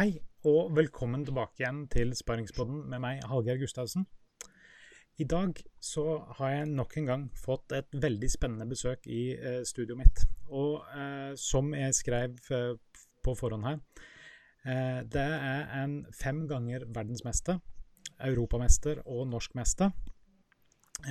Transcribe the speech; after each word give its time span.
Hei, 0.00 0.14
og 0.48 0.70
velkommen 0.72 1.26
tilbake 1.28 1.60
igjen 1.60 1.82
til 1.92 2.14
Sparingspodden 2.16 2.86
med 2.88 3.02
meg, 3.04 3.18
Hallgeir 3.28 3.58
Gustavsen. 3.60 4.06
I 5.20 5.26
dag 5.28 5.58
så 5.76 6.04
har 6.38 6.54
jeg 6.54 6.70
nok 6.70 6.96
en 6.96 7.10
gang 7.10 7.26
fått 7.36 7.74
et 7.76 7.92
veldig 7.92 8.30
spennende 8.32 8.64
besøk 8.70 9.04
i 9.04 9.34
eh, 9.36 9.58
studioet 9.68 10.00
mitt. 10.00 10.22
Og 10.48 10.86
eh, 10.96 11.34
som 11.36 11.68
jeg 11.76 11.98
skrev 11.98 12.40
eh, 12.48 13.02
på 13.20 13.34
forhånd 13.42 13.68
her, 13.68 13.82
eh, 14.64 15.02
det 15.04 15.26
er 15.50 15.68
en 15.82 15.98
fem 16.16 16.46
ganger 16.48 16.88
verdensmester, 16.88 17.60
europamester 18.24 19.04
og 19.04 19.26
norskmester 19.34 19.92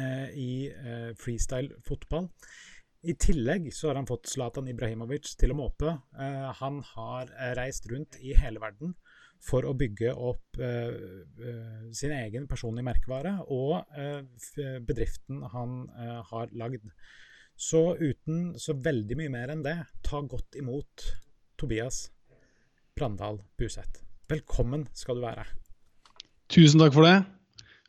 eh, 0.01 0.33
i 0.33 0.51
eh, 0.73 1.13
freestyle 1.13 1.77
fotball. 1.85 2.31
I 3.07 3.15
tillegg 3.15 3.69
så 3.71 3.89
har 3.89 3.95
han 3.95 4.07
fått 4.09 4.27
Zlatan 4.27 4.67
Ibrahimovic 4.67 5.31
til 5.39 5.53
å 5.53 5.59
måpe. 5.61 5.93
Eh, 6.19 6.49
han 6.59 6.81
har 6.91 7.29
eh, 7.31 7.53
reist 7.55 7.87
rundt 7.91 8.17
i 8.19 8.33
hele 8.35 8.59
verden 8.59 8.95
for 9.39 9.63
å 9.63 9.71
bygge 9.77 10.11
opp 10.11 10.59
eh, 10.59 11.23
eh 11.39 11.87
sin 11.95 12.11
egen 12.11 12.45
personlige 12.47 12.85
merkevare 12.89 13.37
og 13.47 13.87
eh, 13.95 14.19
bedriften 14.83 15.45
han 15.53 15.87
eh, 15.95 16.19
har 16.31 16.51
lagd. 16.51 16.91
Så 17.55 17.95
uten 17.95 18.53
så 18.59 18.75
veldig 18.75 19.17
mye 19.19 19.31
mer 19.31 19.55
enn 19.55 19.63
det, 19.63 19.77
ta 20.03 20.19
godt 20.21 20.59
imot 20.59 21.07
Tobias 21.59 22.09
Brandal 22.95 23.39
Buseth. 23.59 24.03
Velkommen 24.29 24.87
skal 24.93 25.19
du 25.19 25.23
være. 25.23 25.47
Tusen 26.51 26.83
takk 26.83 26.95
for 26.95 27.07
det. 27.07 27.17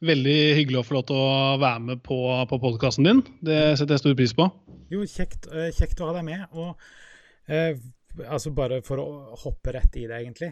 Veldig 0.01 0.39
hyggelig 0.57 0.81
å 0.81 0.87
få 0.87 0.97
lov 0.97 1.07
til 1.11 1.19
å 1.19 1.57
være 1.61 1.81
med 1.91 2.03
på, 2.07 2.17
på 2.49 2.59
podkasten 2.63 3.05
din. 3.05 3.21
Det 3.45 3.77
setter 3.77 3.99
jeg 3.99 4.05
stor 4.07 4.17
pris 4.17 4.33
på. 4.39 4.47
Jo, 4.91 5.05
kjekt, 5.07 5.47
eh, 5.55 5.71
kjekt 5.75 6.01
å 6.03 6.11
ha 6.11 6.17
deg 6.19 6.27
med. 6.27 6.47
Og 6.59 7.51
eh, 7.51 7.79
altså 8.27 8.53
bare 8.55 8.81
for 8.87 9.03
å 9.03 9.09
hoppe 9.45 9.75
rett 9.77 9.99
i 10.01 10.07
det, 10.11 10.23
egentlig. 10.25 10.51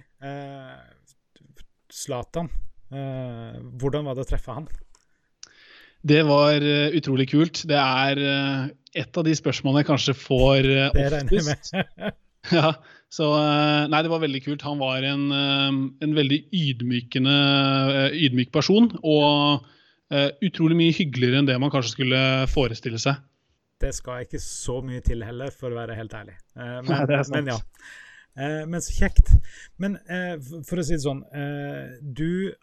Zlatan, 1.88 2.50
eh, 2.92 3.00
eh, 3.00 3.56
hvordan 3.80 4.06
var 4.06 4.18
det 4.18 4.26
å 4.26 4.28
treffe 4.28 4.54
han? 4.54 4.68
Det 6.08 6.20
var 6.22 6.62
uh, 6.62 6.94
utrolig 6.94 7.26
kult. 7.32 7.64
Det 7.66 7.76
er 7.76 8.20
et 8.94 9.18
av 9.18 9.24
de 9.26 9.32
spørsmålene 9.34 9.82
jeg 9.82 9.88
kanskje 9.88 10.14
får 10.14 10.68
uh, 10.70 10.84
det 10.94 11.08
regner 11.10 11.48
ja, 12.54 12.68
så 13.10 13.32
Nei, 13.90 14.02
det 14.06 14.12
var 14.12 14.22
veldig 14.22 14.40
kult. 14.44 14.62
Han 14.62 14.78
var 14.78 15.02
en, 15.02 15.24
en 15.34 16.14
veldig 16.14 16.38
ydmykende, 16.54 17.34
ydmyk 18.14 18.54
person. 18.54 18.86
Og 19.02 19.66
utrolig 20.46 20.78
mye 20.78 20.94
hyggeligere 20.94 21.42
enn 21.42 21.50
det 21.50 21.58
man 21.60 21.74
kanskje 21.74 21.96
skulle 21.96 22.22
forestille 22.52 23.02
seg. 23.02 23.18
Det 23.78 23.92
skal 23.94 24.24
ikke 24.26 24.40
så 24.42 24.80
mye 24.84 25.02
til 25.06 25.22
heller, 25.26 25.52
for 25.54 25.70
å 25.70 25.78
være 25.78 25.96
helt 25.98 26.14
ærlig. 26.18 26.36
Men, 26.56 26.88
Nei, 26.88 27.20
men 27.34 27.50
ja. 27.52 27.58
men 28.66 28.82
så 28.82 28.96
kjekt. 28.96 29.30
Men 29.78 29.98
for 30.66 30.80
å 30.80 30.86
si 30.86 30.96
det 30.96 31.04
sånn, 31.04 31.22
du 32.02 32.54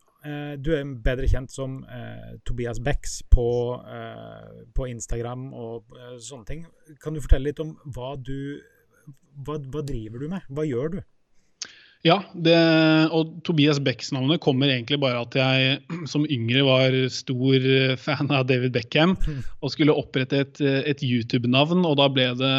du 0.58 0.72
er 0.74 0.88
bedre 1.06 1.28
kjent 1.30 1.52
som 1.54 1.76
eh, 1.86 2.32
Tobias 2.50 2.80
Bex 2.82 3.20
på, 3.30 3.44
eh, 3.78 4.64
på, 4.74 4.88
Instagram 4.90 5.52
og 5.54 5.94
eh, 5.94 6.16
sånne 6.18 6.50
ting. 6.50 6.64
Kan 7.04 7.14
du 7.14 7.22
fortelle 7.22 7.52
litt 7.52 7.62
om 7.62 7.76
hva 7.94 8.16
du 8.18 8.58
hva, 9.46 9.60
hva 9.60 9.84
driver 9.86 10.24
du 10.24 10.32
med? 10.32 10.48
Hva 10.50 10.66
gjør 10.66 10.96
du? 10.96 11.00
Ja, 12.06 12.20
det, 12.38 12.58
og 13.18 13.32
Tobias 13.48 13.80
Becks-navnet 13.82 14.38
kommer 14.44 14.70
egentlig 14.70 15.00
bare 15.02 15.24
at 15.26 15.38
jeg 15.40 15.80
som 16.12 16.28
yngre 16.30 16.62
var 16.68 16.98
stor 17.14 17.66
fan 17.98 18.30
av 18.30 18.46
David 18.50 18.76
Beckham 18.76 19.16
og 19.64 19.74
skulle 19.74 19.96
opprette 19.98 20.44
et, 20.46 20.62
et 20.62 21.02
YouTube-navn. 21.02 21.82
Og 21.82 21.98
da 21.98 22.10
ble 22.14 22.30
det 22.38 22.54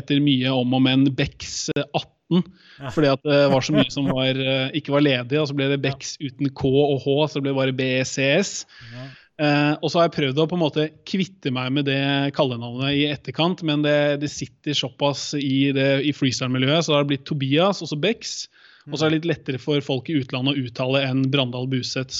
etter 0.00 0.24
mye 0.24 0.56
om 0.56 0.78
og 0.78 0.84
men 0.86 1.10
Becks 1.12 1.68
18. 1.76 2.40
Fordi 2.94 3.08
at 3.10 3.24
det 3.26 3.40
var 3.52 3.64
så 3.66 3.74
mye 3.74 3.92
som 3.92 4.08
var, 4.16 4.38
eh, 4.38 4.70
ikke 4.80 4.94
var 4.96 5.04
ledig. 5.04 5.40
Og 5.40 5.50
så 5.50 5.56
ble 5.58 5.68
det 5.74 5.82
Becks 5.84 6.16
uten 6.22 6.48
K 6.48 6.70
og 6.70 7.02
H, 7.04 7.16
så 7.28 7.40
det 7.40 7.48
ble 7.50 7.56
bare 7.58 7.76
BECS. 7.76 8.54
Eh, 9.40 9.74
og 9.80 9.88
så 9.88 10.00
har 10.00 10.08
jeg 10.08 10.16
prøvd 10.18 10.40
å 10.40 10.48
på 10.48 10.56
en 10.56 10.62
måte 10.62 10.88
kvitte 11.08 11.52
meg 11.52 11.70
med 11.72 11.86
det 11.88 12.00
kallenavnet 12.36 12.96
i 12.96 13.06
etterkant, 13.08 13.62
men 13.64 13.84
det, 13.84 14.20
det 14.20 14.28
sitter 14.32 14.76
såpass 14.76 15.30
i, 15.38 15.70
det, 15.76 15.88
i 16.04 16.12
freestyle-miljøet, 16.16 16.84
så 16.84 16.92
det 16.92 16.98
har 16.98 17.08
blitt 17.12 17.28
Tobias, 17.28 17.80
også 17.84 17.96
Bex. 18.00 18.42
Og 18.90 18.98
så 18.98 19.06
er 19.06 19.12
det 19.12 19.20
litt 19.20 19.30
lettere 19.32 19.60
for 19.62 19.82
folk 19.84 20.10
i 20.10 20.18
utlandet 20.20 20.56
å 20.56 20.68
uttale 20.68 21.02
enn 21.08 21.24
Brandal 21.32 21.68
Buseth. 21.70 22.12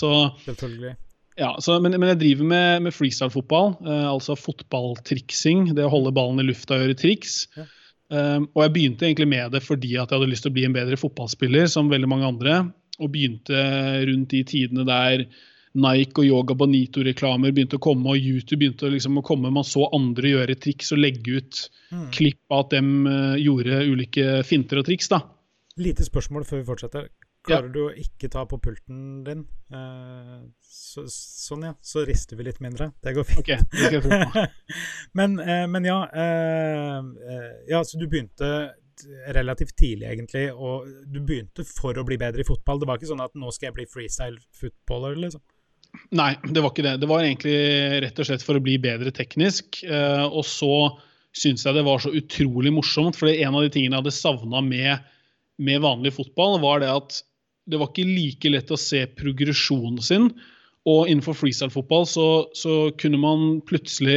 Selvfølgelig. 0.46 0.96
Ja, 1.40 1.54
så, 1.62 1.78
men, 1.80 1.94
men, 1.96 2.10
jeg 2.12 2.20
driver 2.20 2.48
med, 2.50 2.86
med 2.86 2.94
freestyle-fotball, 2.94 3.74
eh, 3.86 4.06
altså 4.10 4.36
fotballtriksing. 4.36 5.70
Det 5.76 5.86
å 5.86 5.92
holde 5.92 6.12
ballen 6.16 6.42
i 6.42 6.48
lufta 6.48 6.76
og 6.76 6.84
gjøre 6.84 6.98
triks. 7.00 7.44
Ja. 7.56 7.68
Um, 8.10 8.48
og 8.56 8.64
jeg 8.64 8.72
begynte 8.74 9.06
egentlig 9.06 9.28
med 9.30 9.52
det 9.54 9.60
fordi 9.62 9.92
at 9.94 10.10
jeg 10.10 10.18
hadde 10.18 10.32
lyst 10.32 10.42
til 10.42 10.50
å 10.50 10.56
bli 10.56 10.64
en 10.66 10.74
bedre 10.74 10.98
fotballspiller, 10.98 11.68
som 11.70 11.92
veldig 11.92 12.10
mange 12.10 12.28
andre. 12.28 12.58
Og 13.00 13.12
begynte 13.14 13.62
rundt 14.08 14.34
de 14.34 14.42
tidene 14.44 14.84
der 14.88 15.24
Nike 15.80 16.18
og 16.18 16.26
Yoga 16.26 16.56
Bonito-reklamer 16.58 17.54
begynte 17.54 17.78
å 17.78 17.82
komme, 17.82 18.10
og 18.10 18.18
YouTube 18.18 18.64
begynte 18.64 18.90
liksom 18.90 19.20
å 19.20 19.24
komme. 19.24 19.52
Man 19.54 19.66
så 19.66 19.86
andre 19.94 20.34
gjøre 20.34 20.58
triks 20.58 20.90
og 20.92 21.00
legge 21.04 21.38
ut 21.38 21.60
mm. 21.94 22.08
klipp 22.16 22.42
av 22.50 22.66
at 22.66 22.74
de 22.74 22.82
uh, 23.06 23.36
gjorde 23.38 23.84
ulike 23.86 24.40
finter 24.48 24.82
og 24.82 24.90
triks. 24.90 25.08
da. 25.12 25.22
Lite 25.78 26.04
spørsmål 26.06 26.46
før 26.48 26.62
vi 26.62 26.66
fortsetter. 26.66 27.10
Klarer 27.46 27.70
ja. 27.70 27.72
du 27.72 27.80
å 27.86 27.92
ikke 27.96 28.28
ta 28.32 28.42
på 28.48 28.58
pulten 28.60 29.22
din? 29.24 29.46
Uh, 29.72 30.42
så, 30.60 31.06
sånn, 31.08 31.64
ja. 31.70 31.72
Så 31.80 32.02
rister 32.08 32.36
vi 32.36 32.44
litt 32.50 32.58
mindre. 32.60 32.90
Det 33.00 33.14
går 33.16 33.28
fint. 33.28 33.40
Okay, 33.40 34.50
men, 35.18 35.38
uh, 35.40 35.64
men, 35.70 35.86
ja 35.88 36.02
uh, 36.04 37.00
Ja, 37.70 37.80
så 37.80 38.00
du 38.00 38.04
begynte 38.10 38.50
relativt 39.32 39.72
tidlig, 39.80 40.10
egentlig. 40.10 40.50
Og 40.52 40.90
du 41.08 41.22
begynte 41.24 41.64
for 41.64 41.96
å 41.96 42.04
bli 42.04 42.18
bedre 42.20 42.44
i 42.44 42.48
fotball. 42.48 42.82
Det 42.82 42.90
var 42.90 43.00
ikke 43.00 43.08
sånn 43.14 43.24
at 43.24 43.38
nå 43.38 43.52
skal 43.56 43.70
jeg 43.70 43.78
bli 43.78 43.86
freestyle-footballer, 43.88 45.16
liksom? 45.22 45.40
Nei, 46.18 46.34
det 46.44 46.60
var 46.60 46.74
ikke 46.74 46.84
det. 46.84 46.98
Det 47.00 47.08
var 47.08 47.24
egentlig 47.24 47.56
rett 48.04 48.20
og 48.20 48.28
slett 48.28 48.44
for 48.44 48.58
å 48.58 48.62
bli 48.62 48.76
bedre 48.82 49.10
teknisk. 49.16 49.80
og 49.88 50.44
så 50.46 50.74
syns 51.32 51.64
jeg 51.64 51.78
det 51.78 51.86
var 51.86 52.02
så 52.02 52.12
utrolig 52.14 52.74
morsomt, 52.74 53.16
for 53.16 53.32
en 53.32 53.56
av 53.56 53.64
de 53.64 53.72
tingene 53.72 53.96
jeg 53.96 54.02
hadde 54.02 54.14
savna 54.14 54.60
med, 54.66 55.09
med 55.60 55.82
vanlig 55.84 56.14
fotball, 56.16 56.58
var 56.62 56.80
det 56.82 56.88
at 56.92 57.20
det 57.70 57.78
var 57.80 57.92
ikke 57.92 58.08
like 58.08 58.50
lett 58.50 58.72
å 58.72 58.80
se 58.80 59.04
progresjonen 59.18 60.00
sin. 60.02 60.30
Og 60.88 61.10
innenfor 61.10 61.36
freestyle-fotball 61.36 62.06
så, 62.08 62.26
så, 62.56 62.74
kunne 62.98 63.18
man 63.20 63.58
plutselig 63.68 64.16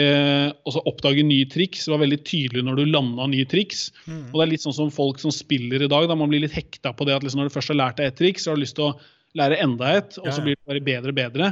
også 0.63 0.85
oppdage 0.87 1.25
nye 1.27 1.47
triks. 1.51 1.83
Det 1.83 1.91
var 1.91 2.01
veldig 2.05 2.21
tydelig 2.23 2.63
når 2.63 2.79
du 2.79 2.83
landa 2.87 3.27
nye 3.27 3.47
triks. 3.51 3.89
Mm. 4.07 4.29
Og 4.31 4.37
det 4.37 4.45
er 4.45 4.51
litt 4.53 4.63
sånn 4.63 4.77
som 4.77 4.93
folk 4.93 5.19
som 5.19 5.33
spiller 5.35 5.83
i 5.83 5.91
dag. 5.91 6.07
da 6.07 6.15
Man 6.15 6.31
blir 6.31 6.45
litt 6.45 6.55
hekta 6.55 6.95
på 6.95 7.09
det 7.09 7.17
at 7.17 7.25
liksom 7.25 7.43
når 7.43 7.51
du 7.51 7.57
først 7.57 7.73
har 7.73 7.81
lært 7.81 7.99
deg 7.99 8.13
et 8.13 8.19
triks, 8.21 8.45
så 8.45 8.53
har 8.53 8.59
du 8.59 8.63
lyst 8.63 8.79
til 8.79 8.93
å 8.93 8.95
lære 9.37 9.59
enda 9.65 9.91
et, 9.97 10.15
og 10.21 10.29
så 10.29 10.43
blir 10.45 10.55
det 10.55 10.69
bare 10.69 10.85
bedre 10.87 11.11
og 11.11 11.19
bedre. 11.19 11.51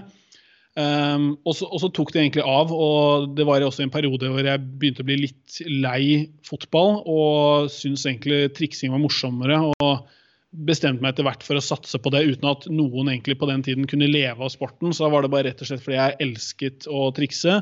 Um, 0.71 1.33
og, 1.43 1.51
så, 1.57 1.67
og, 1.67 1.81
så, 1.83 1.89
tok 1.91 2.13
det 2.13 2.21
egentlig 2.21 2.45
av, 2.47 2.69
og 2.71 3.33
det 3.35 3.43
var 3.43 3.63
også 3.65 3.83
en 3.83 3.91
periode 3.91 4.29
hvor 4.31 4.45
jeg 4.47 4.61
begynte 4.79 5.03
å 5.03 5.07
bli 5.09 5.17
litt 5.25 5.57
lei 5.67 6.03
fotball 6.47 7.01
og 7.11 7.67
syntes 7.73 8.05
egentlig 8.07 8.53
triksing 8.55 8.93
var 8.93 9.03
morsommere. 9.03 9.59
og 9.83 10.07
bestemte 10.51 10.99
meg 11.03 11.13
etter 11.13 11.25
hvert 11.27 11.43
for 11.47 11.57
å 11.57 11.63
satse 11.63 11.99
på 12.01 12.11
det 12.11 12.25
uten 12.27 12.49
at 12.49 12.65
noen 12.71 13.09
egentlig 13.11 13.37
på 13.39 13.47
den 13.47 13.63
tiden 13.63 13.87
kunne 13.87 14.09
leve 14.11 14.43
av 14.43 14.51
sporten. 14.51 14.91
Så 14.91 15.05
da 15.05 15.11
var 15.13 15.23
det 15.23 15.31
bare 15.31 15.47
rett 15.49 15.63
og 15.63 15.69
slett 15.69 15.83
fordi 15.83 15.99
jeg 15.99 16.17
elsket 16.27 16.87
å 16.91 17.05
trikse 17.15 17.59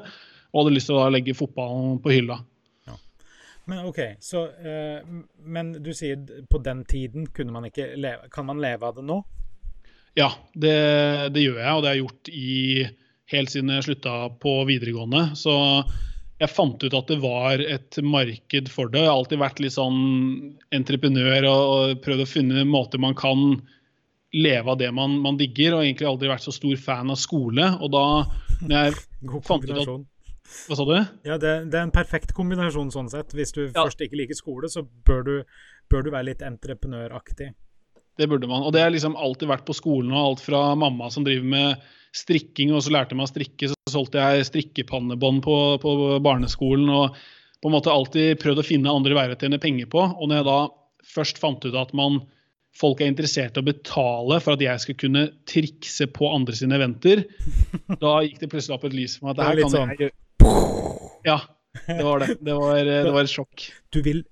og 0.49 0.63
hadde 0.63 0.73
lyst 0.73 0.89
til 0.89 0.97
å 0.97 1.09
legge 1.13 1.37
fotballen 1.37 1.99
på 2.01 2.15
hylla. 2.15 2.39
Ja. 2.89 2.97
Men 3.69 3.83
OK, 3.91 3.99
så 4.25 4.47
uh, 4.49 5.19
Men 5.45 5.75
du 5.85 5.91
sier 5.93 6.45
på 6.49 6.61
den 6.65 6.81
tiden 6.89 7.29
kunne 7.29 7.53
man 7.53 7.69
ikke 7.69 7.91
leve 8.01 8.31
Kan 8.33 8.49
man 8.49 8.61
leve 8.61 8.89
av 8.89 8.97
det 8.97 9.05
nå? 9.05 9.21
Ja, 10.17 10.31
det, 10.53 10.75
det 11.35 11.43
gjør 11.45 11.59
jeg, 11.61 11.73
og 11.73 11.81
det 11.83 11.89
har 11.89 11.97
jeg 11.97 12.05
gjort 12.05 12.31
i, 12.33 12.85
helt 13.33 13.53
siden 13.53 13.73
jeg 13.75 13.85
slutta 13.85 14.13
på 14.41 14.53
videregående. 14.69 15.23
Så 15.37 15.53
jeg 16.39 16.51
fant 16.53 16.83
ut 16.83 16.95
at 16.95 17.11
det 17.11 17.19
var 17.21 17.61
et 17.61 17.99
marked 18.03 18.71
for 18.71 18.91
det. 18.91 19.03
Jeg 19.03 19.11
har 19.11 19.17
alltid 19.17 19.41
vært 19.41 19.59
litt 19.63 19.75
sånn 19.75 19.99
entreprenør 20.75 21.49
og, 21.49 21.63
og 21.73 22.01
prøvd 22.05 22.23
å 22.23 22.29
finne 22.29 22.63
måter 22.67 23.01
man 23.01 23.17
kan 23.19 23.59
leve 24.33 24.71
av 24.71 24.77
det 24.77 24.91
man, 24.93 25.17
man, 25.23 25.39
digger, 25.39 25.75
og 25.75 25.83
egentlig 25.83 26.07
aldri 26.07 26.29
vært 26.29 26.45
så 26.45 26.53
stor 26.53 26.77
fan 26.79 27.11
av 27.11 27.19
skole. 27.19 27.65
Og 27.81 27.91
da 27.91 28.05
jeg 28.69 28.95
fant 29.49 29.65
ut 29.65 29.75
at 29.75 29.91
Hva 30.69 30.77
sa 30.77 30.85
du? 30.87 30.95
Ja, 31.27 31.37
det, 31.41 31.53
det, 31.69 31.75
er 31.75 31.83
en 31.83 31.93
perfekt 31.95 32.31
kombinasjon 32.37 32.93
sånn 32.93 33.11
sett. 33.11 33.35
Hvis 33.37 33.53
du 33.55 33.65
ja. 33.65 33.83
først 33.83 34.01
ikke 34.05 34.21
liker 34.21 34.37
skole, 34.37 34.71
så 34.71 34.85
bør 34.85 35.25
du, 35.27 35.35
bør 35.91 36.07
du 36.07 36.13
være 36.13 36.31
litt 36.31 36.45
entreprenøraktig. 36.45 37.51
Det 38.19 38.27
burde 38.27 38.49
man. 38.51 38.65
Og 38.67 38.73
det 38.75 38.83
har 38.83 38.91
liksom 38.91 39.15
alltid 39.15 39.47
vært 39.47 39.65
på 39.67 39.75
skolen, 39.77 40.11
og 40.11 40.33
alt 40.33 40.43
fra 40.43 40.63
mamma 40.75 41.07
som 41.13 41.23
driver 41.23 41.47
med 41.47 41.89
strikking, 42.15 42.73
og 42.73 42.83
så 42.83 42.91
lærte 42.93 43.13
jeg 43.13 43.19
meg 43.19 43.29
å 43.29 43.31
strikke. 43.31 43.69
Så 43.71 43.93
solgte 43.93 44.19
jeg 44.19 44.47
strikkepannebånd 44.49 45.43
på, 45.45 45.59
på, 45.83 45.93
barneskolen. 46.25 46.89
og 46.91 47.19
på 47.59 47.67
en 47.67 47.75
måte 47.75 47.91
alltid 47.91 48.39
prøvd 48.39 48.61
å 48.61 48.63
finne 48.65 48.91
andre 48.91 49.15
veier 49.17 49.35
å 49.35 49.39
tjene 49.39 49.59
penger 49.61 49.89
på. 49.91 50.03
Og 50.15 50.29
når 50.29 50.41
jeg 50.41 50.47
da 50.47 50.59
først 51.13 51.41
fant 51.41 51.65
ut 51.65 51.75
at 51.79 51.91
man, 51.97 52.21
folk 52.75 53.01
er 53.03 53.11
interessert 53.11 53.57
i 53.57 53.63
å 53.63 53.67
betale 53.67 54.39
for 54.43 54.55
at 54.55 54.63
jeg 54.63 54.83
skal 54.85 54.97
kunne 55.01 55.25
trikse 55.49 56.07
på 56.15 56.29
andre 56.31 56.55
sine 56.55 56.77
eventer, 56.79 57.25
da 58.03 58.19
gikk 58.25 58.43
det 58.43 58.51
plutselig 58.51 58.77
opp 58.77 58.87
et 58.87 58.95
lys 58.95 59.17
for 59.19 59.29
meg. 59.29 59.35
at 59.35 59.41
det 59.41 59.47
her 59.49 59.63
kan 59.63 59.75
sånn. 59.75 59.95
jeg 59.99 60.11
Ja, 61.27 61.39
det 61.85 62.03
var 62.07 62.23
det. 62.23 62.35
Det 62.39 62.59
var, 62.59 62.83
det 62.83 63.15
var 63.15 63.23
et 63.27 63.33
sjokk. 63.33 63.69
Du 63.91 63.99
vil, 64.05 64.23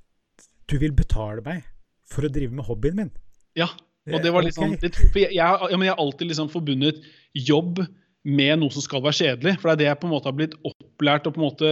du 0.71 0.77
vil 0.79 0.95
betale 0.95 1.43
meg 1.45 1.65
for 2.07 2.23
å 2.23 2.31
drive 2.31 2.55
med 2.55 2.67
hobbyen 2.67 3.01
min? 3.01 3.15
Ja, 3.57 3.69
Og 4.07 4.21
det 4.23 4.31
var 4.31 4.45
litt 4.45 4.55
sånn, 4.55 4.75
det, 4.79 4.93
for 4.95 5.19
jeg, 5.19 5.33
jeg, 5.35 5.71
jeg 5.71 5.89
har 5.91 5.99
alltid 5.99 6.29
liksom 6.29 6.51
forbundet 6.53 7.01
jobb 7.35 7.81
med 8.27 8.59
noe 8.61 8.73
som 8.73 8.83
skal 8.83 9.03
være 9.03 9.19
kjedelig. 9.19 9.55
For 9.59 9.69
det 9.69 9.73
er 9.73 9.81
det 9.81 9.87
jeg 9.89 9.99
på 10.01 10.07
en 10.07 10.13
måte 10.13 10.29
har 10.29 10.37
blitt 10.37 10.55
opplært 10.67 11.27
og 11.27 11.35
på 11.35 11.41
en 11.41 11.47
måte 11.47 11.71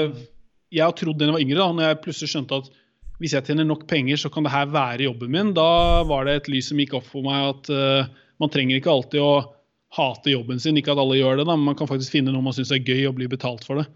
Jeg 0.74 0.84
har 0.84 0.96
trodd 0.98 1.20
da 1.20 1.28
jeg 1.30 1.36
var 1.36 1.46
yngre, 1.46 1.60
da 1.62 1.78
når 1.78 1.90
jeg 1.90 2.02
plutselig 2.04 2.32
skjønte 2.34 2.60
at 2.64 2.74
hvis 3.22 3.36
jeg 3.36 3.48
tjener 3.48 3.68
nok 3.68 3.86
penger, 3.88 4.20
så 4.20 4.28
kan 4.32 4.44
det 4.44 4.52
her 4.52 4.68
være 4.68 5.06
jobben 5.08 5.32
min. 5.32 5.54
Da 5.56 6.04
var 6.08 6.28
det 6.28 6.34
et 6.36 6.50
lys 6.52 6.68
som 6.72 6.80
gikk 6.82 6.98
opp 6.98 7.06
for 7.08 7.24
meg 7.24 7.46
at 7.54 7.70
uh, 7.72 8.10
man 8.44 8.52
trenger 8.52 8.80
ikke 8.80 8.92
alltid 8.92 9.24
å 9.24 9.36
hate 9.96 10.34
jobben 10.34 10.60
sin. 10.60 10.76
Ikke 10.80 10.92
at 10.92 11.00
alle 11.00 11.22
gjør 11.22 11.40
det, 11.40 11.46
da, 11.48 11.56
men 11.56 11.70
man 11.70 11.78
kan 11.80 11.88
faktisk 11.88 12.18
finne 12.18 12.34
noe 12.36 12.44
man 12.44 12.56
syns 12.58 12.74
er 12.76 12.84
gøy 12.84 13.06
og 13.08 13.16
bli 13.20 13.30
betalt 13.32 13.64
for 13.68 13.80
det. 13.80 13.88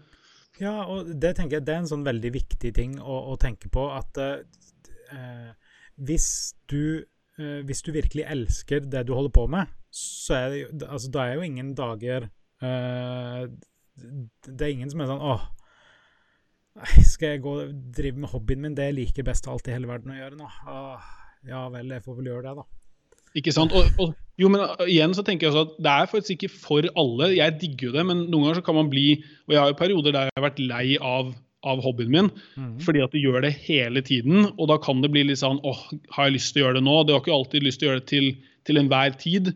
Ja, 0.60 0.86
og 0.88 1.12
det 1.20 1.34
tenker 1.36 1.58
jeg 1.58 1.66
det 1.68 1.74
er 1.74 1.82
en 1.82 1.90
sånn 1.90 2.06
veldig 2.06 2.32
viktig 2.32 2.72
ting 2.76 2.96
å, 3.00 3.20
å 3.32 3.36
tenke 3.40 3.68
på. 3.72 3.84
At 3.92 4.16
uh, 4.20 5.52
hvis 6.00 6.30
du 6.72 7.04
uh, 7.40 7.60
hvis 7.66 7.82
du 7.86 7.92
virkelig 7.96 8.28
elsker 8.28 8.84
det 8.86 9.06
du 9.08 9.14
holder 9.16 9.34
på 9.34 9.46
med, 9.50 9.72
så 9.90 10.36
er 10.36 10.52
det, 10.54 10.86
altså, 10.86 11.10
da 11.10 11.26
er 11.26 11.40
jo 11.40 11.48
ingen 11.48 11.74
dager 11.78 12.30
Uh, 12.60 13.48
det 14.44 14.64
er 14.64 14.74
ingen 14.74 14.90
som 14.92 15.00
er 15.00 15.08
sånn 15.08 15.22
åh, 15.24 15.46
skal 17.12 17.34
jeg 17.34 17.44
gå 17.44 17.54
og 17.62 17.72
drive 17.96 18.20
med 18.20 18.32
hobbyen 18.32 18.62
min? 18.64 18.76
Det 18.76 18.90
jeg 18.90 18.98
liker 18.98 19.26
best 19.26 19.48
av 19.48 19.56
alt 19.56 19.68
i 19.68 19.74
hele 19.74 19.88
verden 19.90 20.12
å 20.12 20.18
gjøre 20.18 20.38
nå. 20.38 20.48
Åh, 20.70 21.08
ja 21.48 21.64
vel, 21.72 21.90
jeg 21.96 22.04
får 22.04 22.18
vel 22.20 22.30
gjøre 22.30 22.44
det, 22.46 22.54
da. 22.60 22.66
Ikke 23.40 23.54
sant. 23.54 23.74
Og, 23.76 24.00
og, 24.02 24.14
jo, 24.40 24.48
men 24.50 24.64
igjen 24.88 25.12
så 25.14 25.22
tenker 25.26 25.46
jeg 25.46 25.54
også 25.54 25.68
at 25.68 25.82
det 25.86 25.92
er 25.92 26.08
faktisk 26.10 26.32
ikke 26.36 26.52
for 26.64 26.88
alle. 26.98 27.30
Jeg 27.36 27.58
digger 27.60 27.88
jo 27.88 27.94
det, 27.94 28.04
men 28.08 28.24
noen 28.26 28.48
ganger 28.48 28.58
så 28.58 28.64
kan 28.66 28.78
man 28.80 28.90
bli 28.90 29.04
Og 29.20 29.54
jeg 29.54 29.60
har 29.60 29.70
jo 29.70 29.78
perioder 29.78 30.16
der 30.16 30.30
jeg 30.30 30.34
har 30.34 30.46
vært 30.48 30.62
lei 30.64 30.86
av, 30.98 31.30
av 31.66 31.82
hobbyen 31.84 32.10
min 32.12 32.28
mm. 32.56 32.76
fordi 32.84 33.02
at 33.04 33.12
du 33.12 33.20
gjør 33.20 33.44
det 33.44 33.52
hele 33.66 34.02
tiden. 34.04 34.48
Og 34.56 34.70
da 34.70 34.78
kan 34.80 35.02
det 35.04 35.12
bli 35.12 35.26
litt 35.28 35.42
sånn 35.42 35.60
åh, 35.66 35.82
har 36.14 36.28
jeg 36.28 36.38
lyst 36.38 36.54
til 36.54 36.62
å 36.62 36.66
gjøre 36.66 36.80
det 36.80 36.86
nå? 36.86 36.96
Du 37.04 37.14
har 37.14 37.22
ikke 37.22 37.36
alltid 37.36 37.66
lyst 37.66 37.82
til 37.82 37.88
å 37.88 37.92
gjøre 37.92 38.02
det 38.02 38.10
til, 38.12 38.30
til 38.68 38.80
enhver 38.80 39.16
tid. 39.20 39.52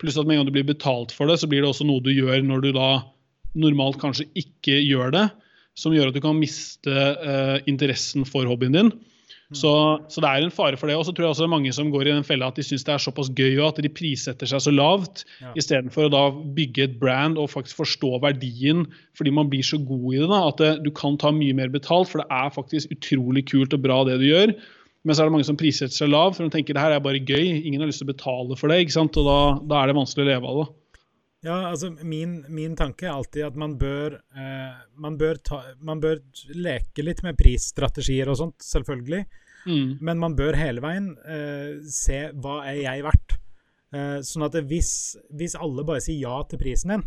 Pluss 0.00 0.18
at 0.20 0.28
med 0.28 0.36
en 0.36 0.42
gang 0.42 0.50
du 0.50 0.56
blir 0.56 0.68
betalt 0.70 1.14
for 1.14 1.30
det, 1.30 1.40
så 1.40 1.50
blir 1.50 1.64
det 1.64 1.72
også 1.72 1.86
noe 1.88 2.04
du 2.04 2.12
gjør 2.14 2.44
når 2.46 2.66
du 2.66 2.70
da 2.76 2.90
normalt 3.58 3.98
kanskje 4.02 4.28
ikke 4.38 4.78
gjør 4.78 5.14
det. 5.16 5.26
Som 5.78 5.94
gjør 5.94 6.10
at 6.10 6.16
du 6.18 6.22
kan 6.22 6.38
miste 6.38 6.90
uh, 6.92 7.58
interessen 7.70 8.26
for 8.28 8.48
hobbyen 8.48 8.76
din. 8.76 8.94
Så, 9.50 9.70
så, 10.06 10.22
det 10.22 10.28
er 10.28 10.44
en 10.44 10.52
fare 10.54 10.78
for 10.78 10.86
det. 10.86 10.94
Og 10.94 11.02
så 11.06 11.12
tror 11.14 11.26
jeg 11.26 11.34
også 11.34 11.42
det 11.42 11.48
er 11.48 11.54
mange 11.56 11.72
som 11.74 11.90
går 11.90 12.06
i 12.06 12.12
den 12.12 12.26
fella 12.26 12.50
at 12.52 12.58
de 12.58 12.64
syns 12.66 12.84
det 12.86 12.92
er 12.94 13.02
såpass 13.02 13.32
gøy 13.34 13.56
og 13.58 13.72
at 13.72 13.80
de 13.82 13.90
prissetter 13.90 14.46
seg 14.46 14.62
så 14.62 14.72
lavt, 14.74 15.24
ja. 15.42 15.50
istedenfor 15.58 16.06
å 16.06 16.12
da 16.12 16.24
bygge 16.58 16.86
et 16.86 16.98
brand 17.00 17.40
og 17.40 17.50
faktisk 17.50 17.80
forstå 17.82 18.20
verdien 18.22 18.84
fordi 19.18 19.34
man 19.34 19.50
blir 19.50 19.66
så 19.66 19.80
god 19.82 20.06
i 20.12 20.20
det. 20.20 20.28
da, 20.30 20.42
At 20.52 20.62
det, 20.62 20.70
du 20.86 20.92
kan 20.94 21.18
ta 21.18 21.34
mye 21.34 21.56
mer 21.58 21.72
betalt, 21.72 22.12
for 22.12 22.22
det 22.22 22.28
er 22.30 22.54
faktisk 22.54 22.94
utrolig 22.94 23.48
kult 23.50 23.74
og 23.74 23.82
bra 23.86 24.02
det 24.06 24.20
du 24.22 24.28
gjør. 24.28 24.54
Men 25.02 25.16
så 25.16 25.22
er 25.22 25.30
det 25.30 25.34
mange 25.34 25.48
som 25.48 25.58
prissetter 25.58 25.96
seg 25.96 26.12
lav, 26.12 26.34
for 26.36 26.44
de 26.44 26.52
tenker 26.52 26.76
det 26.76 26.84
her 26.84 26.94
er 26.94 27.02
bare 27.02 27.22
gøy. 27.22 27.64
Ingen 27.64 27.80
har 27.82 27.88
lyst 27.88 28.02
til 28.04 28.08
å 28.10 28.12
betale 28.12 28.58
for 28.60 28.70
det, 28.70 28.82
ikke 28.84 28.98
sant? 28.98 29.16
og 29.18 29.26
da, 29.26 29.40
da 29.66 29.80
er 29.80 29.90
det 29.90 29.96
vanskelig 29.96 30.26
å 30.26 30.30
leve 30.30 30.50
av 30.50 30.60
det. 30.60 30.68
Ja, 31.40 31.54
altså 31.70 31.88
min, 32.04 32.42
min, 32.52 32.74
tanke 32.76 33.06
er 33.08 33.14
alltid 33.14 33.46
at 33.46 33.54
man 33.56 33.78
bør, 33.80 34.18
eh, 34.36 34.80
man, 35.00 35.16
bør 35.20 35.38
ta, 35.40 35.62
man 35.80 36.02
bør, 36.02 36.18
leke 36.52 37.04
litt 37.04 37.22
med 37.24 37.38
prisstrategier 37.40 38.28
og 38.28 38.36
sånt, 38.42 38.58
selvfølgelig. 38.60 39.22
Mm. 39.64 39.94
Men 40.04 40.20
man 40.20 40.36
bør 40.36 40.58
hele 40.60 40.82
veien 40.84 41.14
eh, 41.24 41.80
se 41.88 42.26
hva 42.36 42.60
er 42.68 42.82
jeg 42.82 43.06
verdt. 43.08 43.38
Eh, 43.90 44.18
sånn 44.26 44.44
at 44.46 44.60
hvis, 44.68 44.92
hvis, 45.32 45.56
alle 45.56 45.86
bare 45.88 46.04
sier 46.04 46.20
ja 46.28 46.42
til 46.48 46.60
prisen 46.60 46.94
din, 46.94 47.06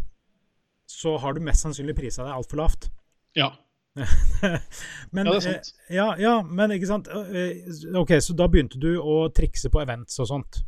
så 0.90 1.16
har 1.22 1.38
du 1.38 1.46
mest 1.46 1.64
sannsynlig 1.64 1.96
prisa 1.98 2.26
deg 2.26 2.34
altfor 2.34 2.64
lavt. 2.64 2.90
Ja. 3.38 3.54
men, 5.14 5.30
ja, 5.30 5.30
det 5.30 5.38
er 5.38 5.46
sant. 5.46 5.74
Eh, 5.86 5.96
ja, 6.00 6.10
ja, 6.18 6.36
men 6.42 6.74
ikke 6.74 6.90
sant. 6.90 7.10
Eh, 7.14 7.70
OK, 8.02 8.18
så 8.18 8.34
da 8.38 8.50
begynte 8.50 8.82
du 8.82 8.96
å 8.98 9.28
trikse 9.30 9.70
på 9.70 9.86
events 9.86 10.18
og 10.26 10.34
sånt. 10.34 10.64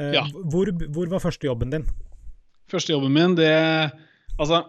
Eh, 0.00 0.14
ja. 0.16 0.24
Hvor, 0.32 0.72
hvor 0.88 1.12
var 1.12 1.28
første 1.28 1.48
jobben 1.48 1.76
din? 1.76 1.88
Første 2.68 2.94
jobben 2.94 3.14
min, 3.14 3.38
det 3.38 3.54
Altså, 4.38 4.60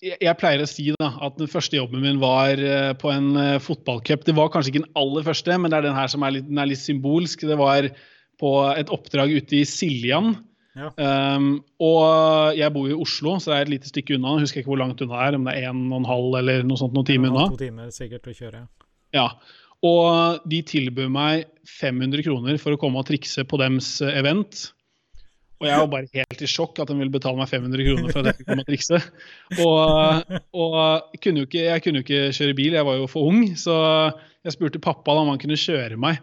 jeg, 0.00 0.16
jeg, 0.22 0.36
pleier 0.40 0.62
å 0.64 0.68
si 0.70 0.86
da, 0.94 1.10
at 1.26 1.34
den 1.36 1.50
første 1.50 1.76
jobben 1.76 2.00
min 2.00 2.20
var 2.22 2.56
på 2.96 3.10
en 3.12 3.34
uh, 3.36 3.58
fotballcup. 3.60 4.24
Det 4.24 4.32
var 4.38 4.48
kanskje 4.54 4.72
ikke 4.72 4.84
den 4.86 4.96
aller 4.96 5.26
første, 5.26 5.58
men 5.60 5.68
det 5.68 5.78
er 5.78 5.86
den 5.90 5.98
her 5.98 6.08
som 6.08 6.24
er 6.24 6.38
litt, 6.38 6.48
er 6.48 6.70
litt 6.70 6.80
symbolsk. 6.80 7.44
Det 7.50 7.58
var 7.60 7.90
på 8.40 8.54
et 8.72 8.90
oppdrag 8.94 9.34
ute 9.36 9.60
i 9.60 9.66
Siljan. 9.68 10.32
Ja. 10.72 10.88
Um, 10.96 11.58
og 11.84 12.56
jeg 12.56 12.72
bor 12.72 12.88
i 12.88 12.96
Oslo, 12.96 13.36
så 13.36 13.52
det 13.52 13.56
er 13.56 13.66
et 13.66 13.72
lite 13.74 13.90
stykke 13.90 14.16
unna. 14.16 14.36
Jeg 14.38 14.46
husker 14.46 14.62
ikke 14.62 14.72
hvor 14.72 14.80
langt 14.80 15.02
unna 15.04 15.18
det 15.18 15.26
er, 15.26 15.36
om 15.36 15.48
det 15.48 15.56
er 15.58 15.66
en 15.68 15.82
og 15.90 15.98
en 15.98 16.08
halv 16.08 16.38
eller 16.40 16.68
noe 16.68 16.80
sånt 16.80 16.96
noen 16.96 17.08
timer 17.08 17.32
unna. 17.32 17.48
To 17.52 17.60
timer 17.60 17.90
sikkert 17.94 18.30
å 18.30 18.36
kjøre, 18.36 18.62
ja. 19.12 19.26
Og 19.82 20.44
de 20.48 20.60
tilbød 20.64 21.10
meg 21.12 21.48
500 21.68 22.24
kroner 22.24 22.60
for 22.62 22.74
å 22.74 22.80
komme 22.80 23.02
og 23.02 23.08
trikse 23.08 23.44
på 23.48 23.58
dems 23.60 23.96
event. 24.06 24.68
Og 25.62 25.68
jeg 25.70 25.78
var 25.78 25.90
bare 25.92 26.10
helt 26.18 26.42
i 26.42 26.50
sjokk 26.50 26.80
at 26.82 26.90
de 26.90 26.98
ville 26.98 27.12
betale 27.14 27.38
meg 27.38 27.50
500 27.50 27.86
kroner 27.86 28.10
for 28.10 28.20
at 28.20 28.32
jeg 28.32 28.38
kunne 28.40 28.48
komme 28.50 28.64
og 28.64 28.70
trikse. 28.72 28.98
Og, 29.62 30.34
og 30.64 31.16
kunne 31.22 31.46
ikke, 31.46 31.64
jeg 31.68 31.84
kunne 31.84 32.02
jo 32.02 32.06
ikke 32.06 32.34
kjøre 32.34 32.58
bil, 32.58 32.76
jeg 32.78 32.88
var 32.88 32.98
jo 32.98 33.08
for 33.10 33.30
ung, 33.30 33.44
så 33.58 33.76
jeg 34.42 34.56
spurte 34.56 34.82
pappa 34.82 35.14
om 35.20 35.30
han 35.30 35.40
kunne 35.42 35.60
kjøre 35.60 36.00
meg. 36.02 36.18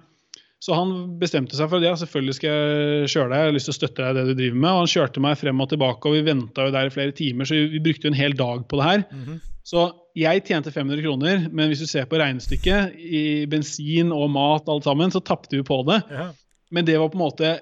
Så 0.60 0.76
han 0.76 0.90
bestemte 1.22 1.56
seg 1.56 1.70
for 1.72 1.80
det. 1.80 1.94
selvfølgelig 2.02 2.36
skal 2.36 2.50
jeg 2.52 3.12
kjøre 3.14 3.30
deg, 3.32 3.38
jeg 3.40 3.48
har 3.48 3.56
lyst 3.56 3.70
til 3.70 3.76
å 3.76 3.78
støtte 3.78 4.04
deg 4.04 4.10
i 4.10 4.18
det 4.18 4.26
du 4.28 4.40
driver 4.42 4.58
med. 4.58 4.72
Og 4.74 4.82
han 4.82 4.92
kjørte 4.92 5.24
meg 5.24 5.38
frem 5.40 5.64
og 5.64 5.70
tilbake, 5.72 6.10
og 6.10 6.18
vi 6.18 6.26
venta 6.28 6.66
jo 6.68 6.74
der 6.76 6.90
i 6.90 6.94
flere 6.94 7.16
timer, 7.16 7.48
så 7.48 7.62
vi 7.72 7.80
brukte 7.86 8.10
jo 8.10 8.12
en 8.12 8.20
hel 8.20 8.36
dag 8.36 8.66
på 8.68 8.82
det 8.82 8.90
her. 8.90 9.06
Mm 9.08 9.24
-hmm. 9.24 9.40
Så 9.70 9.86
jeg 10.18 10.44
tjente 10.48 10.72
500 10.72 11.02
kroner, 11.06 11.48
men 11.52 11.70
hvis 11.70 11.80
du 11.80 11.88
ser 11.88 12.06
på 12.06 12.18
regnestykket, 12.18 12.96
i 12.98 13.46
bensin 13.46 14.12
og 14.12 14.30
mat 14.34 14.68
alt 14.68 14.84
sammen, 14.84 15.12
så 15.12 15.20
tapte 15.20 15.56
vi 15.56 15.64
på 15.64 15.84
det. 15.88 16.02
Ja. 16.12 16.30
Men 16.72 16.86
det 16.86 16.98
var 17.00 17.10
på 17.10 17.18
en 17.20 17.26
måte 17.26 17.60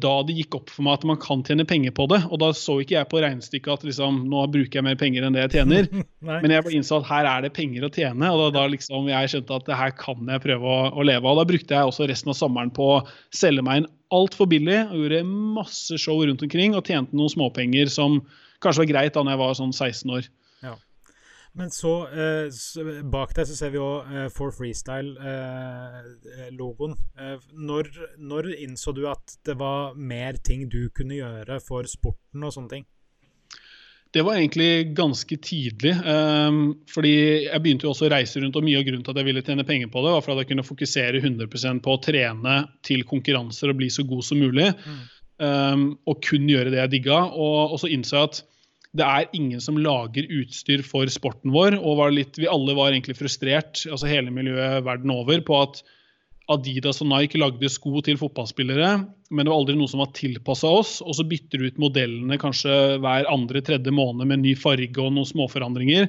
da 0.00 0.12
det 0.26 0.36
gikk 0.38 0.56
opp 0.58 0.70
for 0.72 0.86
meg 0.86 0.98
at 0.98 1.04
man 1.10 1.18
kan 1.20 1.42
tjene 1.46 1.66
penger 1.68 1.92
på 1.96 2.06
det. 2.10 2.20
Og 2.28 2.40
da 2.42 2.50
så 2.56 2.78
ikke 2.82 2.96
jeg 2.96 3.08
på 3.10 3.20
regnestykket 3.24 3.74
at 3.74 3.86
liksom, 3.88 4.22
nå 4.30 4.44
bruker 4.54 4.80
jeg 4.80 4.86
mer 4.86 4.98
penger 5.00 5.26
enn 5.26 5.36
det 5.36 5.44
jeg 5.46 5.54
tjener. 5.58 5.88
Men 6.28 6.54
jeg 6.54 6.64
bare 6.66 6.78
innså 6.78 7.00
at 7.00 7.08
her 7.10 7.28
er 7.30 7.44
det 7.44 7.52
penger 7.56 7.86
å 7.86 7.92
tjene, 7.92 8.32
og 8.32 8.42
da, 8.42 8.48
da 8.58 8.64
liksom 8.72 9.10
jeg 9.10 9.32
skjønte 9.34 9.60
at 9.60 9.68
det 9.68 9.78
her 9.80 9.94
kan 9.98 10.34
jeg 10.34 10.44
prøve 10.44 10.72
å, 10.72 10.80
å, 10.90 11.06
leve 11.06 11.22
av. 11.24 11.34
Og 11.34 11.40
Da 11.42 11.46
brukte 11.52 11.78
jeg 11.78 11.92
også 11.92 12.08
resten 12.10 12.32
av 12.32 12.38
sommeren 12.38 12.74
på 12.74 12.90
å 12.96 13.04
selge 13.34 13.64
meg 13.66 13.82
inn 13.82 13.92
altfor 14.14 14.48
billig 14.48 14.80
og 14.88 15.02
gjorde 15.02 15.22
masse 15.28 16.00
show 16.00 16.20
rundt 16.22 16.42
omkring 16.44 16.76
og 16.76 16.86
tjente 16.88 17.16
noen 17.16 17.32
småpenger 17.32 17.90
som 17.92 18.22
kanskje 18.64 18.86
var 18.86 18.92
greit 18.92 19.16
da 19.16 19.24
jeg 19.28 19.40
var 19.42 19.56
sånn 19.58 19.74
16 19.74 20.14
år. 20.16 20.28
Men 21.56 21.70
så, 21.72 22.08
eh, 22.08 22.48
bak 23.08 23.32
deg 23.36 23.46
så 23.48 23.54
ser 23.56 23.70
vi 23.74 23.78
òg 23.82 24.06
eh, 24.12 24.28
For 24.32 24.50
Freestyle-logoen. 24.54 26.94
Eh, 27.16 27.32
eh, 27.32 27.38
når, 27.56 27.84
når, 28.20 28.44
innså 28.66 28.92
du 28.96 29.02
at 29.10 29.26
det 29.46 29.56
var 29.60 29.94
mer 29.96 30.32
ting 30.44 30.60
du 30.70 30.88
kunne 30.94 31.14
gjøre 31.18 31.60
for 31.64 31.82
sporten 31.90 32.44
og 32.44 32.52
sånne 32.54 32.70
ting? 32.76 32.86
Det 34.08 34.22
var 34.24 34.34
egentlig 34.38 34.94
ganske 34.96 35.36
tidlig. 35.44 35.92
Um, 36.00 36.80
fordi 36.88 37.44
jeg 37.44 37.60
begynte 37.60 37.84
jo 37.84 37.92
også 37.92 38.06
å 38.06 38.14
reise 38.14 38.40
rundt, 38.40 38.56
og 38.56 38.64
mye 38.64 38.78
av 38.80 38.86
grunnen 38.86 39.04
til 39.04 39.12
at 39.12 39.20
jeg 39.20 39.28
ville 39.28 39.44
tjene 39.44 39.68
penger 39.68 39.88
på 39.92 40.00
det, 40.00 40.14
var 40.14 40.24
for 40.24 40.32
at 40.32 40.40
jeg 40.40 40.48
kunne 40.54 40.64
fokusere 40.64 41.20
100% 41.20 41.84
på 41.84 41.90
å 41.92 42.00
trene 42.00 42.54
til 42.86 43.00
konkurranser 43.08 43.68
og 43.68 43.78
bli 43.82 43.88
så 43.92 44.02
god 44.08 44.24
som 44.24 44.40
mulig. 44.40 44.68
Mm. 44.72 45.00
Um, 45.38 45.98
og 46.08 46.24
kun 46.24 46.48
gjøre 46.48 46.72
det 46.72 46.80
jeg 46.80 46.92
digga. 46.96 47.18
Og, 47.36 47.74
og 47.74 47.78
så 47.82 47.88
innså 47.92 48.16
jeg 48.16 48.24
at 48.30 48.36
det 48.96 49.04
er 49.04 49.28
ingen 49.36 49.60
som 49.60 49.76
lager 49.80 50.28
utstyr 50.32 50.80
for 50.86 51.10
sporten 51.12 51.52
vår. 51.52 51.76
og 51.76 52.00
litt, 52.12 52.38
Vi 52.38 52.48
alle 52.48 52.74
var 52.74 52.92
egentlig 52.92 53.18
frustrert, 53.18 53.84
altså 53.86 54.08
hele 54.08 54.32
miljøet 54.32 54.84
verden 54.84 55.12
over, 55.12 55.40
på 55.40 55.62
at 55.62 55.82
Adidas 56.48 57.02
og 57.04 57.10
Nike 57.10 57.36
lagde 57.36 57.68
sko 57.68 58.00
til 58.00 58.16
fotballspillere, 58.16 59.04
men 59.30 59.44
det 59.44 59.52
var 59.52 59.58
aldri 59.60 59.76
noe 59.76 59.90
som 59.90 60.00
var 60.00 60.14
tilpassa 60.16 60.70
oss. 60.80 60.94
Og 61.04 61.18
så 61.18 61.26
bytter 61.28 61.60
du 61.60 61.68
ut 61.68 61.82
modellene 61.82 62.40
kanskje 62.40 62.96
hver 63.04 63.28
andre-tredje 63.28 63.92
måned 63.92 64.30
med 64.30 64.40
ny 64.40 64.54
farge 64.56 64.96
og 64.96 65.12
noen 65.12 65.28
småforandringer. 65.28 66.08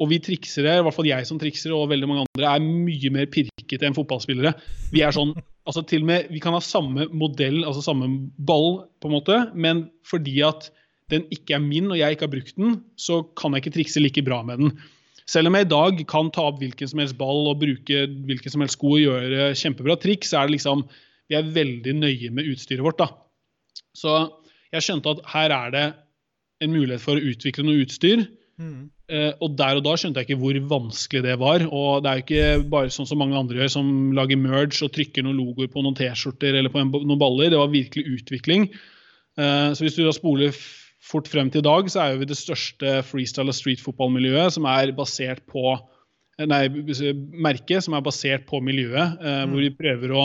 Og 0.00 0.08
vi 0.12 0.20
triksere, 0.22 0.78
i 0.78 0.84
hvert 0.86 0.96
fall 0.96 1.10
jeg 1.10 1.26
som 1.28 1.40
trikser 1.40 1.74
og 1.76 1.90
veldig 1.90 2.08
mange 2.08 2.24
andre, 2.24 2.54
er 2.54 2.62
mye 2.62 3.10
mer 3.12 3.26
pirkete 3.32 3.88
enn 3.88 3.96
fotballspillere. 3.98 4.54
Vi 4.94 5.02
er 5.04 5.12
sånn, 5.12 5.34
altså 5.66 5.82
til 5.82 6.06
og 6.06 6.12
med, 6.12 6.30
vi 6.30 6.40
kan 6.40 6.54
ha 6.54 6.62
samme 6.64 7.10
modell, 7.10 7.64
altså 7.66 7.82
samme 7.84 8.08
ball, 8.38 8.84
på 9.02 9.10
en 9.10 9.16
måte, 9.18 9.40
men 9.52 9.88
fordi 10.06 10.38
at 10.46 10.70
den 11.10 11.26
ikke 11.34 11.56
er 11.56 11.62
min 11.64 11.90
og 11.90 11.98
jeg 11.98 12.16
ikke 12.16 12.26
har 12.26 12.32
brukt 12.32 12.56
den, 12.58 12.80
så 12.98 13.22
kan 13.38 13.54
jeg 13.54 13.64
ikke 13.64 13.76
trikse 13.78 14.02
like 14.02 14.24
bra 14.26 14.40
med 14.46 14.62
den. 14.62 14.74
Selv 15.30 15.50
om 15.50 15.56
jeg 15.56 15.68
i 15.68 15.70
dag 15.70 16.02
kan 16.10 16.30
ta 16.34 16.48
opp 16.50 16.58
hvilken 16.62 16.90
som 16.90 17.02
helst 17.02 17.18
ball 17.18 17.46
og 17.50 17.60
bruke 17.60 18.04
hvilken 18.26 18.52
som 18.52 18.64
helst 18.64 18.78
sko 18.78 18.96
og 18.96 19.02
gjøre 19.04 19.50
kjempebra 19.58 19.96
triks, 20.00 20.32
så 20.32 20.40
er 20.40 20.48
det 20.48 20.58
liksom 20.58 20.86
Vi 21.30 21.36
er 21.38 21.46
veldig 21.54 21.92
nøye 21.94 22.30
med 22.34 22.48
utstyret 22.50 22.82
vårt, 22.82 22.98
da. 22.98 23.06
Så 23.94 24.14
jeg 24.74 24.82
skjønte 24.82 25.12
at 25.14 25.20
her 25.30 25.52
er 25.54 25.74
det 25.74 25.84
en 26.64 26.72
mulighet 26.74 27.04
for 27.04 27.14
å 27.14 27.28
utvikle 27.30 27.62
noe 27.66 27.84
utstyr. 27.84 28.24
Mm. 28.60 28.90
Uh, 29.10 29.30
og 29.42 29.54
der 29.58 29.78
og 29.78 29.84
da 29.86 29.94
skjønte 29.98 30.20
jeg 30.20 30.28
ikke 30.28 30.40
hvor 30.42 30.58
vanskelig 30.74 31.22
det 31.24 31.36
var. 31.40 31.64
Og 31.66 32.02
det 32.02 32.10
er 32.10 32.18
jo 32.18 32.24
ikke 32.24 32.70
bare 32.74 32.92
sånn 32.94 33.08
som 33.08 33.22
mange 33.22 33.38
andre 33.38 33.62
gjør, 33.62 33.72
som 33.76 33.88
lager 34.16 34.42
merge 34.42 34.82
og 34.86 34.92
trykker 34.96 35.24
noen 35.26 35.38
logoer 35.38 35.70
på 35.72 35.84
noen 35.84 35.96
T-skjorter 35.98 36.58
eller 36.58 36.72
på 36.72 36.82
en, 36.82 36.90
noen 36.90 37.22
baller. 37.22 37.50
Det 37.54 37.62
var 37.62 37.72
virkelig 37.72 38.18
utvikling. 38.18 38.68
Uh, 39.38 39.70
så 39.70 39.86
hvis 39.86 39.96
du 39.98 40.02
da 40.04 40.14
spoler 40.14 40.50
fort 41.00 41.28
frem 41.32 41.48
til 41.52 41.62
i 41.62 41.68
dag 41.68 41.88
så 41.92 42.04
er 42.04 42.20
vi 42.20 42.28
det 42.28 42.38
største 42.38 43.00
freestyle- 43.08 43.52
og 43.52 43.56
streetfotballmiljøet 43.56 44.56
som 44.58 44.68
er 44.70 44.94
basert 44.96 45.44
på 45.50 45.78
Nei, 46.40 46.70
merket 47.36 47.84
som 47.84 47.92
er 47.92 48.00
basert 48.00 48.46
på 48.48 48.62
miljøet, 48.64 49.18
eh, 49.20 49.42
mm. 49.44 49.50
hvor 49.50 49.60
vi 49.60 49.74
prøver 49.76 50.14
å 50.16 50.22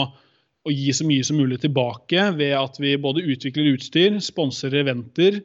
å 0.66 0.74
gi 0.74 0.90
så 0.94 1.06
mye 1.06 1.24
som 1.26 1.38
mulig 1.38 1.60
tilbake 1.62 2.30
ved 2.36 2.56
at 2.58 2.80
vi 2.82 2.96
både 2.98 3.24
utvikler 3.24 3.76
utstyr, 3.76 4.18
sponser 4.24 4.74
eventer. 4.80 5.40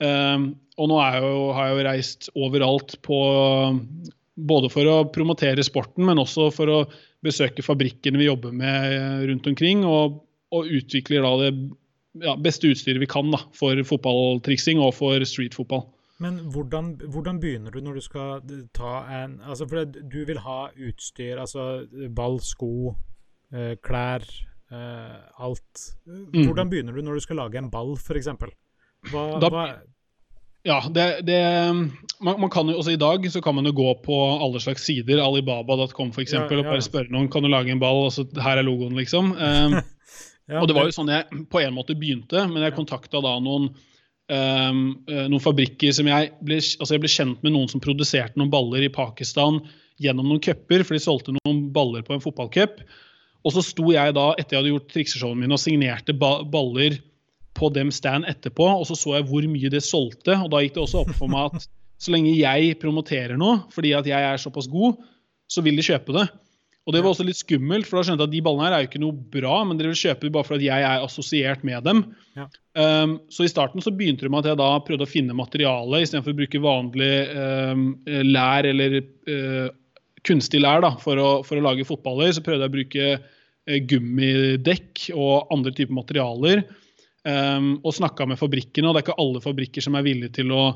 Eh, 0.00 0.46
og 0.80 0.88
nå 0.90 1.02
jo, 1.18 1.34
har 1.56 1.68
jeg 1.68 1.76
jo 1.76 1.86
reist 1.90 2.32
overalt 2.38 2.98
på 3.06 3.20
Både 4.40 4.70
for 4.72 4.88
å 4.88 4.94
promotere 5.12 5.60
sporten, 5.60 6.06
men 6.08 6.16
også 6.22 6.46
for 6.54 6.70
å 6.72 6.76
besøke 7.20 7.60
fabrikkene 7.60 8.16
vi 8.16 8.28
jobber 8.30 8.54
med 8.56 9.26
rundt 9.28 9.48
omkring. 9.50 9.82
Og, 9.84 10.14
og 10.54 10.70
utvikler 10.78 11.26
da 11.26 11.32
det 11.42 11.50
ja, 12.18 12.34
beste 12.36 12.70
utstyret 12.70 13.00
vi 13.02 13.08
kan 13.10 13.30
da, 13.32 13.42
for 13.56 13.78
fotballtriksing 13.86 14.80
og 14.82 14.94
for 14.98 15.22
streetfotball. 15.26 15.86
Men 16.20 16.36
hvordan, 16.52 16.94
hvordan, 17.08 17.38
begynner 17.40 17.72
du 17.72 17.80
når 17.80 17.96
du 17.96 18.04
skal 18.04 18.42
ta 18.76 19.06
en 19.22 19.38
altså 19.40 19.64
For 19.68 19.86
du 19.88 20.18
vil 20.28 20.42
ha 20.44 20.58
utstyr, 20.76 21.40
altså 21.40 21.86
ball, 22.16 22.36
sko, 22.44 22.92
eh, 23.54 23.78
klær, 23.80 24.26
eh, 24.68 25.16
alt. 25.40 25.86
Mm. 26.04 26.44
Hvordan 26.44 26.70
begynner 26.70 26.92
du 26.92 27.00
når 27.06 27.16
du 27.16 27.24
skal 27.24 27.40
lage 27.40 27.58
en 27.58 27.70
ball, 27.72 27.96
f.eks.? 27.96 28.28
Hva, 29.08 29.24
hva 29.40 29.64
ja, 30.60 30.82
det, 30.92 31.22
det 31.24 31.40
man, 32.20 32.34
man, 32.36 32.50
kan 32.52 32.68
jo 32.68 32.76
også 32.76 32.92
I 32.92 33.00
dag 33.00 33.24
så 33.32 33.40
kan 33.40 33.54
man 33.56 33.64
jo 33.64 33.72
gå 33.72 33.94
på 34.04 34.16
alle 34.44 34.60
slags 34.60 34.84
sider, 34.84 35.22
alibaba.com 35.24 36.10
f.eks., 36.12 36.34
ja, 36.36 36.42
ja. 36.44 36.58
og 36.58 36.68
bare 36.68 36.84
spørre 36.84 37.08
noen 37.08 37.30
kan 37.32 37.40
du 37.40 37.48
lage 37.48 37.72
en 37.72 37.80
ball, 37.80 38.04
og 38.10 38.12
så 38.12 38.26
her 38.44 38.60
er 38.60 38.66
logoen, 38.66 38.92
liksom. 38.98 39.32
Og 40.58 40.66
det 40.66 40.74
var 40.76 40.88
jo 40.88 40.96
sånn 40.96 41.12
jeg 41.12 41.44
på 41.52 41.60
en 41.62 41.76
måte 41.76 41.94
begynte, 41.98 42.42
men 42.50 42.64
jeg 42.66 42.74
kontakta 42.74 43.20
da 43.22 43.36
noen 43.42 43.68
um, 43.70 44.80
noen 45.06 45.42
fabrikker 45.42 45.94
som 45.94 46.08
jeg 46.10 46.32
ble, 46.42 46.58
altså 46.58 46.96
jeg 46.96 47.04
ble 47.04 47.12
kjent 47.12 47.44
med 47.46 47.54
noen 47.54 47.70
som 47.70 47.82
produserte 47.82 48.40
noen 48.40 48.52
baller 48.52 48.86
i 48.86 48.92
Pakistan 48.92 49.60
gjennom 50.00 50.30
noen 50.30 50.42
cuper, 50.42 50.84
for 50.86 50.96
de 50.96 51.02
solgte 51.02 51.36
noen 51.36 51.66
baller 51.74 52.02
på 52.06 52.16
en 52.16 52.24
fotballcup. 52.24 52.80
Og 53.44 53.54
så 53.54 53.64
sto 53.64 53.92
jeg 53.92 54.16
da, 54.16 54.30
etter 54.36 54.56
jeg 54.56 54.62
hadde 54.62 54.72
gjort 54.74 54.90
trikseshowene 54.92 55.44
mine, 55.44 55.56
og 55.56 55.62
signerte 55.62 56.16
ba 56.16 56.40
baller 56.44 56.98
på 57.56 57.68
dem 57.74 57.90
stand 57.92 58.28
etterpå, 58.30 58.64
og 58.64 58.86
så 58.88 58.96
så 58.96 59.16
jeg 59.18 59.26
hvor 59.28 59.46
mye 59.50 59.70
det 59.72 59.82
solgte. 59.84 60.36
og 60.36 60.50
Da 60.52 60.62
gikk 60.62 60.76
det 60.76 60.84
også 60.84 61.04
opp 61.04 61.14
for 61.18 61.32
meg 61.32 61.50
at 61.50 61.66
så 62.00 62.14
lenge 62.14 62.32
jeg 62.32 62.78
promoterer 62.80 63.36
noe 63.36 63.58
fordi 63.74 63.92
at 63.96 64.06
jeg 64.08 64.24
er 64.24 64.40
såpass 64.40 64.70
god, 64.72 65.00
så 65.50 65.64
vil 65.64 65.76
de 65.76 65.84
kjøpe 65.84 66.14
det. 66.16 66.28
Og 66.90 66.94
det 66.96 67.04
var 67.04 67.12
også 67.12 67.22
litt 67.22 67.38
skummelt, 67.38 67.86
for 67.86 68.00
da 68.00 68.08
skjønte 68.08 68.24
jeg 68.24 68.30
at 68.32 68.32
de 68.32 68.40
ballene 68.42 68.64
her 68.66 68.74
er 68.74 68.80
jo 68.82 68.88
ikke 68.88 69.00
noe 69.04 69.14
bra, 69.30 69.60
men 69.62 69.78
dere 69.78 69.92
vil 69.92 70.00
kjøpe 70.00 70.26
dem 70.26 70.32
bare 70.34 70.48
fordi 70.48 70.66
jeg 70.66 70.86
er 70.88 71.04
assosiert 71.04 71.62
med 71.66 71.84
dem. 71.86 72.00
Ja. 72.34 72.46
Um, 72.74 73.12
så 73.30 73.46
i 73.46 73.52
starten 73.52 73.84
så 73.84 73.92
begynte 73.94 74.26
det 74.26 74.32
med 74.34 74.42
at 74.42 74.50
jeg 74.50 74.58
da 74.58 74.70
prøvde 74.82 75.06
å 75.06 75.10
finne 75.10 75.36
materiale 75.38 76.00
istedenfor 76.02 76.34
å 76.34 76.40
bruke 76.40 76.62
vanlig 76.64 77.12
um, 77.30 77.84
lær 78.26 78.66
eller 78.72 78.98
uh, 79.30 79.70
kunstig 80.26 80.64
lær 80.64 80.82
da, 80.82 80.90
for 80.98 81.22
å, 81.22 81.30
for 81.46 81.60
å, 81.60 81.64
lage 81.68 81.86
fotballer. 81.86 82.34
Så 82.34 82.42
prøvde 82.42 82.66
jeg 82.66 82.74
å 82.74 82.76
bruke 82.80 83.08
uh, 83.22 83.80
gummidekk 83.94 85.06
og 85.14 85.54
andre 85.54 85.76
typer 85.78 85.94
materialer. 86.02 86.66
Um, 87.22 87.76
og 87.86 87.94
snakka 87.94 88.26
med 88.26 88.42
fabrikkene, 88.42 88.90
og 88.90 88.98
det 88.98 89.04
er 89.04 89.06
ikke 89.12 89.20
alle 89.22 89.46
fabrikker 89.46 89.86
som 89.86 89.94
er 89.94 90.10
villige 90.10 90.40
til 90.42 90.50
å, 90.56 90.72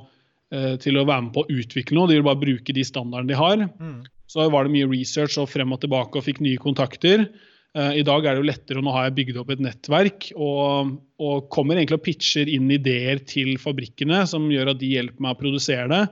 til 0.79 0.95
å 1.01 1.09
være 1.09 1.23
med 1.25 1.35
på 1.35 1.43
å 1.43 1.55
utvikle 1.59 1.99
noe. 1.99 2.07
De 2.07 2.21
vil 2.21 2.29
bare 2.31 2.39
bruke 2.39 2.75
de 2.77 2.87
standardene 2.87 3.33
de 3.33 3.39
har. 3.41 3.71
Mm. 3.83 4.05
Så 4.31 4.47
var 4.51 4.67
det 4.67 4.75
mye 4.75 4.91
research 4.91 5.39
og 5.41 5.51
frem 5.53 5.75
og 5.75 5.83
tilbake 5.83 6.19
og 6.19 6.27
fikk 6.27 6.41
nye 6.45 6.61
kontakter. 6.61 7.27
Uh, 7.75 7.93
I 7.99 8.05
dag 8.07 8.25
er 8.25 8.37
det 8.37 8.43
jo 8.43 8.51
lettere, 8.51 8.81
og 8.81 8.87
nå 8.87 8.95
har 8.95 9.09
jeg 9.09 9.17
bygd 9.19 9.41
opp 9.43 9.51
et 9.55 9.63
nettverk 9.65 10.29
og, 10.35 10.95
og, 11.19 11.49
kommer 11.55 11.79
egentlig 11.79 11.99
og 11.99 12.05
pitcher 12.07 12.51
inn 12.51 12.71
ideer 12.73 13.23
til 13.27 13.57
fabrikkene 13.61 14.23
som 14.31 14.47
gjør 14.53 14.75
at 14.75 14.83
de 14.83 14.93
hjelper 14.95 15.25
meg 15.25 15.35
å 15.35 15.41
produsere 15.41 15.89
det. 15.91 16.05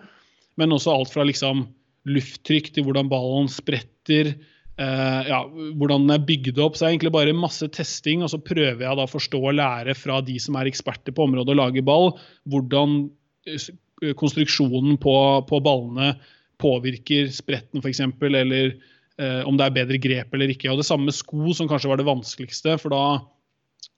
Men 0.60 0.74
også 0.74 0.94
alt 0.94 1.12
fra 1.14 1.24
liksom 1.26 1.66
lufttrykk 2.10 2.72
til 2.74 2.88
hvordan 2.88 3.10
ballen 3.12 3.50
spretter 3.52 4.34
Uh, 4.80 5.20
ja, 5.28 5.38
hvordan 5.76 6.06
den 6.06 6.14
er 6.14 6.22
bygd 6.26 6.58
opp. 6.64 6.74
Så 6.74 6.84
det 6.84 6.88
er 6.88 6.94
egentlig 6.94 7.14
bare 7.14 7.34
masse 7.36 7.66
testing, 7.76 8.22
og 8.24 8.32
så 8.32 8.40
prøver 8.40 8.80
jeg 8.86 8.98
da 8.98 9.04
å 9.04 9.10
forstå 9.10 9.40
og 9.40 9.58
lære 9.58 9.94
fra 9.98 10.20
de 10.24 10.38
som 10.40 10.56
er 10.58 10.70
eksperter 10.70 11.14
på 11.14 11.26
området 11.26 11.52
og 11.52 11.60
lager 11.60 11.84
ball, 11.86 12.08
hvordan 12.50 13.02
eh, 13.46 14.14
konstruksjonen 14.18 14.96
på, 15.02 15.14
på 15.48 15.60
ballene 15.64 16.14
påvirker 16.62 17.30
spretten 17.34 17.82
f.eks., 17.82 18.00
eller 18.00 18.74
eh, 19.18 19.42
om 19.48 19.58
det 19.58 19.66
er 19.66 19.78
bedre 19.82 20.00
grep 20.02 20.34
eller 20.34 20.54
ikke. 20.54 20.70
Og 20.72 20.80
Det 20.80 20.88
samme 20.88 21.10
med 21.10 21.16
sko, 21.16 21.52
som 21.56 21.70
kanskje 21.70 21.90
var 21.90 22.00
det 22.00 22.08
vanskeligste, 22.08 22.78
for 22.82 22.94
da, 22.94 23.04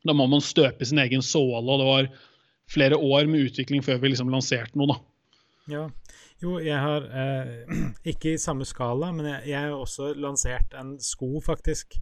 da 0.09 0.16
må 0.16 0.28
man 0.33 0.44
støpe 0.44 0.87
sin 0.88 1.02
egen 1.04 1.25
såle. 1.25 1.62
og 1.62 1.83
det 1.83 1.90
var 1.90 2.14
flere 2.71 2.97
år 2.97 3.28
med 3.28 3.50
utvikling 3.50 3.85
før 3.85 4.00
vi 4.00 4.14
liksom 4.14 4.33
lanserte 4.33 4.78
noe. 4.78 4.94
da. 4.94 5.00
Ja, 5.71 5.85
jo, 6.42 6.59
jeg 6.61 6.76
har 6.76 7.06
eh, 7.09 7.73
Ikke 8.12 8.35
i 8.35 8.40
samme 8.40 8.66
skala, 8.68 9.12
men 9.16 9.30
jeg, 9.47 9.56
har 9.56 9.73
også 9.73 10.12
lansert 10.18 10.76
en 10.78 10.97
sko, 11.00 11.38
faktisk. 11.44 11.97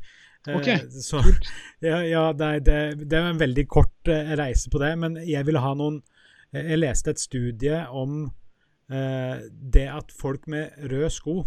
Eh, 0.49 0.57
ok, 0.57 0.71
så, 1.03 1.23
ja, 1.91 2.01
ja 2.07 2.25
det, 2.35 2.53
det, 2.67 2.79
det, 3.05 3.19
er 3.19 3.31
en 3.31 3.43
veldig 3.43 3.67
kort 3.71 4.11
eh, 4.11 4.35
reise 4.39 4.73
på 4.73 4.83
det, 4.83 4.95
men 4.99 5.21
jeg 5.23 5.47
ville 5.47 5.63
ha 5.63 5.75
noen 5.79 6.01
eh, 6.53 6.73
Jeg 6.73 6.83
leste 6.83 7.15
et 7.15 7.23
studie 7.23 7.85
om 7.91 8.25
eh, 8.27 8.33
det 8.93 9.87
at 9.89 10.11
folk 10.13 10.45
med 10.53 10.75
røde 10.91 11.09
sko 11.15 11.41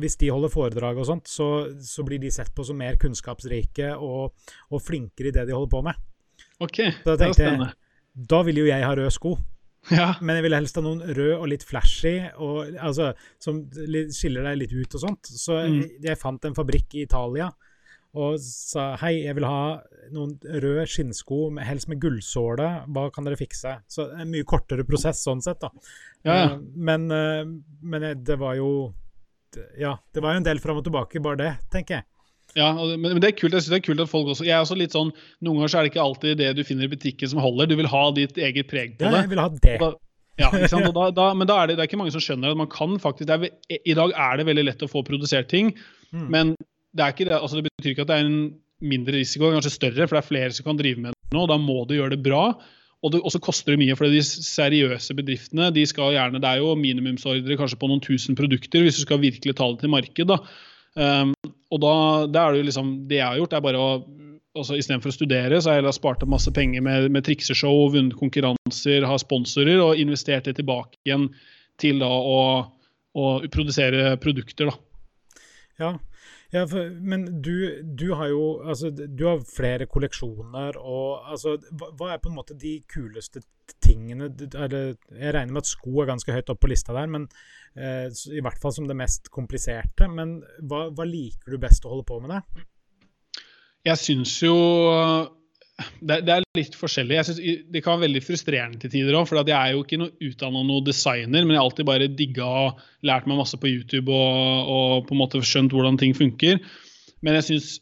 hvis 0.00 0.16
de 0.20 0.30
holder 0.32 0.52
foredrag 0.52 0.98
og 0.98 1.06
sånt, 1.08 1.28
så, 1.28 1.48
så, 1.84 2.04
blir 2.06 2.20
de 2.22 2.30
sett 2.32 2.52
på 2.56 2.64
som 2.64 2.78
mer 2.80 2.96
kunnskapsrike 3.00 3.92
og, 4.00 4.32
og 4.72 4.82
flinkere 4.82 5.30
i 5.30 5.34
det 5.36 5.44
de 5.48 5.56
holder 5.56 5.72
på 5.74 5.82
med. 5.84 5.98
Ok, 6.64 6.78
da 7.04 7.16
det 7.18 7.28
var 7.28 7.36
spennende. 7.36 7.72
Jeg, 7.74 8.28
da 8.30 8.40
vil 8.46 8.62
jo 8.62 8.70
jeg 8.70 8.86
ha 8.86 8.94
røde 8.96 9.12
sko. 9.12 9.34
Ja. 9.92 10.14
Men 10.24 10.38
jeg 10.38 10.46
ville 10.46 10.58
helst 10.62 10.78
ha 10.80 10.84
noen 10.84 11.02
rød 11.04 11.34
og 11.34 11.46
litt 11.52 11.66
flashy, 11.68 12.14
og, 12.40 12.72
altså, 12.80 13.10
som 13.42 13.60
skiller 13.68 14.48
deg 14.48 14.62
litt 14.62 14.72
ut 14.72 14.96
og 14.96 15.02
sånt. 15.02 15.28
Så 15.28 15.58
mm. 15.60 15.76
jeg, 15.76 15.90
jeg, 16.08 16.20
fant 16.20 16.48
en 16.48 16.56
fabrikk 16.56 16.96
i 16.96 17.04
Italia 17.04 17.50
og 18.14 18.38
sa 18.42 18.92
hei, 19.02 19.16
jeg 19.24 19.34
vil 19.38 19.46
ha 19.48 19.60
noen 20.14 20.36
røde 20.62 20.86
skinnsko, 20.90 21.48
helst 21.66 21.88
med 21.90 22.00
gullsåle. 22.02 22.68
Hva 22.94 23.08
kan 23.14 23.26
dere 23.26 23.38
fikse? 23.40 23.76
Så 23.90 24.06
en 24.14 24.30
mye 24.30 24.46
kortere 24.46 24.86
prosess 24.86 25.24
sånn 25.26 25.42
sett, 25.42 25.60
da. 25.64 25.72
Ja, 26.22 26.34
ja. 26.34 26.44
Eh, 26.52 26.58
men, 26.90 27.08
eh, 27.10 27.42
men 27.82 28.10
det 28.24 28.38
var 28.40 28.58
jo 28.60 28.92
Ja, 29.78 29.92
det 30.10 30.22
var 30.22 30.34
jo 30.34 30.40
en 30.40 30.46
del 30.46 30.58
fram 30.58 30.80
og 30.80 30.86
tilbake, 30.86 31.22
bare 31.22 31.38
det, 31.38 31.52
tenker 31.70 32.00
jeg. 32.00 32.06
Ja, 32.58 32.70
men 32.74 33.18
det 33.22 33.28
er 33.28 33.36
kult. 33.38 33.54
Jeg 33.54 33.64
synes 33.64 33.72
det 33.72 33.80
er 33.80 33.86
kult 33.86 34.02
at 34.02 34.10
folk 34.10 34.28
også 34.30 34.44
Jeg 34.46 34.54
er 34.54 34.62
også 34.62 34.76
litt 34.78 34.94
sånn 34.94 35.10
Noen 35.42 35.58
ganger 35.58 35.72
så 35.72 35.78
er 35.78 35.86
det 35.86 35.90
ikke 35.90 36.04
alltid 36.04 36.38
det 36.38 36.50
du 36.58 36.62
finner 36.66 36.86
i 36.86 36.92
butikken 36.92 37.30
som 37.30 37.42
holder. 37.42 37.70
Du 37.70 37.76
vil 37.78 37.90
ha 37.90 38.02
ditt 38.14 38.38
eget 38.38 38.68
preg 38.70 38.98
på 38.98 39.06
det. 39.06 39.10
Ja, 39.10 39.22
jeg 39.24 39.32
vil 39.32 39.42
ha 39.42 39.48
det. 39.54 39.78
Da, 39.80 39.90
ja, 40.42 40.50
ikke 40.50 40.70
sant? 40.70 40.90
Da, 40.98 41.08
da, 41.14 41.30
men 41.34 41.50
da 41.50 41.58
er 41.60 41.70
det, 41.70 41.78
det 41.78 41.84
er 41.84 41.90
ikke 41.90 42.00
mange 42.02 42.14
som 42.14 42.22
skjønner 42.22 42.54
at 42.54 42.60
man 42.60 42.70
kan 42.70 42.94
faktisk 43.02 43.30
er, 43.34 43.48
I 43.74 43.96
dag 43.98 44.14
er 44.26 44.38
det 44.38 44.46
veldig 44.50 44.66
lett 44.68 44.86
å 44.86 44.90
få 44.90 45.02
produsert 45.06 45.50
ting, 45.50 45.72
mm. 46.14 46.28
men 46.30 46.54
det, 46.94 47.10
ikke 47.10 47.26
det, 47.28 47.36
altså 47.40 47.58
det 47.58 47.68
betyr 47.68 47.92
ikke 47.94 48.06
at 48.06 48.12
det 48.12 48.16
er 48.20 48.28
en 48.28 48.40
mindre 48.84 49.16
risiko, 49.16 49.50
kanskje 49.54 49.74
større, 49.74 50.06
for 50.06 50.16
det 50.16 50.22
er 50.22 50.30
flere 50.30 50.54
som 50.54 50.66
kan 50.68 50.78
drive 50.78 51.00
med 51.00 51.14
det 51.14 51.36
nå. 51.36 51.44
Da 51.50 51.58
må 51.60 51.82
du 51.88 51.96
gjøre 51.96 52.14
det 52.16 52.24
bra. 52.24 52.46
Og 53.04 53.26
så 53.28 53.36
koster 53.42 53.74
det 53.74 53.82
mye, 53.82 53.96
for 53.98 54.08
de 54.08 54.22
seriøse 54.24 55.12
bedriftene 55.16 55.68
de 55.76 55.82
skal 55.84 56.14
gjerne, 56.14 56.40
det 56.40 56.48
er 56.48 56.62
jo 56.62 56.70
minimumsordre 56.78 57.58
kanskje 57.60 57.76
på 57.80 57.90
noen 57.90 58.00
tusen 58.00 58.38
produkter 58.38 58.80
hvis 58.80 58.96
du 58.96 59.02
skal 59.04 59.20
virkelig 59.20 59.52
ta 59.58 59.66
det 59.72 59.82
til 59.82 59.92
marked. 59.92 60.30
da. 60.30 60.38
Um, 60.96 61.34
og 61.74 61.82
da, 61.82 61.94
det 62.30 62.38
er 62.38 62.52
det 62.54 62.60
jo 62.60 62.66
liksom 62.68 62.90
Det 63.10 63.16
jeg 63.18 63.26
har 63.26 63.38
gjort, 63.40 63.54
er 63.56 63.62
bare 63.64 63.80
å 63.82 63.88
altså 64.54 64.76
Istedenfor 64.78 65.10
å 65.10 65.16
studere, 65.16 65.58
så 65.58 65.72
har 65.72 65.82
jeg 65.82 65.96
spart 65.96 66.22
masse 66.30 66.52
penger 66.54 66.84
med, 66.86 67.08
med 67.10 67.24
trikseshow, 67.26 67.88
vunnet 67.90 68.14
konkurranser, 68.14 69.02
har 69.02 69.18
sponsorer 69.18 69.82
og 69.82 69.98
investert 69.98 70.46
det 70.46 70.54
tilbake 70.60 70.94
igjen 71.02 71.26
til 71.82 71.98
da 71.98 72.06
å, 72.06 72.38
å 73.18 73.24
produsere 73.50 74.14
produkter. 74.22 74.70
da. 74.70 75.42
Ja, 75.82 75.90
ja 76.54 76.62
for, 76.70 76.92
men 77.02 77.26
du, 77.42 77.82
du, 77.82 78.06
har 78.14 78.30
jo 78.30 78.44
altså, 78.62 78.92
du 78.94 79.26
har 79.26 79.42
flere 79.48 79.88
kolleksjoner. 79.90 80.78
og 80.78 81.26
altså, 81.34 81.56
hva, 81.72 81.90
hva, 81.98 82.12
er 82.14 82.22
på 82.22 82.30
en 82.30 82.38
måte 82.38 82.56
de 82.58 82.78
kuleste 82.90 83.42
tingene 83.80 84.28
eller, 84.28 84.94
Jeg 85.08 85.32
regner 85.34 85.52
med 85.52 85.62
at 85.64 85.70
sko 85.70 86.02
er 86.02 86.10
ganske 86.12 86.32
høyt 86.32 86.50
opp 86.52 86.60
på 86.60 86.68
lista 86.70 86.94
der, 86.96 87.08
men 87.10 87.28
Eh, 87.74 88.06
I 88.30 88.42
hvert 88.44 88.60
fall 88.62 88.72
som 88.74 88.86
det 88.88 88.96
mest 88.98 89.30
kompliserte. 89.34 90.08
Men 90.10 90.38
hva, 90.62 90.86
hva 90.94 91.06
liker 91.08 91.54
du 91.54 91.60
best 91.62 91.86
å 91.86 91.94
holde 91.94 92.06
på 92.08 92.20
med 92.22 92.34
det? 92.36 92.42
Jeg 93.84 94.00
syns 94.00 94.34
jo 94.44 94.54
det, 96.00 96.20
det, 96.26 96.34
er 96.34 96.44
litt 96.54 96.76
forskjellig. 96.78 97.16
Jeg 97.18 97.26
synes 97.28 97.62
Det 97.72 97.82
kan 97.82 97.96
være 97.96 98.06
veldig 98.06 98.22
frustrerende 98.22 98.80
til 98.82 98.92
tider 98.92 99.16
òg. 99.18 99.26
For 99.28 99.40
jeg 99.40 99.54
er 99.56 99.72
jo 99.74 99.82
ikke 99.84 100.00
noe 100.00 100.14
utdanna 100.22 100.62
noen 100.62 100.86
designer, 100.86 101.42
men 101.42 101.54
jeg 101.54 101.60
har 101.60 101.68
alltid 101.68 101.88
bare 101.88 102.10
digga 102.20 102.50
og 102.66 102.84
lært 103.06 103.26
meg 103.30 103.40
masse 103.40 103.58
på 103.60 103.70
YouTube 103.70 104.14
og, 104.14 104.70
og 104.76 105.08
på 105.08 105.16
en 105.16 105.22
måte 105.24 105.42
skjønt 105.42 105.74
hvordan 105.74 105.98
ting 106.00 106.14
funker. 106.16 106.62
Men 107.24 107.40
jeg 107.40 107.48
syns 107.48 107.72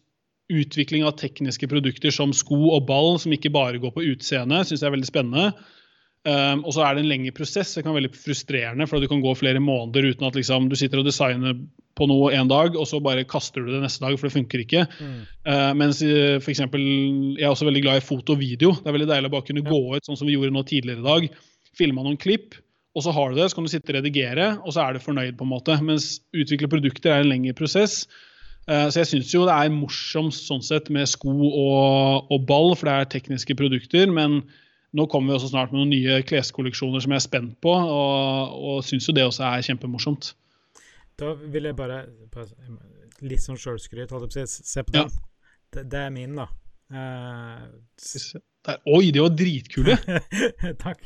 utvikling 0.52 1.04
av 1.06 1.16
tekniske 1.20 1.68
produkter 1.70 2.12
som 2.14 2.32
sko 2.36 2.74
og 2.76 2.86
ball, 2.88 3.16
som 3.20 3.32
ikke 3.34 3.52
bare 3.52 3.80
går 3.82 3.94
på 3.94 4.04
utseende, 4.10 4.64
syns 4.66 4.82
jeg 4.82 4.88
er 4.88 4.96
veldig 4.96 5.08
spennende. 5.08 5.52
Um, 6.22 6.60
og 6.62 6.76
så 6.76 6.84
er 6.86 6.94
det 6.94 7.02
en 7.02 7.10
lengre 7.10 7.34
prosess. 7.34 7.72
Det 7.74 7.82
kan 7.82 7.92
være 7.92 8.04
veldig 8.04 8.14
frustrerende, 8.14 8.86
for 8.86 9.02
du 9.02 9.08
kan 9.10 9.22
gå 9.24 9.32
flere 9.38 9.62
måneder 9.62 10.12
uten 10.12 10.28
at 10.28 10.36
liksom, 10.38 10.68
du 10.70 10.76
sitter 10.78 11.02
og 11.02 11.08
designer 11.08 11.56
på 11.98 12.08
noe 12.08 12.32
en 12.34 12.50
dag, 12.50 12.76
og 12.78 12.88
så 12.88 13.00
bare 13.04 13.26
kaster 13.28 13.64
du 13.64 13.72
det 13.72 13.82
neste 13.82 14.02
dag, 14.04 14.16
for 14.16 14.28
det 14.28 14.34
funker 14.36 14.64
ikke. 14.64 14.86
Mm. 14.98 15.20
Uh, 15.44 15.70
mens 15.78 16.00
uh, 16.04 16.38
for 16.40 16.52
eksempel, 16.54 16.82
jeg 17.36 17.44
er 17.44 17.52
også 17.52 17.68
veldig 17.68 17.84
glad 17.84 18.00
i 18.00 18.04
foto 18.06 18.36
og 18.36 18.42
video. 18.42 18.74
Det 18.78 18.88
er 18.88 18.96
veldig 18.96 19.10
deilig 19.12 19.30
å 19.30 19.34
bare 19.36 19.48
kunne 19.48 19.64
ja. 19.64 19.70
gå 19.70 19.96
ut 19.96 20.08
sånn 20.08 20.20
som 20.20 20.30
vi 20.30 20.36
gjorde 20.36 20.54
nå 20.56 20.64
tidligere 20.68 21.04
i 21.04 21.08
dag. 21.08 21.40
Filma 21.78 22.04
noen 22.04 22.20
klipp, 22.20 22.56
og 22.96 23.04
så 23.04 23.14
har 23.16 23.32
du 23.32 23.40
det, 23.40 23.48
så 23.50 23.58
kan 23.58 23.68
du 23.68 23.72
sitte 23.72 23.92
og 23.92 23.98
redigere, 24.00 24.50
og 24.62 24.74
så 24.74 24.84
er 24.84 24.96
du 24.96 25.04
fornøyd. 25.04 25.36
på 25.38 25.46
en 25.46 25.52
måte. 25.52 25.78
Mens 25.84 26.18
utvikle 26.36 26.70
produkter 26.72 27.12
er 27.12 27.24
en 27.24 27.32
lengre 27.32 27.56
prosess. 27.56 28.02
Uh, 28.70 28.88
så 28.88 29.02
jeg 29.02 29.12
syns 29.12 29.32
jo 29.34 29.46
det 29.48 29.54
er 29.54 29.72
morsomst 29.74 30.48
sånn 30.48 30.62
sett 30.64 30.90
med 30.94 31.08
sko 31.10 31.32
og, 31.32 32.28
og, 32.30 32.44
ball, 32.48 32.76
for 32.78 32.88
det 32.88 32.98
er 32.98 33.14
tekniske 33.16 33.56
produkter. 33.58 34.08
Men 34.08 34.42
nå 34.96 35.08
kommer 35.08 35.32
vi 35.32 35.40
også 35.40 35.52
snart 35.52 35.72
med 35.72 35.82
noen 35.82 35.92
nye 35.92 36.20
kleskolleksjoner 36.28 37.02
som 37.02 37.12
jeg 37.12 37.20
er 37.20 37.26
spent 37.26 37.58
på, 37.64 37.72
og, 37.72 38.56
og 38.72 38.86
syns 38.86 39.08
jo 39.08 39.16
det 39.16 39.24
også 39.28 39.44
er 39.48 39.66
kjempemorsomt. 39.68 40.34
Da 41.20 41.34
vil 41.36 41.68
jeg 41.68 41.76
bare 41.78 42.02
Litt 43.22 43.42
sånn 43.44 43.60
sjølskryt, 43.60 44.10
holdt 44.10 44.34
jeg 44.34 44.42
på 44.42 44.48
å 44.48 44.50
si. 44.50 44.64
Se 44.66 44.82
på 44.82 44.94
den. 44.96 45.10
Ja. 45.12 45.50
Det, 45.72 45.84
det, 45.92 46.00
er 46.08 46.10
min, 46.12 46.34
da. 46.36 46.48
Uh, 46.92 47.70
der, 48.66 48.80
oi, 48.90 49.12
de 49.14 49.22
var 49.22 49.30
dritkule! 49.36 49.94
Takk. 50.84 51.04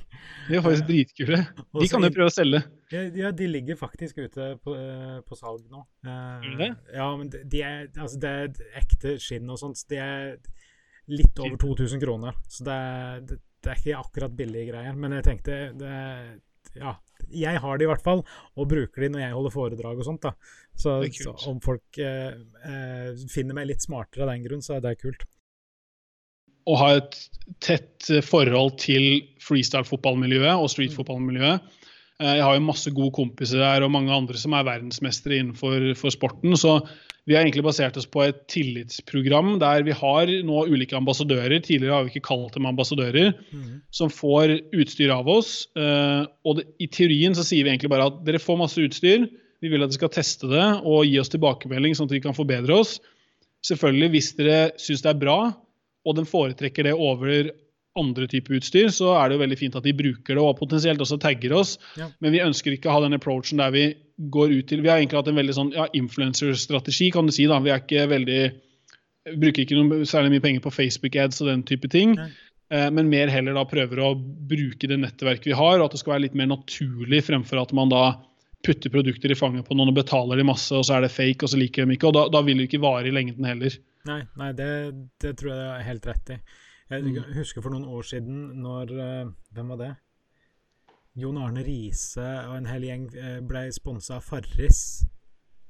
De 0.48 0.56
var 0.56 0.64
faktisk 0.64 0.88
dritkule. 0.88 1.42
De 1.76 1.88
kan 1.92 2.06
jo 2.06 2.10
prøve 2.14 2.32
å 2.32 2.34
selge. 2.34 2.62
Ja, 2.90 3.30
de 3.36 3.48
ligger 3.50 3.78
faktisk 3.78 4.18
ute 4.22 4.48
på, 4.64 4.74
uh, 4.74 5.20
på 5.26 5.38
salg 5.38 5.68
nå. 5.70 5.84
Uh, 6.06 6.48
det? 6.58 6.70
Ja, 6.96 7.10
men 7.18 7.30
de 7.30 7.62
er, 7.62 7.86
altså, 7.92 8.18
det 8.22 8.32
er 8.32 8.80
ekte 8.80 9.16
skinn 9.22 9.52
og 9.52 9.60
sånt. 9.62 9.84
De 9.90 10.00
er 10.02 10.38
litt 11.12 11.38
over 11.42 11.58
2000 11.62 12.02
kroner. 12.02 12.38
Så 12.50 12.66
det 12.66 12.78
er, 12.88 13.22
det, 13.28 13.40
det 13.62 13.72
er 13.72 13.82
ikke 13.82 14.00
akkurat 14.00 14.38
billige 14.40 14.72
greier. 14.72 14.98
Men 14.98 15.18
jeg 15.18 15.28
tenkte 15.28 15.60
det, 15.78 15.94
Ja, 16.76 16.96
jeg 17.32 17.62
har 17.62 17.78
de 17.78 17.86
i 17.86 17.90
hvert 17.90 18.04
fall, 18.04 18.22
og 18.56 18.68
bruker 18.70 19.04
de 19.04 19.12
når 19.12 19.24
jeg 19.24 19.36
holder 19.36 19.54
foredrag 19.54 20.02
og 20.02 20.06
sånt. 20.06 20.26
da. 20.26 20.34
Så, 20.76 20.98
så 21.16 21.32
om 21.50 21.62
folk 21.64 21.98
eh, 22.02 22.36
eh, 22.68 23.24
finner 23.32 23.56
meg 23.56 23.70
litt 23.70 23.84
smartere 23.84 24.26
av 24.26 24.34
den 24.34 24.44
grunn, 24.46 24.64
så 24.64 24.76
er 24.76 24.84
det 24.84 24.98
kult 25.00 25.26
å 26.66 26.76
ha 26.80 26.92
et 26.98 27.16
tett 27.62 28.08
forhold 28.26 28.74
til 28.82 29.20
freestyle-fotballmiljøet 29.44 30.58
og 30.58 30.70
street-fotballmiljøet. 30.72 31.74
Eh, 32.18 32.32
jeg 32.38 32.44
har 32.46 32.56
jo 32.56 32.64
masse 32.66 32.92
gode 32.94 33.14
kompiser 33.16 33.62
der 33.62 33.86
og 33.86 33.92
mange 33.94 34.14
andre 34.14 34.40
som 34.40 34.56
er 34.56 34.66
verdensmestere 34.66 35.40
innenfor 35.42 36.10
sporten. 36.12 36.56
Så 36.58 36.80
vi 37.26 37.34
har 37.34 37.42
egentlig 37.42 37.64
basert 37.66 37.96
oss 37.98 38.06
på 38.06 38.22
et 38.22 38.44
tillitsprogram 38.52 39.56
der 39.58 39.82
vi 39.86 39.94
har 39.98 40.30
nå 40.46 40.60
ulike 40.70 40.94
ambassadører. 40.94 41.58
Tidligere 41.58 41.96
har 41.96 42.06
vi 42.06 42.12
ikke 42.14 42.28
kalt 42.28 42.54
dem 42.54 42.68
ambassadører, 42.70 43.32
mm. 43.50 43.80
som 43.90 44.12
får 44.14 44.54
utstyr 44.70 45.10
av 45.10 45.26
oss. 45.30 45.66
Eh, 45.74 46.22
og 46.46 46.60
det, 46.60 46.68
i 46.78 46.86
teorien 46.86 47.34
så 47.34 47.42
sier 47.46 47.66
vi 47.66 47.74
egentlig 47.74 47.90
bare 47.90 48.06
at 48.12 48.22
dere 48.28 48.42
får 48.42 48.60
masse 48.62 48.78
utstyr. 48.78 49.26
Vi 49.58 49.72
vil 49.72 49.82
at 49.82 49.90
dere 49.90 49.98
skal 49.98 50.14
teste 50.14 50.52
det 50.52 50.64
og 50.86 51.02
gi 51.08 51.18
oss 51.18 51.32
tilbakemelding, 51.34 51.98
sånn 51.98 52.06
at 52.06 52.14
vi 52.14 52.22
kan 52.22 52.36
forbedre 52.36 52.78
oss. 52.78 53.00
Selvfølgelig, 53.66 54.12
hvis 54.14 54.32
dere 54.38 54.58
syns 54.78 55.02
det 55.02 55.10
er 55.10 55.22
bra, 55.26 55.38
og 56.06 56.18
den 56.20 56.30
foretrekker 56.30 56.86
det 56.86 56.94
over 56.94 57.50
andre 57.98 58.30
typer 58.30 58.60
utstyr, 58.60 58.90
så 58.94 59.16
er 59.18 59.28
det 59.28 59.36
jo 59.36 59.42
veldig 59.42 59.58
fint 59.58 59.76
at 59.78 59.86
de 59.86 59.94
bruker 59.96 60.36
det 60.36 60.42
og 60.42 60.58
potensielt 60.60 61.02
også 61.02 61.18
tagger 61.18 61.56
oss. 61.58 61.74
Ja. 61.98 62.12
Men 62.22 62.36
vi 62.36 62.44
ønsker 62.44 62.76
ikke 62.76 62.92
å 62.92 63.00
ha 63.00 63.06
den 63.06 63.16
approachen 63.16 63.58
der 63.58 63.72
vi 63.74 63.86
går 64.16 64.54
ut 64.54 64.68
til 64.70 64.80
Vi 64.80 64.88
har 64.88 65.00
egentlig 65.00 65.18
hatt 65.20 65.28
en 65.28 65.40
veldig 65.40 65.54
sånn 65.56 65.74
ja, 65.76 65.86
influencer-strategi, 65.92 67.10
kan 67.12 67.28
du 67.28 67.34
si. 67.34 67.48
da. 67.50 67.60
Vi 67.60 67.72
er 67.72 67.82
ikke 67.82 68.06
veldig 68.10 68.40
bruker 69.34 69.64
ikke 69.64 69.78
noe, 69.78 70.06
særlig 70.06 70.36
mye 70.36 70.44
penger 70.44 70.62
på 70.64 70.74
Facebook-ads 70.74 71.42
og 71.42 71.50
den 71.50 71.64
type 71.66 71.90
ting. 71.92 72.14
Eh, 72.70 72.88
men 72.94 73.10
mer 73.10 73.30
heller 73.32 73.56
da 73.56 73.66
prøver 73.68 74.02
å 74.02 74.14
bruke 74.16 74.88
det 74.90 75.00
nettverket 75.02 75.50
vi 75.50 75.58
har, 75.58 75.78
og 75.78 75.88
at 75.88 75.96
det 75.96 76.02
skal 76.02 76.16
være 76.16 76.26
litt 76.28 76.38
mer 76.38 76.50
naturlig 76.52 77.24
fremfor 77.26 77.62
at 77.62 77.74
man 77.76 77.92
da 77.92 78.04
putter 78.66 78.90
produkter 78.90 79.30
i 79.30 79.38
fanget 79.38 79.66
på 79.68 79.76
noen 79.78 79.92
og 79.92 79.98
betaler 79.98 80.40
de 80.40 80.46
masse, 80.46 80.72
og 80.74 80.86
så 80.86 80.96
er 80.96 81.06
det 81.06 81.14
fake, 81.14 81.44
og 81.44 81.52
så 81.52 81.60
liker 81.60 81.86
de 81.86 81.98
ikke. 81.98 82.08
og 82.10 82.16
Da, 82.16 82.24
da 82.34 82.42
vil 82.46 82.62
det 82.62 82.70
ikke 82.70 82.82
vare 82.82 83.10
i 83.10 83.14
lengden 83.14 83.46
heller. 83.46 83.76
Nei, 84.06 84.22
nei 84.38 84.52
det, 84.58 84.70
det, 85.22 85.36
tror 85.38 85.52
jeg 85.52 85.68
er 85.74 85.86
helt 85.86 86.08
rett 86.10 86.34
i. 86.34 86.40
Jeg 86.90 87.02
mm. 87.02 87.30
husker 87.34 87.62
for 87.62 87.74
noen 87.74 87.86
år 87.90 88.06
siden 88.06 88.42
når 88.62 88.90
uh, 88.94 89.30
Hvem 89.54 89.70
var 89.74 89.80
det? 89.80 89.92
Jon 91.16 91.38
Arne 91.40 91.64
Riise 91.64 92.24
og 92.46 92.58
en 92.58 92.68
hel 92.68 92.84
gjeng 92.88 93.06
uh, 93.16 93.38
ble 93.46 93.66
sponsa 93.74 94.18
av 94.18 94.26
Farris. 94.26 95.04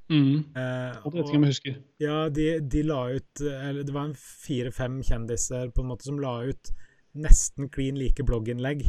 Mm. 0.06 0.54
Eh, 0.54 0.98
og, 1.02 1.10
det 1.10 1.18
vet 1.18 1.30
ikke 1.30 1.38
om 1.38 1.44
jeg 1.46 1.54
husker. 1.54 1.78
Ja, 1.98 2.18
de, 2.30 2.44
de 2.62 2.82
la 2.86 2.98
ut 3.10 3.40
eller 3.42 3.82
Det 3.82 3.94
var 3.94 4.12
fire-fem 4.14 5.00
kjendiser 5.02 5.72
på 5.74 5.82
en 5.82 5.90
måte 5.90 6.06
som 6.06 6.20
la 6.22 6.36
ut 6.46 6.70
nesten 7.16 7.70
klin 7.72 7.98
like 7.98 8.22
blogginnlegg. 8.26 8.84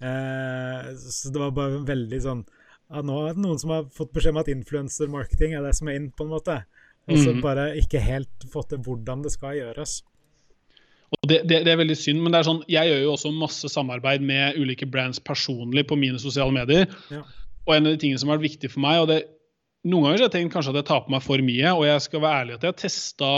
Eh, 0.00 0.88
så 0.96 1.32
det 1.32 1.42
var 1.42 1.54
bare 1.56 1.80
veldig 1.88 2.18
sånn 2.20 2.42
ja, 2.44 3.00
Nå 3.00 3.14
er 3.24 3.36
det 3.36 3.40
noen 3.40 3.60
som 3.60 3.72
har 3.72 3.86
fått 3.94 4.12
beskjed 4.14 4.34
om 4.34 4.40
at 4.42 4.50
influencer-marketing 4.52 5.56
er 5.56 5.64
det 5.64 5.72
som 5.78 5.88
er 5.90 5.98
inn, 5.98 6.10
på 6.14 6.26
en 6.26 6.34
måte. 6.36 6.60
Og 7.06 7.18
så 7.18 7.32
mm. 7.34 7.40
bare 7.42 7.70
ikke 7.80 8.02
helt 8.02 8.46
fått 8.52 8.72
til 8.72 8.82
hvordan 8.86 9.24
det 9.24 9.32
skal 9.34 9.58
gjøres. 9.58 10.00
Det, 11.22 11.40
det, 11.48 11.62
det, 11.64 11.72
er 11.72 11.80
veldig 11.80 11.96
synd, 11.98 12.20
men 12.22 12.34
det 12.34 12.40
er 12.40 12.48
sånn, 12.48 12.60
jeg 12.70 12.90
gjør 12.90 13.00
jo 13.02 13.14
også 13.14 13.32
masse 13.34 13.70
samarbeid 13.72 14.24
med 14.26 14.58
ulike 14.60 14.88
brands 14.90 15.22
personlig 15.22 15.86
på 15.88 15.98
mine 15.98 16.20
sosiale 16.22 16.54
medier. 16.54 16.90
Ja. 17.12 17.22
Og 17.66 17.74
en 17.74 17.88
av 17.88 17.96
de 17.96 18.02
tingene 18.02 18.20
som 18.22 18.30
har 18.30 18.38
vært 18.38 18.52
viktig 18.52 18.70
for 18.74 18.84
meg 18.84 19.00
og 19.04 19.10
det, 19.14 19.24
Noen 19.86 20.02
ganger 20.02 20.16
har 20.16 20.24
jeg 20.24 20.32
tenkt 20.34 20.54
kanskje 20.56 20.72
at 20.72 20.78
jeg 20.80 20.86
tar 20.88 21.02
på 21.04 21.12
meg 21.14 21.22
for 21.22 21.42
mye, 21.46 21.72
og 21.78 21.84
jeg 21.86 22.02
skal 22.02 22.22
være 22.24 22.38
ærlig 22.42 22.54
at 22.56 22.64
jeg 22.64 22.72
har 22.72 22.78
testa 22.80 23.28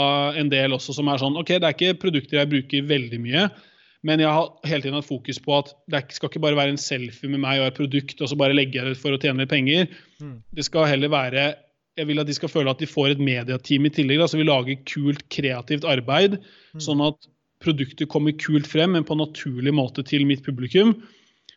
en 0.41 0.47
del 0.49 0.73
også 0.73 0.95
som 0.97 1.11
er 1.11 1.19
sånn 1.21 1.35
OK, 1.37 1.51
det 1.51 1.67
er 1.67 1.75
ikke 1.75 1.99
produkter 2.01 2.39
jeg 2.39 2.49
bruker 2.49 2.87
veldig 2.89 3.19
mye, 3.21 3.43
men 4.09 4.23
jeg 4.23 4.33
har 4.33 4.47
hele 4.65 4.81
tiden 4.81 4.97
hatt 4.97 5.05
fokus 5.05 5.37
på 5.43 5.53
at 5.59 5.69
det 5.93 6.01
skal 6.15 6.31
ikke 6.31 6.41
bare 6.41 6.57
være 6.57 6.73
en 6.73 6.81
selfie 6.81 7.29
med 7.29 7.43
meg 7.43 7.61
og 7.61 7.67
et 7.67 7.77
produkt, 7.77 8.17
og 8.17 8.31
så 8.31 8.37
bare 8.39 8.55
legger 8.57 8.79
jeg 8.79 8.87
det 8.87 8.97
ut 8.97 9.03
for 9.03 9.13
å 9.13 9.19
tjene 9.21 9.43
litt 9.43 9.51
penger. 9.51 9.91
Mm. 10.23 10.39
Det 10.57 10.65
skal 10.65 10.89
heller 10.89 11.13
være 11.13 11.49
jeg 11.99 12.07
vil 12.07 12.21
at 12.21 12.29
de 12.29 12.35
skal 12.37 12.51
føle 12.51 12.71
at 12.71 12.79
de 12.79 12.87
får 12.87 13.13
et 13.13 13.21
mediateam 13.21 13.87
i 13.87 13.91
tillegg. 13.93 14.21
Da, 14.21 14.29
så 14.31 14.39
vi 14.39 14.47
lager 14.47 14.79
kult, 14.87 15.25
kreativt 15.33 15.87
arbeid, 15.89 16.37
mm. 16.39 16.83
sånn 16.85 17.03
at 17.03 17.27
produktet 17.63 18.09
kommer 18.11 18.35
kult 18.39 18.67
frem, 18.67 18.93
men 18.95 19.05
på 19.07 19.15
en 19.15 19.23
naturlig 19.25 19.73
måte 19.75 20.03
til 20.07 20.25
mitt 20.27 20.43
publikum. 20.45 20.95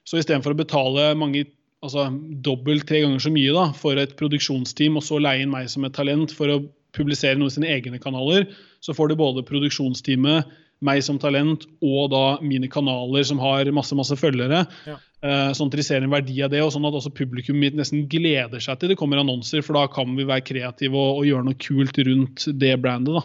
Så 0.08 0.18
istedenfor 0.18 0.54
å 0.54 0.58
betale 0.58 1.12
mange, 1.18 1.44
altså 1.84 2.08
dobbelt, 2.44 2.88
tre 2.88 3.04
ganger 3.04 3.22
så 3.22 3.32
mye 3.34 3.54
da, 3.54 3.68
for 3.78 3.98
et 4.00 4.16
produksjonsteam, 4.18 4.98
og 4.98 5.06
så 5.06 5.20
leie 5.22 5.44
inn 5.44 5.52
meg 5.52 5.70
som 5.70 5.86
et 5.86 5.94
talent 5.94 6.34
for 6.34 6.50
å 6.50 6.62
publisere 6.96 7.38
noe 7.40 7.48
i 7.48 7.54
sine 7.54 7.70
egne 7.72 8.00
kanaler, 8.02 8.50
så 8.84 8.94
får 8.96 9.12
du 9.12 9.20
både 9.20 9.46
produksjonsteamet, 9.48 10.58
meg 10.82 10.98
som 11.06 11.18
talent 11.22 11.62
og 11.78 12.08
da 12.10 12.24
mine 12.42 12.66
kanaler 12.66 13.22
som 13.26 13.38
har 13.38 13.68
masse 13.74 13.94
masse 13.94 14.16
følgere. 14.18 14.64
Ja. 14.88 14.96
Uh, 15.22 15.52
sånn 15.54 15.68
at 15.70 15.76
de 15.78 15.84
ser 15.86 16.02
en 16.02 16.10
verdi 16.10 16.40
av 16.42 16.50
det, 16.50 16.58
og 16.64 16.72
sånn 16.74 16.88
at 16.88 16.96
også 16.98 17.12
publikum 17.14 17.60
mitt 17.62 17.76
nesten 17.78 18.08
gleder 18.10 18.58
seg 18.62 18.80
til 18.80 18.90
det 18.90 18.96
kommer 18.98 19.20
annonser, 19.22 19.62
for 19.62 19.78
da 19.78 19.84
kan 19.86 20.16
vi 20.18 20.26
være 20.26 20.42
kreative 20.48 20.98
og, 20.98 21.20
og 21.20 21.28
gjøre 21.28 21.46
noe 21.46 21.60
kult 21.62 22.02
rundt 22.08 22.48
det 22.58 22.74
brandet. 22.82 23.20
da. 23.20 23.22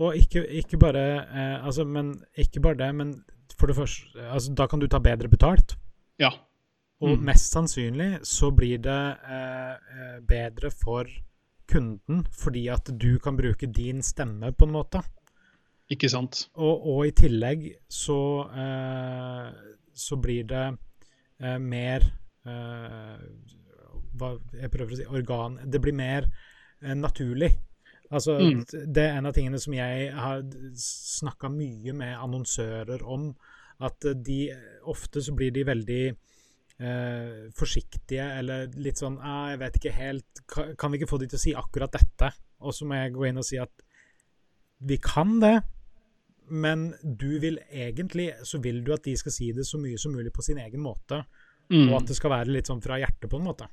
Og 0.00 0.16
ikke, 0.16 0.46
ikke 0.62 0.78
bare 0.80 1.04
eh, 1.20 1.66
altså, 1.66 1.84
men 1.84 2.14
ikke 2.38 2.62
bare 2.64 2.78
det, 2.80 2.90
men 2.96 3.14
for 3.58 3.68
det 3.68 3.76
første 3.76 4.28
altså, 4.32 4.54
Da 4.56 4.66
kan 4.66 4.80
du 4.80 4.86
ta 4.88 4.98
bedre 4.98 5.28
betalt. 5.28 5.76
Ja. 6.18 6.30
Mm. 7.00 7.10
Og 7.10 7.24
mest 7.24 7.52
sannsynlig 7.52 8.10
så 8.28 8.50
blir 8.50 8.80
det 8.84 9.00
eh, 9.24 9.74
eh, 9.96 10.16
bedre 10.28 10.70
for 10.72 11.08
kunden 11.70 12.24
fordi 12.34 12.66
at 12.68 12.90
du 13.00 13.18
kan 13.22 13.36
bruke 13.36 13.66
din 13.66 14.02
stemme 14.02 14.52
på 14.52 14.68
en 14.68 14.74
måte. 14.74 15.02
Ikke 15.90 16.10
sant. 16.10 16.44
Og, 16.54 16.86
og 16.86 17.06
i 17.08 17.14
tillegg 17.16 17.64
så, 17.90 18.20
eh, 18.46 19.48
så 19.94 20.18
blir 20.22 20.46
det 20.50 20.66
eh, 21.42 21.58
mer 21.58 22.06
eh, 22.46 23.24
hva 24.20 24.34
jeg 24.54 24.70
prøver 24.70 24.94
å 24.94 24.98
si 24.98 25.06
organ 25.06 25.58
Det 25.70 25.80
blir 25.82 25.94
mer 25.96 26.26
naturlig. 26.80 27.50
Altså, 28.10 28.36
mm. 28.42 28.64
Det 28.90 29.04
er 29.04 29.18
en 29.18 29.28
av 29.30 29.34
tingene 29.36 29.60
som 29.62 29.74
jeg 29.76 30.10
har 30.14 30.42
snakka 30.82 31.50
mye 31.54 31.94
med 31.94 32.16
annonsører 32.18 33.04
om. 33.06 33.30
At 33.80 34.04
de 34.26 34.40
ofte 34.90 35.22
så 35.24 35.32
blir 35.36 35.54
de 35.54 35.64
veldig 35.64 36.02
eh, 36.10 37.44
forsiktige 37.56 38.26
eller 38.40 38.66
litt 38.76 39.00
sånn 39.00 39.16
ah, 39.22 39.48
'Jeg 39.48 39.60
vet 39.62 39.78
ikke 39.78 39.94
helt 39.96 40.42
Kan 40.76 40.92
vi 40.92 41.00
ikke 41.00 41.08
få 41.08 41.20
de 41.22 41.30
til 41.30 41.40
å 41.40 41.44
si 41.46 41.54
akkurat 41.56 41.94
dette?' 41.94 42.34
Og 42.60 42.74
så 42.76 42.84
må 42.84 42.98
jeg 42.98 43.14
gå 43.14 43.24
inn 43.28 43.40
og 43.40 43.46
si 43.46 43.56
at 43.56 43.72
vi 44.84 44.96
kan 45.00 45.38
det, 45.40 45.62
men 46.50 46.90
du 47.00 47.38
vil 47.40 47.58
egentlig 47.68 48.30
så 48.44 48.60
vil 48.60 48.82
du 48.84 48.92
at 48.92 49.04
de 49.04 49.14
skal 49.16 49.32
si 49.32 49.50
det 49.56 49.64
så 49.68 49.80
mye 49.80 49.96
som 50.00 50.12
mulig 50.12 50.32
på 50.32 50.44
sin 50.44 50.60
egen 50.60 50.82
måte. 50.84 51.22
Mm. 51.70 51.88
Og 51.88 52.00
at 52.00 52.10
det 52.10 52.16
skal 52.18 52.32
være 52.34 52.52
litt 52.52 52.68
sånn 52.68 52.82
fra 52.84 52.98
hjertet, 53.00 53.28
på 53.30 53.38
en 53.38 53.46
måte. 53.46 53.68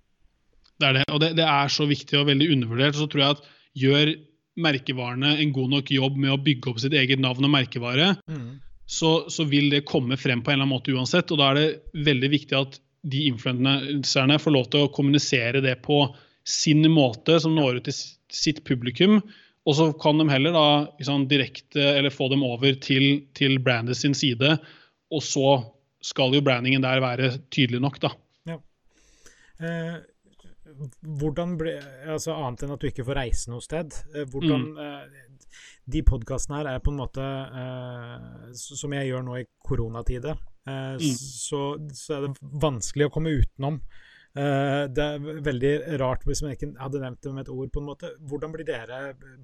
Det 0.77 0.87
er 0.87 0.97
det, 0.99 1.05
og 1.09 1.19
det, 1.23 1.31
det, 1.39 1.47
er 1.49 1.71
så 1.73 1.87
viktig 1.89 2.19
og 2.19 2.27
veldig 2.29 2.49
undervurdert. 2.53 2.95
Så 2.99 3.07
tror 3.09 3.23
jeg 3.23 3.37
at 3.37 3.47
gjør 3.77 4.13
merkevarene 4.57 5.35
en 5.37 5.53
god 5.53 5.73
nok 5.75 5.91
jobb 5.93 6.17
med 6.17 6.33
å 6.33 6.39
bygge 6.41 6.71
opp 6.71 6.81
sitt 6.81 6.95
eget 6.97 7.21
navn 7.21 7.45
og 7.45 7.53
merkevare, 7.53 8.15
mm. 8.25 8.47
så, 8.89 9.11
så, 9.29 9.45
vil 9.49 9.69
det 9.73 9.85
komme 9.89 10.17
frem 10.17 10.41
på 10.41 10.51
en 10.51 10.57
eller 10.57 10.65
annen 10.65 10.75
måte 10.75 10.95
uansett. 10.95 11.31
Og 11.33 11.41
da 11.41 11.51
er 11.51 11.59
det 11.59 12.05
veldig 12.07 12.31
viktig 12.33 12.57
at 12.57 12.79
de 13.07 13.27
influenserne 13.29 14.39
får 14.41 14.55
lov 14.55 14.71
til 14.71 14.85
å 14.85 14.93
kommunisere 14.93 15.61
det 15.63 15.77
på 15.85 16.01
sin 16.47 16.85
måte, 16.91 17.37
som 17.43 17.53
når 17.55 17.81
ut 17.81 17.87
til 17.89 17.97
sitt 18.33 18.63
publikum. 18.67 19.19
Og 19.67 19.75
så 19.75 19.89
kan 19.99 20.19
de 20.19 20.29
heller 20.31 20.55
da 20.55 20.67
liksom, 20.97 21.27
direkte 21.29 21.83
eller 21.93 22.13
få 22.13 22.29
dem 22.31 22.45
over 22.47 22.77
til, 22.81 23.27
til 23.37 23.59
brandet 23.63 23.99
sin 23.99 24.15
side. 24.17 24.55
Og 25.11 25.23
så 25.23 25.57
skal 26.03 26.35
jo 26.35 26.43
brandingen 26.45 26.83
der 26.85 27.03
være 27.03 27.33
tydelig 27.53 27.81
nok, 27.83 27.99
da. 28.03 28.13
Ja. 28.47 28.57
Eh, 29.59 29.97
hvordan 31.19 31.55
ble, 31.59 31.75
altså 32.09 32.35
Annet 32.35 32.65
enn 32.65 32.73
at 32.75 32.83
du 32.83 32.89
ikke 32.89 33.05
får 33.07 33.19
reise 33.19 33.51
noe 33.51 33.63
sted. 33.63 33.95
Eh, 34.13 34.27
hvordan 34.31 34.65
mm. 34.67 34.81
eh, 34.83 35.63
De 35.87 36.03
podkastene 36.05 36.59
her 36.59 36.71
er 36.73 36.83
på 36.83 36.91
en 36.93 36.99
måte 36.99 37.23
eh, 37.23 38.51
Som 38.57 38.95
jeg 38.97 39.09
gjør 39.09 39.25
nå 39.27 39.39
i 39.39 39.47
koronatider, 39.63 40.39
mm. 40.67 41.07
så, 41.15 41.61
så, 41.95 42.17
er 42.17 42.27
det 42.27 42.51
vanskelig 42.67 43.07
å 43.07 43.15
komme 43.17 43.35
utenom 43.37 43.81
det 44.37 45.01
er 45.01 45.23
veldig 45.41 45.69
rart 45.97 46.21
hvis 46.27 46.43
man 46.45 46.51
ikke 46.53 46.67
hadde 46.77 46.99
nevnt 47.01 47.23
det 47.25 47.31
med 47.33 47.47
et 47.47 47.49
ord. 47.49 47.71
på 47.73 47.81
en 47.81 47.87
måte. 47.87 48.11
Hvordan 48.29 48.51
blir 48.53 48.67
dere 48.67 48.99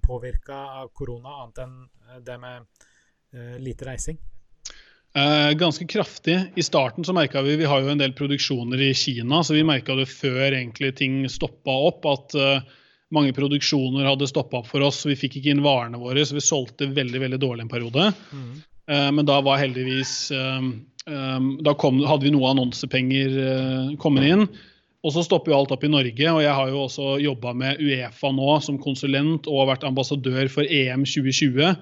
påvirka 0.05 0.59
av 0.83 0.91
korona, 0.93 1.31
annet 1.41 1.61
enn 1.63 2.21
det 2.27 2.35
med 2.43 3.57
lite 3.65 3.87
reising? 3.87 4.19
Uh, 5.13 5.51
ganske 5.59 5.85
kraftig. 5.85 6.39
I 6.57 6.63
starten 6.65 7.05
så 7.05 7.13
merka 7.13 7.43
vi 7.45 7.57
Vi 7.59 7.67
har 7.69 7.83
jo 7.83 7.91
en 7.91 8.01
del 8.01 8.15
produksjoner 8.17 8.81
i 8.81 8.93
Kina, 8.97 9.43
så 9.43 9.53
vi 9.53 9.65
merka 9.67 9.95
det 9.95 10.07
før 10.09 10.47
egentlig 10.49 10.95
ting 10.97 11.21
stoppa 11.29 11.75
opp, 11.89 12.07
at 12.09 12.37
mange 13.13 13.33
produksjoner 13.37 14.07
hadde 14.09 14.27
stoppa 14.27 14.63
opp 14.63 14.71
for 14.71 14.81
oss. 14.81 15.03
Vi 15.05 15.17
fikk 15.19 15.37
ikke 15.37 15.53
inn 15.53 15.61
varene 15.65 16.01
våre, 16.01 16.25
så 16.25 16.33
vi 16.33 16.41
solgte 16.41 16.89
veldig 16.89 17.21
veldig 17.27 17.39
dårlig 17.43 17.67
en 17.67 17.69
periode. 17.69 18.07
Mm. 18.33 18.53
men 19.15 19.25
da 19.25 19.37
var 19.45 19.61
heldigvis 19.61 20.31
Da 20.33 21.73
kom, 21.79 22.01
hadde 22.03 22.25
vi 22.25 22.33
noe 22.33 22.49
annonsepenger 22.49 23.37
kommet 24.01 24.25
inn. 24.31 24.47
Og 25.03 25.11
så 25.11 25.23
stopper 25.25 25.51
jo 25.51 25.57
alt 25.57 25.71
opp 25.75 25.81
i 25.83 25.91
Norge, 25.91 26.27
og 26.31 26.39
jeg 26.39 26.55
har 26.55 26.69
jo 26.71 26.83
også 26.85 27.17
jobba 27.19 27.51
med 27.59 27.81
Uefa 27.83 28.29
nå 28.31 28.53
som 28.63 28.77
konsulent 28.79 29.49
og 29.51 29.67
vært 29.67 29.83
ambassadør 29.83 30.47
for 30.51 30.63
EM 30.63 31.03
2020, 31.03 31.73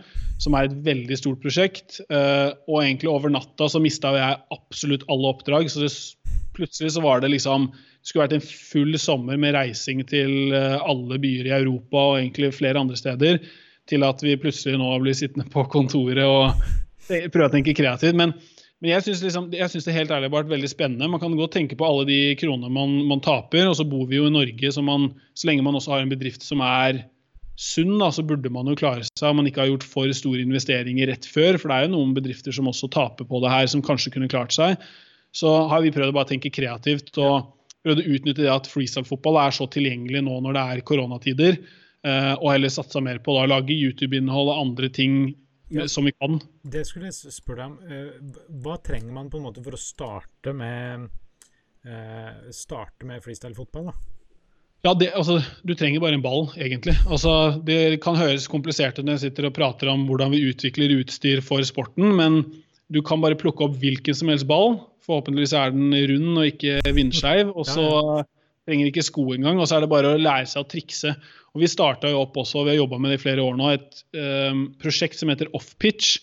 som 0.41 0.57
er 0.57 0.65
et 0.65 0.79
veldig 0.87 1.17
stort 1.19 1.43
prosjekt. 1.43 1.99
Eh, 2.09 2.49
og 2.65 2.79
egentlig 2.81 3.11
over 3.11 3.29
natta 3.29 3.67
så 3.69 3.81
mista 3.83 4.15
jeg 4.17 4.39
absolutt 4.57 5.05
alle 5.13 5.35
oppdrag. 5.35 5.69
Så 5.69 5.83
det, 5.83 5.91
plutselig 6.57 6.95
så 6.95 7.05
var 7.05 7.21
det 7.21 7.29
liksom 7.35 7.69
Det 7.71 8.09
skulle 8.09 8.23
vært 8.25 8.39
en 8.39 8.47
full 8.49 8.97
sommer 8.97 9.37
med 9.37 9.53
reising 9.53 10.01
til 10.09 10.55
eh, 10.57 10.79
alle 10.81 11.19
byer 11.21 11.51
i 11.51 11.57
Europa 11.59 12.01
og 12.01 12.15
egentlig 12.17 12.49
flere 12.57 12.81
andre 12.81 12.97
steder, 12.97 13.37
til 13.85 14.05
at 14.07 14.23
vi 14.25 14.33
plutselig 14.41 14.79
nå 14.81 14.95
blir 15.03 15.13
sittende 15.13 15.45
på 15.53 15.67
kontoret 15.69 16.25
og 16.25 16.57
prøve 17.05 17.51
å 17.51 17.53
tenke 17.53 17.77
kreativt. 17.77 18.17
men 18.17 18.33
men 18.81 18.95
jeg 18.95 19.05
syns 19.05 19.19
liksom, 19.21 19.51
det 19.53 19.93
helt 19.93 20.11
ærlig 20.11 20.25
har 20.25 20.33
vært 20.33 20.49
veldig 20.49 20.69
spennende. 20.71 21.09
Man 21.13 21.21
kan 21.21 21.35
godt 21.37 21.53
tenke 21.53 21.77
på 21.77 21.85
alle 21.85 22.05
de 22.09 22.19
kronene 22.41 22.71
man, 22.73 22.95
man, 23.05 23.21
taper. 23.21 23.67
Og 23.69 23.75
så 23.77 23.85
bor 23.85 24.07
vi 24.09 24.17
jo 24.17 24.25
i 24.25 24.33
Norge, 24.33 24.71
så, 24.73 24.81
man, 24.81 25.11
så 25.37 25.49
lenge 25.49 25.65
man 25.67 25.77
også 25.77 25.93
har 25.93 26.01
en 26.01 26.09
bedrift 26.09 26.41
som 26.41 26.63
er 26.65 27.03
sunn, 27.61 27.99
da, 28.01 28.07
så 28.09 28.25
burde 28.25 28.49
man 28.49 28.71
jo 28.71 28.77
klare 28.79 29.05
seg 29.05 29.27
om 29.29 29.37
man 29.37 29.49
ikke 29.51 29.61
har 29.61 29.69
gjort 29.69 29.85
for 29.85 30.13
store 30.17 30.41
investeringer 30.41 31.11
rett 31.11 31.27
før. 31.29 31.59
For 31.61 31.69
det 31.69 31.77
er 31.77 31.85
jo 31.85 31.93
noen 31.93 32.15
bedrifter 32.17 32.57
som 32.57 32.71
også 32.71 32.89
taper 32.95 33.29
på 33.29 33.43
det 33.43 33.51
her, 33.53 33.69
som 33.69 33.85
kanskje 33.85 34.15
kunne 34.15 34.31
klart 34.31 34.55
seg. 34.55 34.81
Så 35.37 35.51
har 35.69 35.85
vi 35.85 35.93
prøvd 35.93 36.15
å 36.15 36.17
bare 36.17 36.31
tenke 36.33 36.49
kreativt 36.53 37.13
og 37.21 37.53
prøvd 37.85 38.01
å 38.01 38.15
utnytte 38.15 38.41
det 38.41 38.49
at 38.53 38.69
freestyle-fotball 38.69 39.37
er 39.43 39.53
så 39.53 39.69
tilgjengelig 39.69 40.25
nå 40.25 40.41
når 40.41 40.57
det 40.57 40.65
er 40.73 40.83
koronatider. 40.89 41.61
Uh, 42.01 42.33
og 42.39 42.49
heller 42.55 42.73
satsa 42.73 42.97
mer 43.05 43.21
på 43.21 43.37
å 43.37 43.45
lage 43.45 43.77
YouTube-innhold 43.77 44.49
og 44.49 44.57
andre 44.65 44.89
ting 44.89 45.35
ja, 45.71 45.87
som 45.91 46.07
vi 46.07 46.13
kan. 46.15 46.39
Det 46.63 46.83
skulle 46.87 47.09
jeg 47.11 47.33
spørre 47.33 47.65
deg 47.65 47.67
om. 47.67 47.77
Eh, 47.87 48.39
hva 48.63 48.77
trenger 48.83 49.13
man 49.15 49.29
på 49.31 49.39
en 49.39 49.45
måte 49.49 49.63
for 49.65 49.77
å 49.77 49.81
starte 49.81 50.53
med, 50.55 51.07
uh, 51.87 52.49
starte 52.55 53.07
med 53.09 53.23
freestyle-fotball? 53.23 53.91
da? 53.91 53.95
Ja, 54.81 54.95
det, 54.97 55.11
altså, 55.13 55.37
Du 55.63 55.75
trenger 55.77 56.01
bare 56.01 56.17
en 56.17 56.25
ball, 56.25 56.47
egentlig. 56.57 56.95
Altså, 57.05 57.61
det 57.65 58.01
kan 58.01 58.17
høres 58.17 58.49
komplisert 58.49 58.97
ut 58.97 59.05
når 59.05 59.19
jeg 59.19 59.25
sitter 59.27 59.49
og 59.49 59.55
prater 59.57 59.91
om 59.91 60.07
hvordan 60.09 60.33
vi 60.33 60.45
utvikler 60.49 60.95
utstyr 60.97 61.43
for 61.45 61.61
sporten, 61.67 62.15
men 62.17 62.41
du 62.91 63.01
kan 63.05 63.21
bare 63.21 63.37
plukke 63.39 63.67
opp 63.67 63.77
hvilken 63.79 64.17
som 64.17 64.31
helst 64.33 64.49
ball. 64.49 64.79
Forhåpentligvis 65.05 65.53
er 65.57 65.73
den 65.75 65.93
rund 66.11 66.41
og 66.41 66.49
ikke 66.49 66.93
vindskeiv. 66.97 67.53
Og 67.53 67.69
så 67.69 67.85
trenger 68.71 68.89
ikke 68.89 69.05
sko 69.05 69.27
engang. 69.35 69.59
Og 69.59 69.67
så 69.69 69.77
er 69.77 69.85
det 69.85 69.91
bare 69.91 70.15
å 70.15 70.19
lære 70.19 70.49
seg 70.49 70.63
å 70.63 70.69
trikse. 70.71 71.15
Og 71.51 71.63
Vi 71.63 71.69
starta 71.69 72.11
jo 72.11 72.21
opp 72.23 72.37
også, 72.39 72.63
vi 72.63 72.73
har 72.73 72.79
jobba 72.81 73.01
med 73.01 73.11
det 73.11 73.19
i 73.19 73.23
flere 73.25 73.43
år 73.43 73.57
nå, 73.59 73.73
et 73.75 74.03
um, 74.15 74.69
prosjekt 74.79 75.19
som 75.19 75.31
heter 75.33 75.51
Offpitch. 75.57 76.21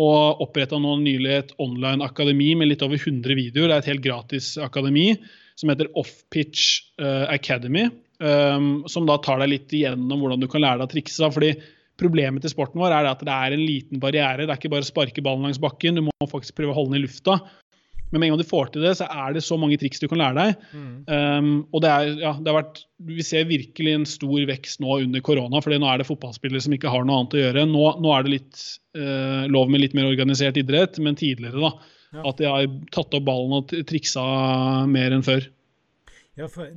Og 0.00 0.44
oppretta 0.46 0.78
nå 0.80 0.94
nylig 1.02 1.32
et 1.34 1.50
online 1.60 2.06
akademi 2.06 2.52
med 2.56 2.70
litt 2.70 2.84
over 2.86 2.96
100 2.96 3.34
videoer. 3.36 3.68
Det 3.68 3.74
er 3.74 3.82
et 3.82 3.90
helt 3.90 4.06
gratis 4.06 4.54
akademi 4.62 5.10
som 5.58 5.72
heter 5.72 5.90
Offpitch 5.98 6.94
uh, 7.02 7.26
Academy. 7.28 7.88
Um, 8.20 8.86
som 8.88 9.06
da 9.08 9.16
tar 9.24 9.40
deg 9.42 9.50
litt 9.54 9.74
igjennom 9.74 10.22
hvordan 10.22 10.40
du 10.40 10.46
kan 10.48 10.62
lære 10.62 10.80
deg 10.80 10.88
å 10.88 10.94
trikse. 10.94 11.32
fordi 11.34 11.54
Problemet 12.00 12.40
til 12.40 12.52
sporten 12.54 12.80
vår 12.80 12.94
er 12.96 13.10
at 13.10 13.22
det 13.26 13.32
er 13.34 13.54
en 13.54 13.60
liten 13.60 14.00
barriere. 14.00 14.46
Det 14.46 14.54
er 14.54 14.60
ikke 14.60 14.72
bare 14.72 14.86
å 14.86 14.88
sparke 14.88 15.24
ballen 15.24 15.44
langs 15.44 15.60
bakken, 15.60 15.98
du 15.98 16.06
må 16.06 16.28
faktisk 16.30 16.56
prøve 16.56 16.72
å 16.72 16.78
holde 16.78 16.94
den 16.94 17.02
i 17.02 17.04
lufta. 17.04 17.36
Men 18.10 18.20
med 18.20 18.26
en 18.26 18.32
gang 18.34 18.42
du 18.42 18.48
får 18.48 18.72
til 18.74 18.84
det, 18.84 18.96
så 18.98 19.06
er 19.06 19.34
det 19.36 19.42
så 19.46 19.58
mange 19.60 19.78
triks 19.78 20.02
du 20.02 20.08
kan 20.10 20.18
lære 20.18 20.36
deg. 20.38 20.64
Mm. 20.74 20.94
Um, 21.06 21.52
og 21.70 21.84
det 21.84 21.92
er, 21.92 22.10
ja, 22.24 22.32
det 22.38 22.50
har 22.50 22.58
vært, 22.58 22.82
Vi 23.10 23.26
ser 23.26 23.46
virkelig 23.50 23.94
en 23.94 24.08
stor 24.08 24.46
vekst 24.50 24.82
nå 24.82 24.98
under 25.04 25.22
korona, 25.24 25.62
for 25.62 25.74
nå 25.74 25.92
er 25.92 26.02
det 26.02 26.08
fotballspillere 26.08 26.64
som 26.64 26.74
ikke 26.74 26.90
har 26.92 27.06
noe 27.06 27.20
annet 27.20 27.38
å 27.38 27.44
gjøre. 27.44 27.64
Nå, 27.70 27.86
nå 28.02 28.12
er 28.16 28.26
det 28.26 28.34
litt 28.34 28.64
uh, 28.98 29.46
lov 29.52 29.70
med 29.70 29.84
litt 29.84 29.96
mer 29.98 30.10
organisert 30.10 30.58
idrett, 30.60 30.98
men 31.02 31.18
tidligere 31.18 31.62
da, 31.62 31.72
ja. 32.10 32.26
at 32.32 32.42
de 32.42 32.50
har 32.50 32.68
tatt 32.96 33.16
opp 33.16 33.26
ballen 33.30 33.56
og 33.60 33.74
triksa 33.88 34.26
mer 34.90 35.14
enn 35.14 35.26
før. 35.26 35.46
Ja, 36.38 36.46
for 36.48 36.70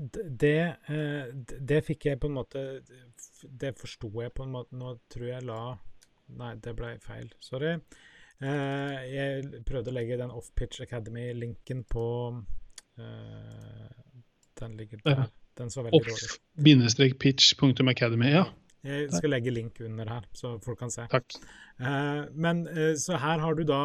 det, 0.43 0.75
eh, 0.91 1.27
det 1.61 1.83
fikk 1.87 2.07
jeg 2.09 2.19
på 2.19 2.27
en 2.27 2.33
måte 2.35 2.81
Det 3.61 3.69
forsto 3.77 4.09
jeg 4.19 4.33
på 4.35 4.43
en 4.43 4.51
måte 4.51 4.75
Nå 4.75 4.95
tror 5.13 5.27
jeg 5.29 5.45
la 5.47 5.59
Nei, 6.33 6.55
det 6.63 6.73
ble 6.73 6.95
feil. 7.03 7.27
Sorry. 7.43 7.75
Eh, 8.41 8.97
jeg 9.13 9.61
prøvde 9.67 9.91
å 9.91 9.95
legge 9.95 10.17
den 10.19 10.33
Offpitch 10.33 10.81
Academy-linken 10.83 11.83
på 11.89 12.07
uh, 12.99 13.93
Den 14.59 14.77
ligger 14.79 15.03
der. 15.05 15.27
Den 15.57 15.69
så 15.69 15.83
veldig 15.85 16.01
dårlig. 16.01 16.31
Off-pitch.academy, 16.97 18.31
ja. 18.33 18.47
Jeg 18.83 19.13
skal 19.13 19.31
legge 19.31 19.53
link 19.53 19.77
under 19.85 20.09
her, 20.09 20.23
så 20.35 20.57
folk 20.63 20.81
kan 20.81 20.91
se. 20.91 21.05
Takk. 21.11 21.37
Uh, 21.79 22.25
men 22.33 22.65
Så 22.99 23.19
her 23.21 23.39
har 23.39 23.55
du 23.55 23.63
da 23.63 23.83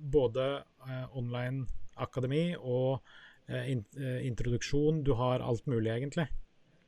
både 0.00 0.64
online 1.12 1.66
akademi 2.00 2.56
og 2.56 3.04
in 3.68 3.84
introduksjon. 4.24 5.04
Du 5.04 5.12
har 5.20 5.44
alt 5.44 5.68
mulig, 5.68 5.92
egentlig. 5.92 6.26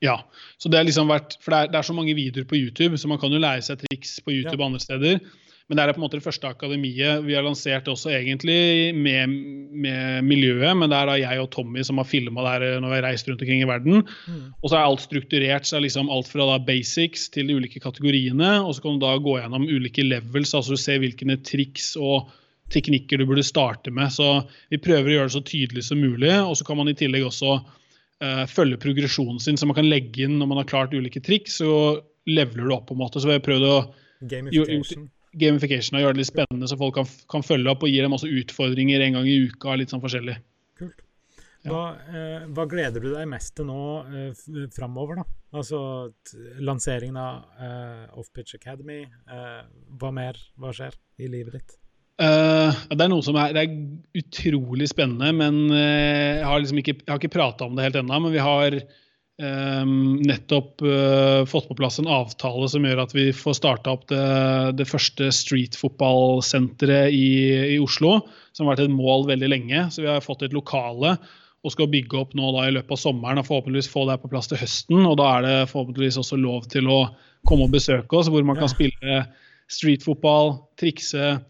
Ja. 0.00 0.16
så 0.58 0.68
det, 0.72 0.82
liksom 0.88 1.08
vært, 1.08 1.36
for 1.40 1.52
det 1.52 1.58
er, 1.58 1.70
det 1.72 1.78
er, 1.78 1.86
så 1.88 1.94
mange 1.96 2.14
videoer 2.16 2.48
på 2.48 2.58
YouTube, 2.58 2.98
så 2.98 3.08
man 3.08 3.20
kan 3.20 3.32
jo 3.32 3.40
lære 3.40 3.64
seg 3.64 3.80
triks 3.84 4.18
på 4.24 4.34
YouTube 4.34 4.60
ja. 4.60 4.66
andre 4.68 4.80
steder. 4.82 5.20
Men 5.66 5.78
det 5.78 5.82
er 5.82 5.96
på 5.96 5.98
en 5.98 6.04
måte 6.04 6.18
det 6.20 6.22
første 6.22 6.46
akademiet 6.46 7.24
vi 7.26 7.34
har 7.34 7.42
lansert 7.42 7.88
også 7.90 8.12
egentlig 8.14 8.94
med, 8.94 9.32
med 9.74 10.22
miljøet. 10.22 10.76
Men 10.78 10.92
det 10.92 10.98
er 10.98 11.08
da 11.10 11.16
jeg 11.18 11.42
og 11.42 11.48
Tommy 11.50 11.82
som 11.86 11.98
har 11.98 12.06
filma 12.06 12.44
der 12.46 12.78
når 12.78 12.92
vi 12.92 12.98
har 13.00 13.06
reist 13.08 13.26
rundt 13.26 13.42
omkring 13.42 13.64
i 13.64 13.66
verden. 13.66 14.04
Mm. 14.30 14.44
Og 14.60 14.70
så 14.70 14.78
er 14.78 14.84
alt 14.86 15.02
strukturert. 15.02 15.66
så 15.66 15.80
er 15.80 15.86
liksom 15.88 16.10
Alt 16.14 16.30
fra 16.30 16.46
da 16.52 16.60
basics 16.62 17.26
til 17.34 17.50
de 17.50 17.58
ulike 17.58 17.82
kategoriene. 17.82 18.52
Og 18.62 18.76
så 18.76 18.84
kan 18.84 18.94
du 18.94 19.02
da 19.02 19.16
gå 19.18 19.40
gjennom 19.40 19.66
ulike 19.66 20.06
levels, 20.06 20.54
altså 20.54 20.76
du 20.76 20.82
ser 20.84 21.02
hvilke 21.02 21.38
triks 21.42 21.96
og 21.98 22.30
teknikker 22.70 23.18
du 23.18 23.26
burde 23.26 23.42
starte 23.46 23.90
med. 23.90 24.14
Så 24.14 24.46
vi 24.70 24.78
prøver 24.82 25.10
å 25.10 25.18
gjøre 25.18 25.32
det 25.32 25.34
så 25.34 25.44
tydelig 25.50 25.86
som 25.88 25.98
mulig. 25.98 26.30
Og 26.46 26.54
så 26.60 26.68
kan 26.68 26.78
man 26.78 26.94
i 26.94 26.94
tillegg 26.98 27.26
også 27.26 27.56
uh, 27.58 28.46
følge 28.46 28.78
progresjonen 28.86 29.42
sin, 29.42 29.58
så 29.58 29.66
man 29.66 29.80
kan 29.80 29.90
legge 29.90 30.28
inn 30.28 30.38
når 30.38 30.52
man 30.54 30.62
har 30.62 30.70
klart 30.70 30.94
ulike 30.94 31.26
triks, 31.26 31.58
så 31.58 31.74
leveler 32.30 32.70
du 32.70 32.78
opp 32.78 32.86
på 32.86 32.94
en 32.94 33.02
måte. 33.02 33.18
Så 33.18 33.34
vi 33.34 33.38
har 33.40 33.42
prøvd 33.42 33.66
å 33.66 33.76
Gamification 34.30 35.10
gamification 35.40 35.98
og 35.98 36.04
gjøre 36.04 36.16
det 36.16 36.22
litt 36.22 36.32
spennende, 36.32 36.68
så 36.70 36.78
folk 36.80 36.96
kan, 36.98 37.08
kan, 37.32 37.44
følge 37.46 37.72
opp 37.72 37.84
og 37.86 37.92
gi 37.92 38.02
dem 38.04 38.16
også 38.16 38.30
utfordringer 38.42 39.04
en 39.04 39.18
gang 39.18 39.28
i 39.30 39.40
uka. 39.46 39.76
litt 39.76 39.92
sånn 39.92 40.02
forskjellig. 40.04 40.36
Kult. 40.80 41.02
Hva, 41.66 41.86
eh, 42.14 42.44
hva 42.54 42.66
gleder 42.70 43.02
du 43.02 43.08
deg 43.10 43.26
mest 43.30 43.56
til 43.58 43.66
nå 43.66 43.80
eh, 44.06 44.44
framover, 44.74 45.22
da? 45.22 45.26
Altså 45.56 45.80
lanseringen 46.62 47.18
av 47.18 47.62
eh, 47.62 48.04
Offpitch 48.20 48.58
Academy. 48.58 49.02
Eh, 49.02 49.64
hva 49.98 50.12
mer? 50.14 50.38
Hva 50.60 50.74
skjer 50.76 50.94
i 51.22 51.30
livet 51.32 51.58
ditt? 51.58 51.76
Uh, 52.16 52.72
det 52.96 53.04
er 53.04 53.10
noe 53.12 53.20
som 53.20 53.36
er, 53.36 53.52
er 53.60 53.72
utrolig 54.16 54.86
spennende, 54.88 55.34
men 55.36 55.66
uh, 55.68 56.38
jeg 56.38 56.46
har 56.48 56.62
liksom 56.62 56.78
ikke, 56.80 56.94
jeg 57.02 57.20
ikke 57.20 57.34
prata 57.34 57.66
om 57.66 57.76
det 57.76 57.84
helt 57.84 57.98
ennå. 58.00 58.20
Men 58.24 58.32
vi 58.32 58.40
har 58.40 58.78
nettopp 59.36 60.80
uh, 60.80 61.44
fått 61.44 61.68
på 61.68 61.74
plass 61.76 61.98
en 62.00 62.08
avtale 62.08 62.68
som 62.72 62.84
gjør 62.86 63.02
at 63.02 63.12
vi 63.12 63.26
får 63.36 63.58
starta 63.58 63.92
opp 63.92 64.06
det, 64.08 64.20
det 64.78 64.86
første 64.88 65.28
streetfotballsenteret 65.28 67.12
i, 67.12 67.26
i, 67.74 67.78
Oslo. 67.82 68.22
Som 68.56 68.64
har 68.64 68.76
vært 68.76 68.86
et 68.86 68.94
mål 68.96 69.26
veldig 69.28 69.50
lenge. 69.52 69.82
Så 69.92 70.04
vi 70.04 70.08
har 70.08 70.24
fått 70.24 70.46
et 70.46 70.56
lokale 70.56 71.18
og 71.66 71.72
skal 71.74 71.90
bygge 71.90 72.16
opp 72.20 72.32
nå 72.38 72.52
da 72.54 72.68
i 72.68 72.72
løpet 72.76 72.94
av 72.94 73.00
sommeren 73.00 73.40
og 73.42 73.48
forhåpentligvis 73.48 73.90
få 73.90 74.04
det 74.08 74.20
på 74.22 74.30
plass 74.30 74.48
til 74.48 74.60
høsten. 74.60 75.02
Og 75.02 75.18
da 75.20 75.32
er 75.34 75.44
det 75.44 75.56
forhåpentligvis 75.72 76.20
også 76.22 76.38
lov 76.40 76.68
til 76.72 76.88
å 76.88 77.00
komme 77.46 77.66
og 77.66 77.74
besøke 77.74 78.16
oss, 78.16 78.30
hvor 78.30 78.46
man 78.46 78.58
kan 78.58 78.70
spille 78.70 79.20
streetfotball, 79.72 80.54
trikse 80.78 81.34
Eh, 81.36 81.42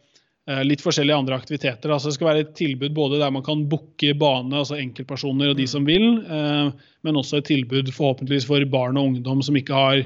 litt 0.47 0.83
forskjellige 0.85 1.17
andre 1.17 1.35
aktiviteter. 1.41 1.91
Altså 1.91 2.11
det 2.11 2.17
skal 2.17 2.29
være 2.29 2.45
et 2.45 2.53
tilbud 2.59 2.95
både 2.95 3.19
der 3.19 3.33
man 3.35 3.43
kan 3.47 3.65
booke 3.71 4.13
bane, 4.19 4.55
altså 4.55 4.79
enkeltpersoner 4.79 5.51
og 5.51 5.59
de 5.59 5.67
mm. 5.67 5.73
som 5.73 5.89
vil, 5.89 6.07
eh, 6.23 6.69
men 7.07 7.19
også 7.19 7.41
et 7.41 7.49
tilbud 7.51 7.91
forhåpentligvis 7.95 8.47
for 8.47 8.67
barn 8.71 8.99
og 9.01 9.11
ungdom 9.11 9.43
som 9.43 9.59
ikke 9.59 9.75
har 9.75 10.05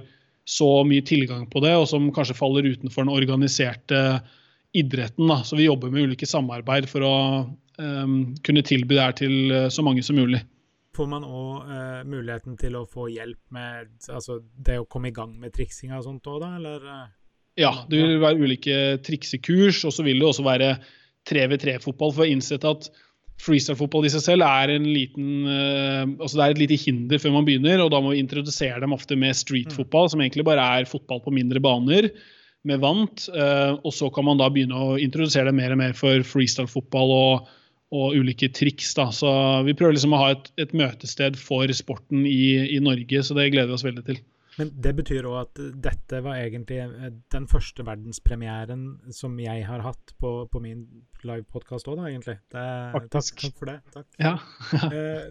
så 0.48 0.70
mye 0.88 1.04
tilgang 1.06 1.44
på 1.50 1.60
det, 1.62 1.74
og 1.76 1.84
som 1.90 2.08
kanskje 2.14 2.38
faller 2.38 2.70
utenfor 2.72 3.04
den 3.04 3.12
organiserte 3.12 4.00
idretten. 4.72 5.28
Da. 5.28 5.42
Så 5.44 5.58
vi 5.60 5.68
jobber 5.68 5.92
med 5.92 6.08
ulike 6.08 6.26
samarbeid 6.26 6.88
for 6.90 7.04
å 7.04 7.14
um, 7.76 8.16
kunne 8.42 8.64
tilby 8.66 8.96
det 8.96 9.04
her 9.04 9.14
til 9.20 9.54
så 9.70 9.84
mange 9.86 10.02
som 10.02 10.18
mulig. 10.18 10.40
Får 10.96 11.06
man 11.06 11.26
òg 11.28 11.68
uh, 11.68 12.00
muligheten 12.08 12.56
til 12.58 12.80
å 12.80 12.86
få 12.88 13.10
hjelp 13.12 13.42
med 13.54 13.92
altså, 14.10 14.40
det 14.40 14.80
å 14.80 14.88
komme 14.90 15.12
i 15.12 15.14
gang 15.14 15.36
med 15.38 15.54
triksinga 15.54 16.00
og 16.00 16.08
sånt 16.08 16.32
òg, 16.32 16.40
da, 16.42 16.50
eller? 16.58 16.88
Ja, 17.60 17.74
det 17.90 18.00
vil 18.00 18.22
være 18.22 18.40
ulike 18.40 18.80
triksekurs, 19.04 19.84
og 19.84 19.92
så 19.92 20.04
vil 20.06 20.20
det 20.20 20.28
også 20.30 20.46
være 20.46 20.74
3v3-fotball. 21.28 22.14
For 22.16 22.24
å 22.24 22.32
innsette 22.32 22.70
at 22.70 22.88
freestyle-fotball 23.40 24.06
i 24.06 24.12
seg 24.12 24.24
selv 24.24 24.46
er, 24.46 24.74
en 24.74 24.88
liten, 24.88 25.30
uh, 25.48 26.04
altså 26.20 26.36
det 26.36 26.44
er 26.44 26.54
et 26.54 26.62
lite 26.64 26.80
hinder 26.80 27.22
før 27.22 27.36
man 27.38 27.46
begynner. 27.48 27.84
og 27.84 27.92
Da 27.92 28.02
må 28.02 28.14
vi 28.14 28.24
introdusere 28.24 28.82
dem 28.82 28.96
ofte 28.96 29.18
med 29.20 29.38
street-fotball, 29.38 30.10
som 30.12 30.24
egentlig 30.24 30.46
bare 30.48 30.66
er 30.80 30.90
fotball 30.90 31.22
på 31.24 31.34
mindre 31.36 31.62
baner 31.64 32.10
med 32.68 32.82
vant. 32.82 33.28
Uh, 33.32 33.78
og 33.80 33.94
så 33.96 34.10
kan 34.12 34.28
man 34.28 34.40
da 34.40 34.50
begynne 34.52 34.76
å 34.76 34.98
introdusere 35.00 35.48
det 35.50 35.56
mer 35.56 35.76
og 35.76 35.80
mer 35.82 35.96
for 35.96 36.26
freestyle-fotball 36.32 37.14
og, 37.16 37.54
og, 37.96 38.18
ulike 38.20 38.50
triks. 38.56 38.92
da, 38.98 39.08
så 39.14 39.30
Vi 39.68 39.76
prøver 39.76 39.96
liksom 39.96 40.16
å 40.16 40.24
ha 40.24 40.34
et, 40.36 40.52
et 40.60 40.76
møtested 40.76 41.40
for 41.40 41.68
sporten 41.76 42.26
i, 42.28 42.76
i 42.76 42.82
Norge, 42.84 43.24
så 43.24 43.36
det 43.38 43.50
gleder 43.54 43.72
vi 43.72 43.80
oss 43.80 43.88
veldig 43.88 44.06
til. 44.08 44.20
Men 44.60 44.70
det 44.84 44.90
betyr 44.98 45.24
òg 45.24 45.36
at 45.40 45.60
dette 45.86 46.18
var 46.24 46.36
egentlig 46.36 46.82
eh, 46.82 47.06
den 47.32 47.46
første 47.48 47.84
verdenspremieren 47.86 48.84
som 49.16 49.38
jeg 49.40 49.64
har 49.64 49.80
hatt 49.86 50.12
på, 50.20 50.34
på 50.52 50.60
min 50.60 50.82
livepodkast 51.24 51.88
òg, 51.88 51.96
da, 51.96 52.10
egentlig. 52.10 52.36
Det, 52.52 52.64
takk, 52.92 53.08
takk, 53.14 53.46
for 53.56 53.70
det. 53.70 53.78
Takk. 53.94 54.08
Ja. 54.20 54.34
eh, 54.90 55.30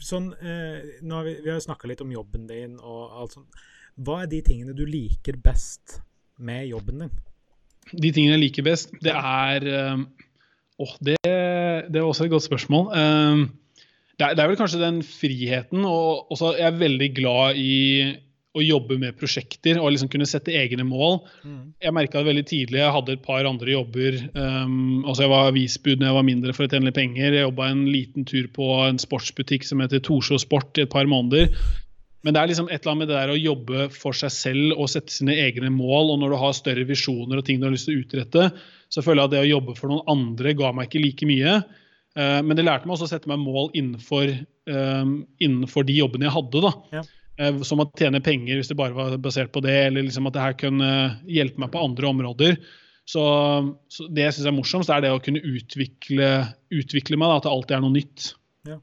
sånn, 0.00 0.32
eh, 0.40 0.96
nå 1.04 1.20
har 1.20 1.28
vi, 1.28 1.36
vi 1.44 1.52
har 1.52 1.60
snakka 1.60 1.92
litt 1.92 2.00
om 2.04 2.14
jobben 2.14 2.48
din 2.48 2.78
og 2.80 3.20
alt 3.20 3.36
sånt. 3.36 3.62
Hva 4.00 4.22
er 4.24 4.32
de 4.32 4.40
tingene 4.46 4.74
du 4.76 4.86
liker 4.88 5.36
best 5.44 6.00
med 6.40 6.64
jobben 6.70 7.04
din? 7.04 7.14
De 7.92 8.08
tingene 8.08 8.38
jeg 8.38 8.46
liker 8.46 8.66
best, 8.66 8.96
det 9.04 9.12
er 9.12 9.68
Åh, 10.74 10.88
oh, 10.88 10.94
det, 11.06 11.14
det, 11.22 12.00
er 12.00 12.02
også 12.02 12.24
et 12.24 12.32
godt 12.32 12.42
spørsmål. 12.48 12.88
Um, 12.98 13.42
det, 14.18 14.24
er, 14.24 14.32
det, 14.34 14.42
er, 14.42 14.48
vel 14.50 14.58
kanskje 14.58 14.80
den 14.80 14.96
friheten, 15.06 15.84
og 15.86 16.32
også 16.34 16.56
jeg 16.56 16.66
er 16.66 16.80
veldig 16.80 17.10
glad 17.14 17.60
i 17.60 17.74
å 18.54 18.62
jobbe 18.62 18.96
med 19.02 19.16
prosjekter 19.18 19.80
og 19.80 19.90
liksom 19.90 20.10
kunne 20.12 20.28
sette 20.30 20.54
egne 20.54 20.84
mål. 20.86 21.18
Mm. 21.42 21.62
Jeg 21.82 21.94
merka 21.96 22.20
det 22.20 22.28
veldig 22.28 22.44
tidlig. 22.46 22.80
Jeg 22.80 22.94
hadde 22.94 23.16
et 23.16 23.24
par 23.24 23.48
andre 23.48 23.72
jobber. 23.74 24.18
Um, 24.36 25.02
altså 25.02 25.24
Jeg 25.24 25.32
var 25.32 25.48
avisbud 25.50 25.98
når 25.98 26.08
jeg 26.08 26.18
var 26.18 26.28
mindre 26.28 26.54
for 26.54 26.66
å 26.66 26.70
tjene 26.70 26.94
penger. 26.94 27.34
Jeg 27.34 27.48
jobba 27.48 27.70
en 27.72 27.86
liten 27.90 28.28
tur 28.30 28.46
på 28.54 28.68
en 28.84 29.00
sportsbutikk 29.02 29.66
som 29.66 29.82
heter 29.82 30.04
Torsjå 30.06 30.38
Sport 30.44 30.78
i 30.78 30.84
et 30.86 30.92
par 30.92 31.10
måneder. 31.10 31.50
Men 32.24 32.36
det 32.36 32.40
er 32.40 32.52
liksom 32.52 32.70
et 32.70 32.78
eller 32.78 32.92
annet 32.92 33.02
med 33.02 33.10
det 33.10 33.18
der 33.18 33.32
å 33.34 33.40
jobbe 33.40 33.88
for 33.92 34.16
seg 34.16 34.32
selv 34.32 34.78
og 34.78 34.88
sette 34.92 35.12
sine 35.12 35.34
egne 35.42 35.72
mål. 35.74 36.14
Og 36.14 36.22
når 36.22 36.32
du 36.32 36.38
har 36.44 36.54
større 36.56 36.86
visjoner 36.88 37.40
og 37.40 37.48
ting 37.48 37.58
du 37.58 37.66
har 37.66 37.74
lyst 37.74 37.90
til 37.90 37.98
å 37.98 38.04
utrette, 38.04 38.46
så 38.88 39.02
føler 39.04 39.24
jeg 39.24 39.28
at 39.28 39.34
det 39.34 39.42
å 39.42 39.50
jobbe 39.50 39.74
for 39.80 39.90
noen 39.90 40.14
andre 40.14 40.54
ga 40.56 40.70
meg 40.72 40.88
ikke 40.88 41.02
like 41.02 41.28
mye. 41.28 41.58
Uh, 42.14 42.38
men 42.46 42.54
det 42.54 42.68
lærte 42.68 42.86
meg 42.86 42.94
også 42.94 43.10
å 43.10 43.12
sette 43.16 43.28
meg 43.28 43.42
mål 43.42 43.74
innenfor, 43.74 44.30
um, 44.70 45.18
innenfor 45.42 45.90
de 45.90 45.98
jobbene 45.98 46.30
jeg 46.30 46.36
hadde. 46.38 46.62
da. 46.62 46.72
Ja. 47.00 47.04
Eh, 47.34 47.60
som 47.66 47.82
å 47.82 47.88
tjene 47.98 48.22
penger 48.22 48.60
hvis 48.60 48.70
det 48.70 48.78
bare 48.78 48.94
var 48.94 49.16
basert 49.22 49.50
på 49.54 49.62
det, 49.64 49.74
eller 49.88 50.06
liksom 50.06 50.28
at 50.30 50.36
det 50.36 50.44
her 50.44 50.56
kunne 50.58 50.90
hjelpe 51.26 51.62
meg 51.62 51.72
på 51.74 51.82
andre 51.82 52.10
områder. 52.12 52.58
Så, 53.04 53.24
så 53.92 54.06
Det 54.08 54.28
jeg 54.28 54.36
syns 54.36 54.48
er 54.48 54.56
morsomst, 54.56 54.92
er 54.92 55.04
det 55.04 55.12
å 55.12 55.20
kunne 55.22 55.42
utvikle, 55.44 56.30
utvikle 56.72 57.18
meg 57.20 57.32
da, 57.32 57.40
at 57.40 57.48
det 57.48 57.52
alltid 57.52 57.76
er 57.76 57.84
noe 57.84 57.96
nytt. 57.96 58.30
Ja. 58.64 58.78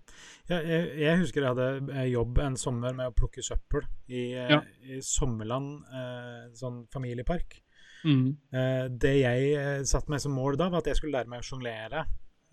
Jeg, 0.51 0.79
jeg, 0.99 1.19
husker 1.21 1.45
jeg 1.45 1.53
hadde 1.53 1.95
eh, 1.95 2.09
jobb 2.11 2.41
en 2.43 2.57
sommer 2.59 2.95
med 2.97 3.07
å 3.07 3.15
plukke 3.15 3.43
søppel 3.45 3.85
i, 4.11 4.33
eh, 4.35 4.51
ja. 4.51 4.59
i 4.83 4.99
Sommerland 5.05 5.85
eh, 5.87 6.49
sånn 6.57 6.83
familiepark. 6.91 7.55
Mm. 8.03 8.25
Eh, 8.51 8.85
det 8.99 9.13
jeg 9.21 9.85
satte 9.87 10.11
meg 10.11 10.19
som 10.23 10.35
mål 10.35 10.59
da, 10.59 10.67
var 10.73 10.83
at 10.83 10.91
jeg 10.91 10.99
skulle 10.99 11.15
lære 11.15 11.31
meg 11.31 11.39
å 11.43 11.47
sjonglere. 11.47 12.03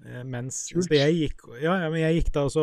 Eh, 0.06 0.22
mens 0.30 0.68
jeg 0.70 1.16
gikk, 1.16 1.48
ja, 1.58 1.74
men 1.88 1.98
jeg 2.04 2.20
gikk 2.20 2.32
da 2.36 2.46
og 2.46 2.54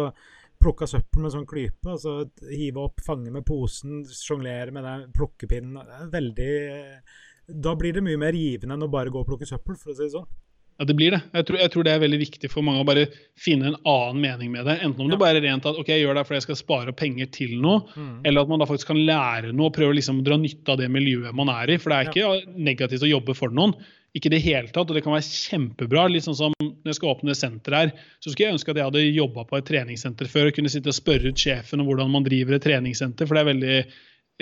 så 0.55 0.63
plukka 0.63 0.87
søppel 0.87 1.25
med 1.25 1.33
sånn 1.33 1.47
klype. 1.49 1.91
Altså 1.91 2.29
hive 2.49 2.87
opp, 2.87 3.03
fange 3.05 3.31
med 3.31 3.45
posen, 3.45 4.03
sjonglere 4.07 4.71
med 4.71 4.83
den 4.87 5.05
plukkepinnen. 5.15 5.77
Det 5.83 5.99
er 5.99 6.09
veldig 6.15 7.61
Da 7.61 7.75
blir 7.77 7.93
det 7.93 8.01
mye 8.01 8.17
mer 8.17 8.33
givende 8.33 8.73
enn 8.73 8.87
å 8.87 8.89
bare 8.89 9.11
gå 9.13 9.21
og 9.21 9.27
plukke 9.27 9.45
søppel, 9.45 9.77
for 9.77 9.91
å 9.91 9.95
si 9.95 10.03
det 10.07 10.15
sånn. 10.15 10.27
Ja, 10.75 10.83
det 10.85 10.95
blir 10.97 11.13
det. 11.13 11.21
Jeg 11.31 11.45
tror, 11.47 11.57
jeg 11.61 11.71
tror, 11.71 11.83
det 11.87 11.91
er 11.93 12.01
veldig 12.03 12.17
viktig 12.19 12.49
for 12.51 12.65
mange 12.65 12.81
å 12.83 12.87
bare 12.87 13.05
finne 13.39 13.69
en 13.69 13.77
annen 13.87 14.17
mening 14.19 14.49
med 14.51 14.65
det. 14.67 14.75
Enten 14.83 15.05
om 15.05 15.07
ja. 15.07 15.13
det 15.13 15.19
bare 15.21 15.39
er 15.39 15.45
rent 15.45 15.67
at 15.69 15.77
ok, 15.79 15.91
jeg 15.93 16.03
gjør 16.03 16.17
det 16.17 16.25
fordi 16.27 16.39
jeg 16.41 16.45
skal 16.49 16.57
spare 16.59 16.95
penger 16.99 17.29
til 17.31 17.53
noe, 17.63 17.85
mm. 17.95 18.17
eller 18.27 18.43
at 18.43 18.51
man 18.51 18.59
da 18.59 18.67
faktisk 18.67 18.91
kan 18.91 18.99
lære 19.07 19.53
noe 19.55 19.69
og 19.69 19.77
prøve 19.77 19.95
liksom 19.95 20.19
å 20.19 20.25
dra 20.25 20.39
nytte 20.41 20.73
av 20.73 20.81
det 20.81 20.89
miljøet 20.91 21.37
man 21.37 21.53
er 21.53 21.71
i. 21.71 21.77
For 21.79 21.93
det 21.93 21.99
er 21.99 22.11
ikke 22.11 22.25
ja. 22.25 22.57
negativt 22.67 23.07
å 23.07 23.11
jobbe 23.13 23.37
for 23.37 23.55
noen. 23.55 23.77
Ikke 24.15 24.29
i 24.29 24.35
det 24.37 24.43
hele 24.45 24.71
tatt, 24.71 24.87
og 24.87 24.95
det 24.95 25.03
kan 25.03 25.15
være 25.15 25.27
kjempebra. 25.27 26.07
litt 26.07 26.23
sånn 26.23 26.37
som 26.37 26.53
Når 26.61 26.87
jeg 26.87 26.97
skal 26.99 27.11
åpne 27.11 27.35
senter 27.35 27.75
her, 27.75 27.93
så 28.23 28.31
skulle 28.31 28.47
jeg 28.47 28.55
ønske 28.55 28.71
at 28.71 28.79
jeg 28.79 28.87
hadde 28.87 29.05
jobba 29.11 29.43
på 29.49 29.57
et 29.57 29.67
treningssenter 29.67 30.29
før 30.31 30.49
og 30.49 30.55
kunne 30.55 30.71
sitte 30.71 30.91
og 30.91 30.97
spørre 30.97 31.31
ut 31.31 31.41
sjefen 31.41 31.81
om 31.81 31.89
hvordan 31.89 32.13
man 32.13 32.23
driver 32.23 32.55
et 32.55 32.63
treningssenter, 32.63 33.27
for 33.27 33.35
det 33.35 33.43
er 33.43 33.49
veldig 33.51 33.79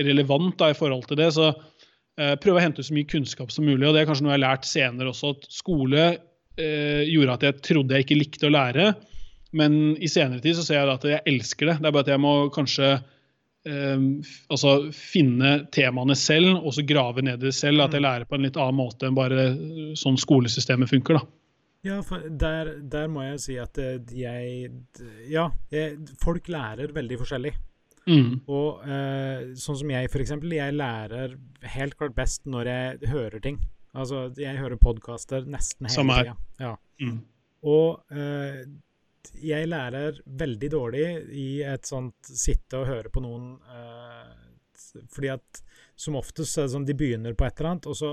relevant 0.09 0.57
da 0.59 0.69
i 0.69 0.77
forhold 0.77 1.07
til 1.09 1.17
det. 1.17 1.31
Så 1.33 1.47
eh, 1.49 2.35
prøve 2.41 2.59
å 2.59 2.63
hente 2.63 2.83
ut 2.83 2.89
så 2.89 2.97
mye 2.97 3.09
kunnskap 3.09 3.53
som 3.53 3.65
mulig. 3.65 3.87
og 3.87 3.95
Det 3.95 4.03
er 4.03 4.11
kanskje 4.11 4.27
noe 4.27 4.35
jeg 4.35 4.41
har 4.41 4.45
lært 4.45 4.69
senere 4.69 5.13
også, 5.13 5.33
at 5.37 5.49
skole 5.53 6.05
eh, 6.11 7.01
gjorde 7.09 7.39
at 7.39 7.47
jeg 7.47 7.65
trodde 7.69 7.97
jeg 7.97 8.05
ikke 8.07 8.19
likte 8.21 8.49
å 8.49 8.53
lære. 8.53 8.91
Men 9.57 9.95
i 10.01 10.09
senere 10.09 10.41
tid 10.41 10.57
så 10.57 10.65
ser 10.65 10.81
jeg 10.81 10.93
at 10.93 11.09
jeg 11.09 11.25
elsker 11.29 11.69
det. 11.69 11.79
Det 11.81 11.89
er 11.89 11.95
bare 11.95 12.07
at 12.07 12.13
jeg 12.13 12.21
må 12.21 12.35
kanskje 12.53 12.95
altså 13.63 14.91
finne 14.91 15.53
temaene 15.71 16.17
selv 16.19 16.57
og 16.59 16.73
så 16.75 16.83
grave 16.83 17.23
ned 17.23 17.39
i 17.39 17.47
det 17.47 17.55
selv. 17.55 17.85
At 17.85 17.95
jeg 17.95 18.03
mm. 18.03 18.07
lærer 18.07 18.27
på 18.27 18.35
en 18.35 18.47
litt 18.47 18.59
annen 18.59 18.79
måte 18.79 19.07
enn 19.07 19.15
bare 19.17 19.47
sånn 19.99 20.19
skolesystemet 20.19 20.91
funker. 20.91 21.19
da. 21.19 21.23
Ja, 21.83 21.99
for 22.07 22.23
der, 22.27 22.77
der 22.87 23.09
må 23.11 23.25
jeg 23.25 23.39
si 23.43 23.55
at 23.59 23.77
eh, 23.81 23.97
jeg 24.15 24.71
Ja, 25.27 25.49
jeg, 25.71 25.97
folk 26.23 26.47
lærer 26.51 26.95
veldig 26.95 27.19
forskjellig. 27.19 27.51
Mm. 28.07 28.43
Og 28.51 28.83
eh, 28.87 29.51
sånn 29.59 29.79
som 29.79 29.91
jeg, 29.91 30.11
f.eks. 30.11 30.33
Jeg 30.51 30.75
lærer 30.75 31.35
helt 31.75 31.97
klart 31.99 32.15
best 32.15 32.47
når 32.47 32.71
jeg 32.71 33.11
hører 33.11 33.43
ting. 33.43 33.59
Altså, 33.93 34.25
jeg 34.39 34.57
hører 34.57 34.79
podkaster 34.81 35.45
nesten 35.45 35.91
hele 35.91 36.17
tida. 36.17 36.35
Ja. 36.63 36.73
Mm. 37.03 37.19
Og 37.63 38.01
uh, 38.11 38.63
jeg 39.39 39.69
lærer 39.69 40.19
veldig 40.25 40.69
dårlig 40.73 41.05
i 41.39 41.47
et 41.65 41.87
sånt 41.87 42.27
sitte 42.27 42.81
og 42.81 42.89
høre 42.89 43.11
på 43.13 43.23
noen 43.23 43.53
uh, 43.69 44.33
Fordi 45.13 45.31
at 45.33 45.63
som 45.95 46.17
oftest 46.19 46.57
er 46.57 46.67
det 46.67 46.73
sånn 46.73 46.87
de 46.87 46.95
begynner 46.97 47.35
på 47.37 47.45
et 47.45 47.59
eller 47.59 47.69
annet, 47.75 47.87
og 47.87 47.95
så 47.97 48.11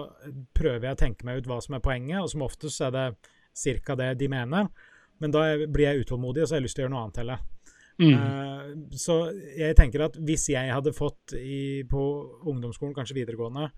prøver 0.57 0.87
jeg 0.87 0.97
å 0.97 1.01
tenke 1.01 1.27
meg 1.27 1.41
ut 1.41 1.49
hva 1.49 1.57
som 1.65 1.77
er 1.77 1.83
poenget, 1.85 2.21
og 2.21 2.29
som 2.31 2.45
oftest 2.45 2.83
er 2.85 2.93
det 2.95 3.07
ca. 3.85 3.97
det 3.97 4.11
de 4.21 4.29
mener. 4.31 4.69
Men 5.21 5.33
da 5.35 5.45
blir 5.65 5.87
jeg 5.89 6.05
utålmodig, 6.05 6.43
og 6.43 6.49
så 6.49 6.55
har 6.55 6.61
jeg 6.61 6.67
lyst 6.69 6.79
til 6.79 6.85
å 6.85 6.87
gjøre 6.87 6.95
noe 6.95 7.05
annet 7.07 7.21
heller. 7.23 7.47
Mm. 8.01 8.13
Uh, 8.17 8.97
så 8.97 9.17
jeg 9.57 9.77
tenker 9.81 10.07
at 10.07 10.21
hvis 10.29 10.47
jeg 10.53 10.73
hadde 10.73 10.93
fått 10.97 11.35
i, 11.41 11.83
på 11.89 12.05
ungdomsskolen, 12.53 12.95
kanskje 12.97 13.19
videregående, 13.19 13.71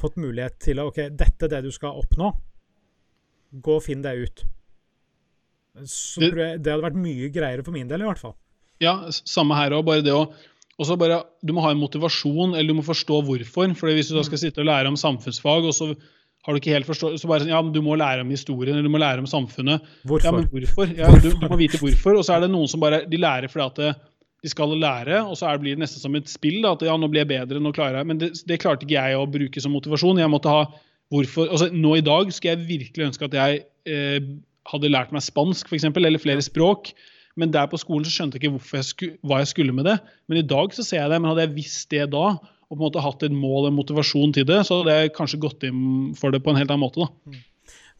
fått 0.00 0.16
mulighet 0.22 0.56
til 0.62 0.80
å 0.80 0.88
OK, 0.90 1.04
dette 1.10 1.46
er 1.46 1.52
det 1.56 1.64
du 1.66 1.74
skal 1.74 1.98
oppnå, 2.00 2.32
gå 3.50 3.76
og 3.76 3.84
finn 3.84 4.06
det 4.06 4.14
ut. 4.22 4.46
Så 5.86 6.22
det, 6.22 6.32
tror 6.32 6.44
jeg 6.44 6.62
det 6.62 6.72
hadde 6.72 6.86
vært 6.86 7.00
mye 7.00 7.28
greiere 7.34 7.66
for 7.66 7.76
min 7.76 7.90
del, 7.90 8.04
i 8.04 8.08
hvert 8.08 8.22
fall. 8.22 8.36
Ja, 8.82 8.94
samme 9.10 9.58
her 9.58 9.76
òg. 9.76 9.84
Bare 9.86 10.04
det 10.04 10.14
å 10.16 10.24
også 10.80 10.96
bare, 10.96 11.18
Du 11.44 11.52
må 11.52 11.60
ha 11.60 11.74
en 11.74 11.80
motivasjon, 11.80 12.54
eller 12.54 12.72
du 12.72 12.78
må 12.78 12.86
forstå 12.86 13.20
hvorfor. 13.26 13.74
for 13.76 13.92
Hvis 13.92 14.08
du 14.08 14.16
da 14.16 14.24
skal 14.24 14.38
mm. 14.38 14.44
sitte 14.46 14.62
og 14.62 14.70
lære 14.70 14.88
om 14.88 14.96
samfunnsfag, 14.96 15.68
og 15.68 15.74
så 15.76 15.90
har 16.46 16.56
du 16.56 16.60
ikke 16.60 16.72
helt 16.72 16.88
forstått 16.88 17.20
så 17.20 17.28
bare 17.28 17.44
sånn, 17.44 17.52
ja, 17.52 17.60
men 17.60 17.74
Du 17.74 17.82
må 17.84 17.98
lære 18.00 18.24
om 18.24 18.30
historien 18.32 18.72
eller 18.72 18.88
du 18.88 18.92
må 18.92 19.00
lære 19.02 19.20
om 19.20 19.28
samfunnet. 19.28 19.84
Hvorfor? 20.08 20.24
Ja, 20.24 20.32
men 20.32 20.48
hvorfor? 20.48 20.94
Ja, 20.96 21.10
du, 21.12 21.34
du, 21.34 21.48
må 21.50 21.58
vite 21.60 21.80
hvorfor. 21.82 22.16
Og 22.16 22.24
så 22.24 22.36
er 22.36 22.46
det 22.46 22.54
noen 22.54 22.70
som 22.70 22.80
bare 22.80 23.04
de 23.08 23.20
lærer 23.20 23.52
fordi 23.52 23.66
at 23.90 24.06
de 24.40 24.48
skal 24.48 24.72
lære, 24.72 25.18
og 25.28 25.36
så 25.36 25.52
blir 25.60 25.76
det 25.76 25.84
nesten 25.84 26.00
som 26.00 26.14
et 26.16 26.30
spill. 26.32 26.62
Da, 26.64 26.72
at 26.72 26.86
ja, 26.88 26.96
nå 26.96 27.10
blir 27.12 27.26
jeg 27.26 27.32
bedre, 27.34 27.60
nå 27.60 27.74
klarer 27.76 28.00
jeg 28.00 28.08
Men 28.08 28.22
det, 28.22 28.30
det 28.48 28.60
klarte 28.62 28.88
ikke 28.88 28.96
jeg 28.96 29.18
å 29.20 29.28
bruke 29.28 29.60
som 29.60 29.76
motivasjon. 29.76 30.22
Jeg 30.22 30.32
måtte 30.32 30.54
ha 30.54 30.62
hvorfor, 31.12 31.50
altså 31.50 31.68
Nå 31.74 31.98
i 31.98 32.06
dag 32.06 32.32
skulle 32.32 32.54
jeg 32.54 32.68
virkelig 32.70 33.10
ønske 33.10 33.28
at 33.28 33.36
jeg 33.36 33.64
eh, 33.84 34.20
hadde 34.70 34.92
lært 34.92 35.12
meg 35.14 35.24
spansk, 35.26 35.70
f.eks., 35.70 35.88
eller 35.90 36.22
flere 36.22 36.44
språk. 36.44 36.92
Men 37.38 37.52
der 37.54 37.68
på 37.70 37.78
skolen 37.78 38.06
så 38.06 38.12
skjønte 38.14 38.38
jeg 38.38 38.50
ikke 38.50 38.78
jeg 38.78 38.88
skulle, 38.88 39.18
hva 39.26 39.42
jeg 39.42 39.52
skulle 39.52 39.74
med 39.74 39.86
det. 39.88 39.98
Men 40.28 40.40
i 40.40 40.46
dag 40.46 40.74
så 40.74 40.84
ser 40.86 41.04
jeg 41.04 41.12
det. 41.12 41.20
Men 41.20 41.30
hadde 41.32 41.46
jeg 41.46 41.56
visst 41.58 41.92
det 41.94 42.08
da, 42.14 42.26
og 42.70 42.74
på 42.74 42.78
en 42.78 42.86
måte 42.86 43.04
hatt 43.04 43.22
et 43.26 43.34
mål 43.34 43.70
og 43.70 43.78
motivasjon 43.78 44.34
til 44.36 44.46
det, 44.48 44.60
så 44.66 44.80
hadde 44.80 44.98
jeg 44.98 45.14
kanskje 45.16 45.40
gått 45.42 45.64
inn 45.66 46.10
for 46.18 46.34
det 46.34 46.42
på 46.44 46.52
en 46.52 46.60
helt 46.60 46.70
annen 46.70 46.84
måte. 46.84 47.06
da. 47.06 47.30
Mm. 47.30 47.46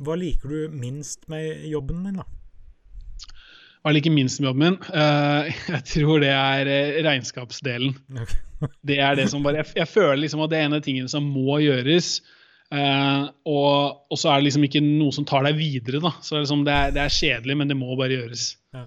Hva 0.01 0.17
liker 0.17 0.53
du 0.53 0.77
minst 0.81 1.27
med 1.29 1.67
jobben 1.69 2.05
din, 2.07 2.21
da? 2.23 2.27
Hva 3.81 3.93
liker 3.97 4.13
minst 4.13 4.41
med 4.41 4.51
jobben 4.51 4.67
min? 4.67 4.79
Uh, 4.93 5.49
jeg 5.75 5.83
tror 5.95 6.23
det 6.25 6.33
er 6.33 6.71
uh, 6.71 7.01
regnskapsdelen. 7.07 7.97
Okay. 8.13 8.41
det 8.89 9.01
er 9.01 9.17
det 9.19 9.27
som 9.33 9.45
bare, 9.45 9.63
jeg, 9.63 9.73
jeg, 9.83 9.89
føler 9.89 10.23
liksom 10.23 10.45
at 10.45 10.53
det 10.53 10.61
er 10.61 10.69
en 10.69 10.79
av 10.79 10.85
tingene 10.85 11.13
som 11.13 11.27
må 11.27 11.59
gjøres. 11.65 12.19
Uh, 12.71 13.27
og, 13.51 14.07
og, 14.07 14.15
så 14.15 14.31
er 14.31 14.39
det 14.39 14.47
liksom 14.47 14.65
ikke 14.69 14.83
noe 14.85 15.11
som 15.15 15.27
tar 15.27 15.43
deg 15.49 15.59
videre. 15.59 15.99
da, 16.05 16.15
så 16.23 16.37
det 16.37 16.45
liksom, 16.45 16.65
det 16.69 16.77
er, 16.77 16.95
det 16.95 17.03
er 17.03 17.17
kjedelig, 17.17 17.59
men 17.59 17.71
det 17.73 17.77
må 17.79 17.97
bare 17.99 18.15
gjøres. 18.15 18.47
Ja. 18.77 18.87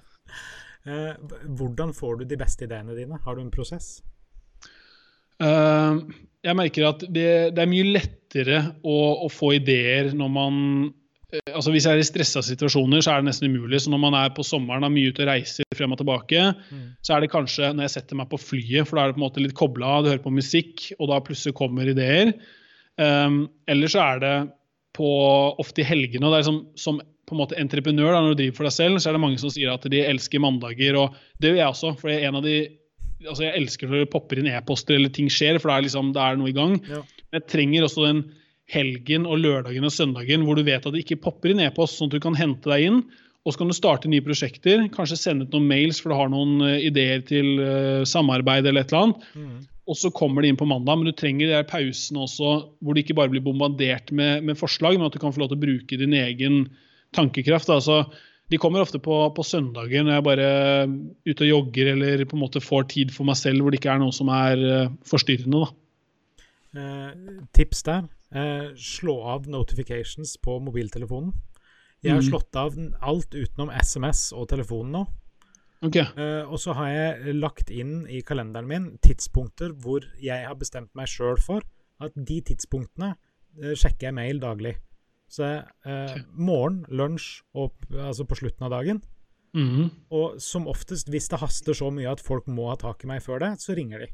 Uh, 0.83 1.35
hvordan 1.59 1.91
får 1.95 2.21
du 2.21 2.25
de 2.31 2.39
beste 2.39 2.67
ideene 2.67 2.95
dine? 2.95 3.19
Har 3.25 3.35
du 3.35 3.43
en 3.43 3.51
prosess? 3.51 3.97
Uh, 5.43 5.99
jeg 6.43 6.55
merker 6.59 6.89
at 6.93 7.03
det, 7.03 7.29
det, 7.55 7.59
er 7.59 7.71
mye 7.71 7.91
lettere 7.91 8.59
å, 8.83 8.97
å, 9.25 9.29
få 9.31 9.55
ideer 9.57 10.13
når 10.15 10.31
man 10.31 10.59
altså 11.33 11.71
Hvis 11.73 11.87
jeg 11.87 11.97
er 11.97 11.99
i 12.03 12.05
stressa 12.05 12.43
situasjoner, 12.45 13.01
så 13.01 13.09
er 13.09 13.23
det 13.23 13.31
nesten 13.31 13.49
umulig. 13.49 13.79
Så 13.81 13.89
når 13.89 14.01
man 14.03 14.13
er 14.19 14.27
på 14.37 14.43
sommeren 14.45 14.85
og 14.85 14.91
mye 14.93 15.09
ute 15.09 15.23
og 15.23 15.31
reiser 15.31 15.65
frem 15.73 15.95
og 15.95 15.97
tilbake, 15.97 16.43
mm. 16.61 16.83
så 17.01 17.15
er 17.15 17.23
det 17.23 17.31
kanskje 17.33 17.71
når 17.73 17.87
jeg 17.87 17.93
setter 17.95 18.19
meg 18.19 18.29
på 18.29 18.37
flyet, 18.37 18.85
for 18.85 18.99
da 18.99 19.07
er 19.07 19.09
det 19.09 19.15
på 19.15 19.21
en 19.23 19.25
måte 19.25 19.41
litt 19.41 19.55
kobla, 19.57 19.95
du 20.05 20.11
hører 20.11 20.21
på 20.21 20.35
musikk, 20.35 20.91
og 20.99 21.09
da 21.09 21.17
plutselig 21.25 21.55
kommer 21.57 21.89
ideer. 21.89 22.35
Um, 23.01 23.47
eller 23.69 23.89
så 23.89 24.03
er 24.03 24.21
det 24.21 24.35
på, 24.93 25.09
ofte 25.61 25.81
i 25.81 25.87
helgene. 25.87 26.27
og 26.27 26.35
det 26.35 26.43
er 26.43 26.47
som, 26.49 26.59
som 26.77 27.01
på 27.01 27.35
en 27.35 27.39
måte 27.39 27.57
entreprenør 27.59 28.11
da, 28.11 28.21
når 28.21 28.35
du 28.35 28.41
driver 28.43 28.59
for 28.59 28.69
deg 28.69 28.75
selv, 28.75 28.99
så 29.01 29.09
er 29.09 29.17
det 29.17 29.23
mange 29.23 29.41
som 29.41 29.51
sier 29.53 29.73
at 29.73 29.85
de 29.89 30.03
elsker 30.03 30.43
mandager. 30.43 30.97
og 30.99 31.17
Det 31.39 31.53
gjør 31.53 31.61
jeg 31.61 31.73
også. 31.73 31.93
for 32.01 32.13
en 32.13 32.39
av 32.39 32.45
de, 32.45 32.57
altså 33.23 33.47
jeg 33.47 33.57
elsker 33.61 33.89
når 33.89 34.03
det 34.03 34.13
popper 34.13 34.41
inn 34.41 34.51
e-poster 34.51 34.99
eller 34.99 35.13
ting 35.13 35.31
skjer, 35.31 35.59
for 35.59 35.71
det 35.71 35.77
er, 35.77 35.87
liksom, 35.87 36.13
det 36.15 36.23
er 36.23 36.39
noe 36.39 36.51
i 36.51 36.57
gang. 36.57 36.77
Ja. 36.89 37.01
Men 37.31 37.39
jeg 37.39 37.49
trenger 37.55 37.87
også 37.87 38.07
den 38.07 38.23
helgen 38.73 39.25
og 39.27 39.41
lørdagen 39.43 39.83
og 39.83 39.91
søndagen 39.91 40.45
hvor 40.47 40.55
du 40.55 40.63
vet 40.63 40.85
at 40.85 40.93
det 40.93 41.03
ikke 41.03 41.21
popper 41.25 41.51
inn 41.51 41.63
e-post, 41.63 41.97
sånn 41.97 42.11
at 42.11 42.17
du 42.17 42.23
kan 42.23 42.37
hente 42.37 42.69
deg 42.69 42.89
inn. 42.89 43.03
Og 43.43 43.51
så 43.51 43.59
kan 43.59 43.71
du 43.71 43.75
starte 43.75 44.07
nye 44.07 44.23
prosjekter, 44.23 44.85
kanskje 44.93 45.19
sende 45.19 45.47
ut 45.47 45.55
noen 45.55 45.67
mails 45.67 45.99
for 45.99 46.13
du 46.13 46.19
har 46.19 46.29
noen 46.31 46.61
uh, 46.63 46.79
ideer 46.79 47.23
til 47.27 47.57
uh, 47.59 48.03
samarbeid 48.07 48.69
eller 48.69 48.85
et 48.85 48.93
eller 48.93 49.09
annet. 49.09 49.25
Mm. 49.35 49.57
Og 49.83 49.97
så 49.99 50.11
kommer 50.15 50.41
det 50.41 50.53
inn 50.53 50.59
på 50.59 50.67
mandag, 50.69 50.95
men 50.99 51.09
du 51.09 51.11
trenger 51.11 51.49
de 51.51 51.63
pausene 51.67 52.21
også, 52.23 52.51
hvor 52.79 52.95
du 52.95 53.01
ikke 53.01 53.15
bare 53.17 53.31
blir 53.33 53.43
bombardert 53.43 54.13
med, 54.15 54.45
med, 54.47 54.55
forslag, 54.55 54.95
men 54.95 55.09
at 55.09 55.15
du 55.15 55.19
kan 55.19 55.33
få 55.35 55.43
lov 55.43 55.51
til 55.51 55.59
å 55.59 55.63
bruke 55.65 55.99
din 55.99 56.15
egen 56.15 56.69
tankekraft. 57.13 57.67
Altså, 57.73 58.05
de 58.51 58.59
kommer 58.61 58.83
ofte 58.83 59.01
på, 59.03 59.17
på 59.35 59.43
søndager 59.43 60.05
når 60.05 60.15
jeg 60.15 60.25
bare 60.29 60.47
er 60.47 60.93
ute 61.27 61.43
og 61.43 61.49
jogger 61.49 61.91
eller 61.97 62.23
på 62.23 62.37
en 62.37 62.43
måte 62.45 62.63
får 62.63 62.87
tid 62.95 63.11
for 63.11 63.27
meg 63.27 63.39
selv 63.39 63.63
hvor 63.63 63.73
det 63.73 63.81
ikke 63.81 63.91
er 63.91 64.01
noe 64.03 64.15
som 64.15 64.31
er 64.31 64.63
uh, 64.63 64.91
forstyrrende. 65.09 65.65
Eh, 66.73 67.09
tips 67.53 67.83
der. 67.85 68.07
Eh, 68.33 68.71
slå 68.79 69.19
av 69.35 69.49
notifications 69.51 70.37
på 70.41 70.57
mobiltelefonen. 70.63 71.33
Jeg 72.03 72.15
har 72.15 72.21
Mhm. 72.21 72.29
slått 72.31 72.55
av 72.55 72.73
alt 73.01 73.31
utenom 73.35 73.69
SMS 73.69 74.33
og 74.33 74.47
telefonen 74.49 74.91
nå. 74.91 75.03
Ok, 75.83 75.97
Uh, 76.15 76.47
og 76.47 76.59
så 76.63 76.75
har 76.77 76.89
jeg 76.91 77.35
lagt 77.35 77.71
inn 77.73 78.05
i 78.07 78.21
kalenderen 78.25 78.69
min 78.69 78.85
tidspunkter 79.03 79.73
hvor 79.83 80.05
jeg 80.21 80.47
har 80.47 80.55
bestemt 80.55 80.93
meg 80.95 81.09
sjøl 81.11 81.39
for 81.43 81.65
at 82.03 82.15
de 82.15 82.39
tidspunktene 82.47 83.13
uh, 83.13 83.73
sjekker 83.75 84.09
jeg 84.09 84.15
mail 84.15 84.39
daglig. 84.43 84.77
Så 85.27 85.49
uh, 85.59 85.89
okay. 85.89 86.23
morgen, 86.37 86.83
lunsj 86.87 87.41
og 87.57 87.73
altså 87.91 88.27
på 88.29 88.39
slutten 88.39 88.67
av 88.69 88.77
dagen. 88.77 89.03
Mhm. 89.53 89.89
Og 90.09 90.39
som 90.41 90.65
oftest, 90.71 91.11
hvis 91.13 91.29
det 91.29 91.41
haster 91.43 91.77
så 91.77 91.91
mye 91.93 92.09
at 92.09 92.23
folk 92.23 92.47
må 92.49 92.71
ha 92.71 92.77
tak 92.79 93.03
i 93.05 93.09
meg 93.11 93.21
før 93.25 93.43
det, 93.43 93.51
så 93.61 93.75
ringer 93.77 94.05
de. 94.05 94.09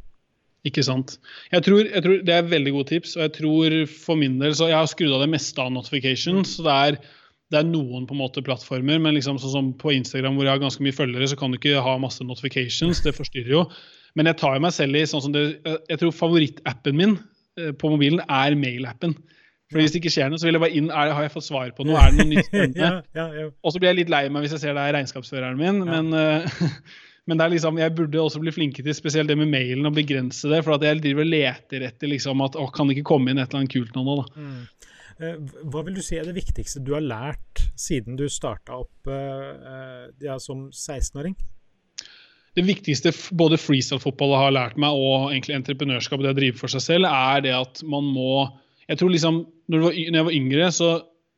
Ikke 0.67 0.84
sant. 0.84 1.15
Jeg 1.53 1.63
tror, 1.63 1.86
jeg 1.88 2.03
tror 2.03 2.17
Det 2.27 2.34
er 2.36 2.49
veldig 2.51 2.71
gode 2.75 2.89
tips. 2.89 3.15
og 3.15 3.21
jeg 3.23 3.34
tror 3.38 3.75
for 3.88 4.19
min 4.19 4.39
del, 4.41 4.51
så 4.55 4.67
Jeg 4.67 4.75
har 4.75 4.89
skrudd 4.91 5.13
av 5.15 5.21
det 5.23 5.32
meste 5.32 5.62
av 5.62 5.71
notifications. 5.71 6.58
så 6.58 6.63
det 6.63 6.75
er, 6.75 6.99
det 7.49 7.59
er 7.59 7.65
noen 7.65 8.05
på 8.05 8.13
en 8.13 8.21
måte 8.21 8.43
plattformer, 8.45 8.99
men 9.01 9.15
liksom 9.17 9.39
sånn 9.41 9.53
som 9.55 9.69
på 9.81 9.93
Instagram 9.95 10.38
hvor 10.38 10.45
jeg 10.45 10.53
har 10.53 10.62
ganske 10.62 10.83
mye 10.85 10.95
følgere, 10.95 11.29
så 11.31 11.38
kan 11.39 11.49
du 11.49 11.57
ikke 11.57 11.81
ha 11.81 11.95
masse 12.01 12.25
notifications. 12.25 13.01
Det 13.05 13.15
forstyrrer 13.17 13.55
jo. 13.55 13.63
Men 14.17 14.29
jeg 14.29 14.38
tar 14.41 14.57
jo 14.57 14.63
meg 14.65 14.75
selv 14.75 14.97
i 14.97 15.05
sånn 15.09 15.23
som 15.25 15.33
det, 15.33 15.43
jeg 15.65 16.01
tror 16.01 16.13
favorittappen 16.13 16.97
min 16.97 17.17
eh, 17.57 17.73
på 17.73 17.91
mobilen 17.93 18.21
er 18.25 18.57
mailappen. 18.59 19.17
For 19.69 19.81
Hvis 19.81 19.93
det 19.93 20.01
ikke 20.01 20.13
skjer 20.13 20.31
noe, 20.31 20.41
så 20.41 20.47
vil 20.47 20.57
jeg 20.57 20.63
bare 20.63 20.77
inn. 20.77 20.88
Er, 20.89 21.12
har 21.13 21.25
jeg 21.25 21.33
fått 21.35 21.45
svar 21.45 21.69
på 21.77 21.85
noe? 21.85 21.97
Er 22.01 22.13
det 22.13 22.23
noe 22.23 22.31
nytt 22.31 22.47
spennende? 22.47 22.79
ja, 22.85 22.93
ja, 23.17 23.27
ja. 23.38 23.49
Og 23.62 23.73
så 23.73 23.81
blir 23.81 23.91
jeg 23.91 23.99
litt 24.01 24.13
lei 24.13 24.23
meg 24.33 24.45
hvis 24.45 24.55
jeg 24.57 24.63
ser 24.63 24.77
det 24.77 24.85
er 24.85 24.97
regnskapsføreren 24.97 25.59
min, 25.59 25.83
men, 25.85 26.09
uh, 26.13 26.73
men 27.29 27.38
det 27.38 27.45
er 27.45 27.53
liksom, 27.53 27.77
jeg 27.81 27.93
burde 27.97 28.23
også 28.23 28.41
bli 28.41 28.53
flinke 28.53 28.85
til 28.85 28.97
spesielt 28.97 29.29
det 29.29 29.38
med 29.38 29.51
mailen 29.53 29.85
og 29.89 29.93
begrense 29.97 30.49
det. 30.49 30.63
For 30.65 30.77
at 30.77 30.85
jeg 30.85 31.03
driver 31.05 31.25
og 31.25 31.33
leter 31.33 31.85
etter 31.89 32.13
liksom 32.13 32.41
at 32.45 32.57
å, 32.57 32.65
kan 32.73 32.89
det 32.89 32.97
ikke 32.97 33.12
komme 33.12 33.29
inn 33.33 33.41
et 33.41 33.49
eller 33.49 33.62
annet 33.62 33.75
kult 33.75 33.93
nå 33.97 34.05
da? 34.09 34.25
Mm. 34.38 34.59
Eh, 35.19 35.36
Hva 35.67 35.84
vil 35.86 35.97
du 35.97 36.03
si 36.03 36.17
er 36.17 36.27
det 36.27 36.38
viktigste 36.38 36.82
du 36.86 36.93
har 36.95 37.03
lært 37.03 37.63
siden 37.79 38.17
du 38.19 38.25
starta 38.32 38.79
opp 38.84 39.10
eh, 39.12 39.49
eh, 39.71 40.05
ja, 40.23 40.38
som 40.41 40.69
16-åring? 40.71 41.36
Det 42.58 42.65
viktigste 42.65 43.12
både 43.38 43.60
freestyle-fotball 43.62 44.34
har 44.36 44.55
lært 44.55 44.79
meg, 44.82 44.95
og 44.95 45.29
egentlig 45.29 45.60
entreprenørskap 45.60 46.19
og 46.19 46.25
det 46.25 46.34
å 46.34 46.39
drive 46.39 46.60
for 46.60 46.71
seg 46.71 46.84
selv, 46.84 47.12
er 47.12 47.43
det 47.45 47.53
at 47.55 47.84
man 47.88 48.08
må 48.10 48.49
Jeg 48.89 48.97
tror 48.97 49.12
liksom, 49.13 49.43
når, 49.69 49.84
var, 49.84 49.93
når 49.93 50.17
jeg 50.17 50.25
var 50.25 50.36
yngre, 50.39 50.67
så 50.73 50.88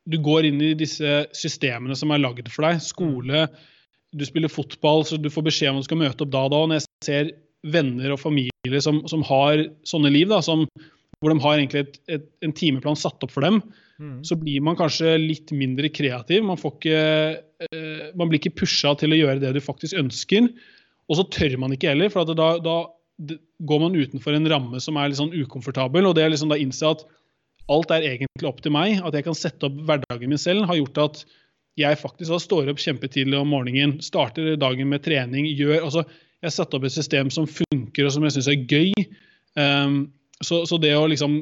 du 0.08 0.16
går 0.24 0.46
inn 0.48 0.62
i 0.64 0.72
disse 0.78 1.18
systemene 1.36 1.94
som 1.98 2.10
er 2.10 2.22
lagd 2.22 2.48
for 2.48 2.64
deg. 2.64 2.80
Skole, 2.80 3.42
du 4.16 4.24
spiller 4.24 4.48
fotball, 4.48 5.04
så 5.04 5.18
du 5.20 5.28
får 5.30 5.44
beskjed 5.50 5.74
om 5.74 5.82
du 5.82 5.84
skal 5.84 6.00
møte 6.00 6.24
opp 6.24 6.32
da 6.32 6.46
og 6.46 6.54
da. 6.54 6.62
Og 6.64 6.70
når 6.70 6.80
jeg 6.80 6.86
ser 7.04 7.30
venner 7.76 8.14
og 8.14 8.22
familie 8.22 8.80
som, 8.82 9.02
som 9.10 9.20
har 9.28 9.66
sånne 9.84 10.14
liv, 10.16 10.32
da, 10.32 10.40
som, 10.42 10.64
hvor 11.22 11.32
de 11.32 11.42
har 11.44 11.56
egentlig 11.56 11.86
et, 11.86 11.96
et, 12.18 12.28
en 12.42 12.52
timeplan 12.58 12.98
satt 12.98 13.22
opp 13.22 13.32
for 13.32 13.46
dem, 13.46 13.62
Mm. 14.02 14.24
så 14.26 14.34
blir 14.34 14.62
man 14.64 14.74
kanskje 14.74 15.12
litt 15.20 15.52
mindre 15.54 15.86
kreativ. 15.94 16.42
Man, 16.42 16.58
får 16.58 16.72
ikke, 16.74 17.02
eh, 17.68 18.06
man 18.18 18.30
blir 18.30 18.40
ikke 18.40 18.56
pusha 18.62 18.96
til 18.98 19.14
å 19.14 19.18
gjøre 19.18 19.42
det 19.42 19.52
du 19.54 19.60
faktisk 19.62 19.94
ønsker. 20.00 20.48
Og 21.06 21.18
så 21.18 21.26
tør 21.30 21.58
man 21.62 21.74
ikke 21.76 21.92
heller, 21.92 22.10
for 22.10 22.24
at 22.24 22.32
da, 22.34 22.48
da 22.58 23.36
går 23.62 23.82
man 23.84 23.94
utenfor 23.94 24.34
en 24.34 24.48
ramme 24.50 24.80
som 24.82 24.98
er 24.98 25.12
litt 25.12 25.20
sånn 25.20 25.34
ukomfortabel. 25.36 26.08
Og 26.08 26.16
det 26.16 26.24
er 26.24 26.32
liksom 26.32 26.50
da 26.50 26.58
innse 26.58 26.88
at 26.88 27.04
alt 27.70 27.94
er 27.94 28.08
egentlig 28.08 28.48
opp 28.48 28.58
til 28.64 28.74
meg. 28.74 28.98
At 29.06 29.14
jeg 29.14 29.28
kan 29.28 29.38
sette 29.38 29.68
opp 29.68 29.76
hverdagen 29.86 30.32
min 30.32 30.40
selv, 30.40 30.66
har 30.66 30.80
gjort 30.80 31.02
at 31.04 31.22
jeg 31.78 32.00
faktisk 32.00 32.32
da 32.32 32.40
står 32.42 32.72
opp 32.72 32.82
kjempetidlig 32.82 33.38
om 33.38 33.52
morgenen, 33.54 34.00
starter 34.04 34.56
dagen 34.60 34.90
med 34.90 35.04
trening, 35.06 35.46
gjør 35.56 35.86
altså 35.86 36.02
Jeg 36.42 36.50
har 36.50 36.56
satt 36.56 36.74
opp 36.74 36.82
et 36.88 36.90
system 36.90 37.28
som 37.30 37.46
funker, 37.46 38.02
og 38.02 38.10
som 38.10 38.24
jeg 38.26 38.34
syns 38.34 38.48
er 38.50 38.64
gøy. 38.66 38.90
Um, 39.54 40.08
så, 40.46 40.62
så 40.68 40.78
det 40.82 40.94
å 40.98 41.08
liksom 41.10 41.40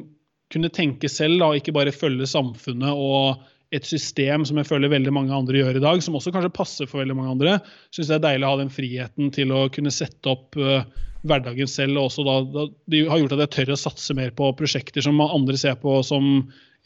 kunne 0.51 0.71
tenke 0.73 1.09
selv, 1.11 1.39
da, 1.39 1.51
ikke 1.55 1.73
bare 1.75 1.95
følge 1.95 2.27
samfunnet 2.27 2.91
og 2.91 3.43
et 3.71 3.87
system 3.87 4.43
som 4.47 4.57
jeg 4.59 4.67
føler 4.67 4.91
veldig 4.91 5.13
mange 5.15 5.35
andre 5.35 5.61
gjør 5.61 5.79
i 5.79 5.83
dag, 5.83 6.01
som 6.03 6.17
også 6.19 6.33
kanskje 6.35 6.51
passer 6.55 6.89
for 6.89 6.99
veldig 6.99 7.15
mange 7.15 7.35
andre, 7.37 7.53
syns 7.95 8.09
jeg 8.11 8.17
er 8.19 8.25
deilig 8.25 8.47
å 8.47 8.51
ha 8.51 8.59
den 8.59 8.73
friheten 8.73 9.31
til 9.31 9.53
å 9.55 9.61
kunne 9.71 9.93
sette 9.95 10.33
opp 10.33 10.57
uh, 10.59 10.83
hverdagen 11.23 11.69
selv. 11.71 12.01
og 12.01 12.27
da, 12.27 12.35
da, 12.51 12.65
Det 12.91 13.05
har 13.07 13.21
gjort 13.21 13.37
at 13.37 13.45
jeg 13.45 13.53
tør 13.55 13.73
å 13.75 13.79
satse 13.79 14.17
mer 14.17 14.33
på 14.35 14.51
prosjekter 14.59 15.05
som 15.05 15.21
andre 15.23 15.55
ser 15.59 15.79
på 15.79 16.01
som 16.03 16.27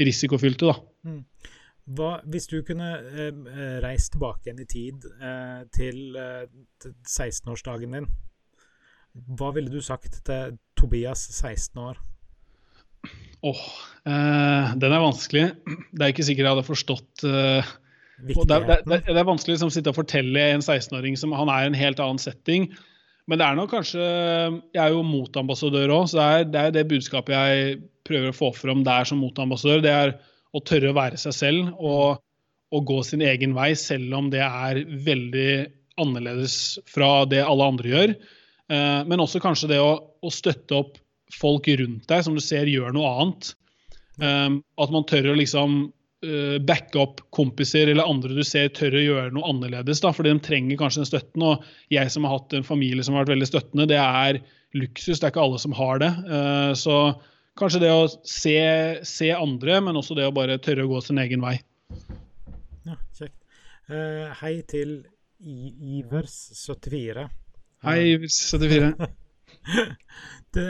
risikofylte. 0.01 0.69
da. 0.69 1.17
Hva, 1.95 2.15
hvis 2.25 2.47
du 2.49 2.59
kunne 2.65 2.87
eh, 2.97 3.27
eh, 3.29 3.75
reist 3.83 4.15
tilbake 4.15 4.49
igjen 4.49 4.61
i 4.63 4.69
tid 4.69 5.03
eh, 5.21 5.59
til, 5.75 5.99
eh, 6.17 6.47
til 6.81 6.95
16-årsdagen 7.05 7.93
din, 7.93 8.07
hva 9.39 9.51
ville 9.55 9.71
du 9.71 9.79
sagt 9.83 10.19
til 10.27 10.57
Tobias 10.79 11.21
16 11.39 11.79
år? 11.81 11.99
Åh, 13.45 13.63
eh, 14.09 14.73
den 14.81 14.91
er 14.95 15.03
vanskelig. 15.03 15.45
Det 15.93 16.01
er 16.05 16.11
ikke 16.13 16.25
sikkert 16.25 16.47
jeg 16.47 16.53
hadde 16.55 16.65
forstått 16.67 17.25
eh, 17.29 17.73
det, 18.25 18.35
er, 18.47 18.65
det, 18.65 18.77
er- 18.95 19.05
det 19.11 19.19
er 19.21 19.27
vanskelig 19.27 19.53
å 19.53 19.57
liksom, 19.57 19.71
sitte 19.75 19.91
og 19.91 19.97
fortelle 19.99 20.45
en 20.55 20.63
16-åring 20.63 21.17
som 21.19 21.33
han 21.35 21.51
er 21.51 21.65
i 21.65 21.71
en 21.71 21.77
helt 21.79 21.99
annen 22.01 22.21
setting. 22.21 22.69
Men 23.27 23.41
det 23.41 23.45
er 23.47 23.55
nok 23.57 23.71
kanskje 23.73 24.03
Jeg 24.05 24.79
er 24.83 24.91
jo 24.93 25.01
motambassadør 25.05 25.93
òg, 25.95 26.07
så 26.11 26.19
det 26.19 26.25
er, 26.25 26.45
det 26.53 26.61
er 26.61 26.73
det 26.75 26.83
budskapet 26.91 27.33
jeg 27.35 27.79
prøver 28.05 28.29
å 28.31 28.37
få 28.37 28.51
fram 28.55 28.83
der 28.85 29.07
som 29.09 29.19
motambassadør. 29.23 29.81
Det 29.83 29.93
er 29.93 30.13
å 30.55 30.61
tørre 30.63 30.91
å 30.93 30.97
være 30.97 31.17
seg 31.19 31.33
selv 31.35 31.71
og, 31.81 32.21
og 32.71 32.85
gå 32.87 32.99
sin 33.05 33.23
egen 33.25 33.55
vei, 33.57 33.71
selv 33.77 34.13
om 34.17 34.29
det 34.33 34.43
er 34.45 34.81
veldig 35.05 35.49
annerledes 36.01 36.57
fra 36.91 37.25
det 37.29 37.41
alle 37.45 37.67
andre 37.73 37.91
gjør. 37.93 38.15
Eh, 38.71 39.01
men 39.07 39.21
også 39.21 39.41
kanskje 39.43 39.71
det 39.73 39.81
å, 39.83 39.91
å 40.21 40.31
støtte 40.33 40.77
opp 40.77 40.97
folk 41.35 41.67
rundt 41.81 42.07
deg 42.09 42.23
som 42.25 42.37
du 42.37 42.41
ser 42.43 42.69
gjør 42.69 42.93
noe 42.95 43.11
annet. 43.11 43.53
Um, 44.15 44.61
at 44.79 44.91
man 44.93 45.03
tør 45.09 45.33
å 45.33 45.35
liksom 45.35 45.73
uh, 46.23 46.57
backe 46.63 47.01
opp 47.01 47.17
kompiser 47.35 47.89
eller 47.91 48.07
andre 48.07 48.37
du 48.37 48.45
ser 48.47 48.69
tør 48.71 48.95
å 48.95 49.01
gjøre 49.01 49.33
noe 49.35 49.49
annerledes. 49.49 49.99
da, 50.05 50.13
fordi 50.15 50.31
de 50.31 50.43
trenger 50.45 50.79
kanskje 50.79 51.01
den 51.01 51.09
støtten. 51.09 51.43
Og 51.43 51.65
jeg 51.91 52.13
som 52.13 52.27
har 52.27 52.37
hatt 52.37 52.55
en 52.55 52.67
familie 52.67 53.03
som 53.03 53.17
har 53.17 53.25
vært 53.25 53.33
veldig 53.35 53.49
støttende, 53.49 53.89
det 53.91 53.99
er 53.99 54.39
luksus. 54.77 55.19
Det 55.19 55.27
er 55.27 55.33
ikke 55.33 55.43
alle 55.43 55.59
som 55.59 55.75
har 55.75 55.99
det. 56.03 56.11
Så 56.79 56.95
kanskje 57.59 57.83
det 57.83 57.91
å 57.91 58.07
se, 58.27 58.57
se 59.07 59.31
andre, 59.35 59.79
men 59.83 59.99
også 59.99 60.17
det 60.17 60.27
å 60.29 60.35
bare 60.35 60.59
tørre 60.63 60.85
å 60.85 60.93
gå 60.93 61.01
sin 61.03 61.19
egen 61.23 61.43
vei. 61.43 61.57
Ja, 62.85 62.97
kjekt. 63.17 63.37
Eh, 63.89 64.29
hei 64.41 64.59
til 64.69 64.97
I 65.45 65.71
Ivers74. 65.99 67.27
Hei, 67.85 68.17
74. 68.27 68.95
Det, 70.55 70.61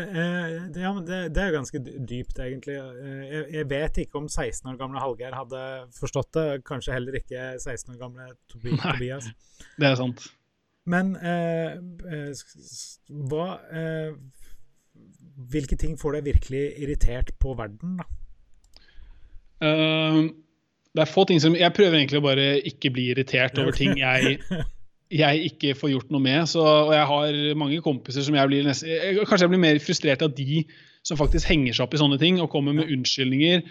det, 0.74 0.82
ja, 0.82 0.90
men 0.96 1.04
det, 1.06 1.18
det 1.36 1.42
er 1.44 1.52
ganske 1.54 1.78
dypt, 2.10 2.40
egentlig. 2.42 2.74
Eh, 2.74 3.26
Jeg, 3.30 3.44
jeg 3.54 3.68
vet 3.70 4.00
ikke 4.02 4.18
om 4.18 4.26
16 4.26 4.72
år 4.72 4.80
gamle 4.80 4.98
Hallgeir 4.98 5.36
hadde 5.38 5.60
forstått 5.94 6.32
det. 6.34 6.46
Kanskje 6.66 6.96
heller 6.96 7.20
ikke 7.20 7.44
16 7.62 7.94
år 7.94 8.00
gamle 8.00 8.32
Tobi, 8.50 8.72
Nei. 8.74 8.80
Tobias. 8.82 9.28
Det 9.78 9.86
er 9.92 10.00
sant. 10.00 10.24
Men 10.90 11.14
eh, 11.22 11.78
eh, 12.10 12.42
hva 13.30 13.46
eh, 13.74 14.18
Hvilke 15.54 15.78
ting 15.78 15.98
får 16.00 16.18
deg 16.18 16.30
virkelig 16.32 16.64
irritert 16.82 17.34
på 17.42 17.54
verden, 17.60 18.00
da? 18.00 18.06
Uh, 19.62 20.26
det 20.96 21.04
er 21.04 21.10
få 21.12 21.24
ting 21.28 21.40
som 21.44 21.56
Jeg 21.56 21.74
prøver 21.76 22.00
egentlig 22.00 22.20
å 22.20 22.26
bare 22.26 22.48
ikke 22.68 22.92
bli 22.96 23.10
irritert 23.14 23.60
over 23.62 23.76
ting 23.80 23.98
jeg, 24.00 24.40
jeg 25.14 25.52
ikke 25.52 25.76
får 25.78 25.92
gjort 25.94 26.14
noe 26.14 26.24
med. 26.24 26.48
Så, 26.50 26.64
og 26.64 26.94
jeg 26.96 27.08
har 27.12 27.40
mange 27.60 27.82
kompiser 27.86 28.26
som 28.26 28.38
jeg 28.38 28.50
blir 28.52 28.66
nesten 28.66 29.22
Kanskje 29.22 29.46
jeg 29.46 29.54
blir 29.54 29.66
mer 29.66 29.82
frustrert 29.84 30.26
av 30.26 30.34
de 30.38 30.64
som 31.06 31.20
faktisk 31.20 31.52
henger 31.52 31.76
seg 31.76 31.86
opp 31.86 31.94
i 31.94 32.02
sånne 32.02 32.18
ting 32.22 32.40
og 32.42 32.50
kommer 32.54 32.74
med 32.74 32.90
unnskyldninger 32.90 33.62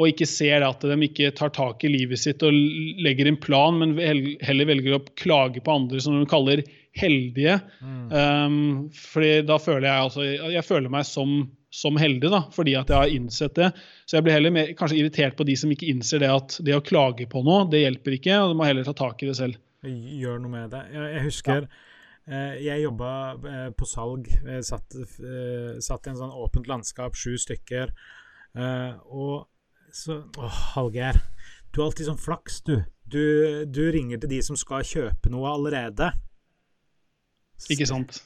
og 0.00 0.08
ikke 0.08 0.28
ser 0.28 0.64
at 0.64 0.84
de 0.86 0.96
ikke 1.04 1.32
tar 1.36 1.52
tak 1.54 1.84
i 1.84 1.92
livet 1.92 2.20
sitt 2.20 2.42
og 2.46 2.56
legger 3.04 3.28
en 3.28 3.38
plan, 3.40 3.76
men 3.76 3.96
heller 4.44 4.68
velger 4.68 4.96
å 4.96 5.04
klage 5.18 5.62
på 5.64 5.74
andre 5.74 6.00
som 6.02 6.16
de 6.16 6.28
kaller 6.30 6.62
heldige. 6.96 7.58
Mm. 7.84 8.04
Um, 8.10 8.60
fordi 8.96 9.32
da 9.46 9.58
føler 9.62 9.86
jeg 9.86 10.06
altså 10.06 10.24
Jeg 10.54 10.66
føler 10.66 10.92
meg 10.92 11.06
som, 11.06 11.34
som, 11.74 11.98
heldig, 12.00 12.30
da, 12.32 12.42
fordi 12.54 12.76
at 12.80 12.90
jeg 12.90 13.02
har 13.02 13.16
innsett 13.16 13.58
det. 13.58 13.72
Så 14.06 14.18
jeg 14.18 14.26
blir 14.26 14.38
heller 14.38 14.54
mer, 14.56 14.72
kanskje 14.78 15.02
irritert 15.02 15.36
på 15.38 15.46
de 15.48 15.58
som 15.58 15.72
ikke 15.74 15.90
innser 15.92 16.24
det 16.24 16.32
at 16.32 16.60
det 16.64 16.78
å 16.78 16.84
klage 16.84 17.28
på 17.30 17.44
noe, 17.46 17.66
det 17.70 17.84
hjelper 17.84 18.16
ikke, 18.16 18.40
og 18.40 18.54
du 18.54 18.60
må 18.60 18.70
heller 18.70 18.88
ta 18.88 18.96
tak 18.96 19.20
i 19.20 19.30
det 19.30 19.36
selv. 19.38 19.60
Gjør 19.86 20.42
noe 20.42 20.52
med 20.52 20.74
det. 20.74 20.82
Jeg, 20.92 21.14
jeg 21.14 21.24
husker 21.28 21.64
ja. 21.64 21.70
Eh, 22.30 22.60
jeg 22.62 22.84
jobba 22.84 23.10
eh, 23.48 23.68
på 23.74 23.88
salg. 23.88 24.28
Jeg 24.28 24.66
satt, 24.66 24.94
eh, 24.94 25.78
satt 25.82 26.06
i 26.06 26.12
en 26.12 26.18
sånn 26.20 26.34
åpent 26.36 26.68
landskap, 26.70 27.16
sju 27.18 27.34
stykker. 27.40 27.94
Og 29.10 29.46
så 29.94 30.20
Å, 30.38 30.48
Hallgeir. 30.74 31.18
Du 31.70 31.80
har 31.80 31.88
alltid 31.88 32.10
sånn 32.10 32.20
flaks, 32.20 32.60
du. 32.66 32.76
du. 33.10 33.22
Du 33.66 33.82
ringer 33.94 34.20
til 34.22 34.30
de 34.30 34.40
som 34.46 34.58
skal 34.58 34.86
kjøpe 34.86 35.32
noe 35.32 35.50
allerede. 35.50 36.12
Ikke 37.70 37.88
sant. 37.88 38.22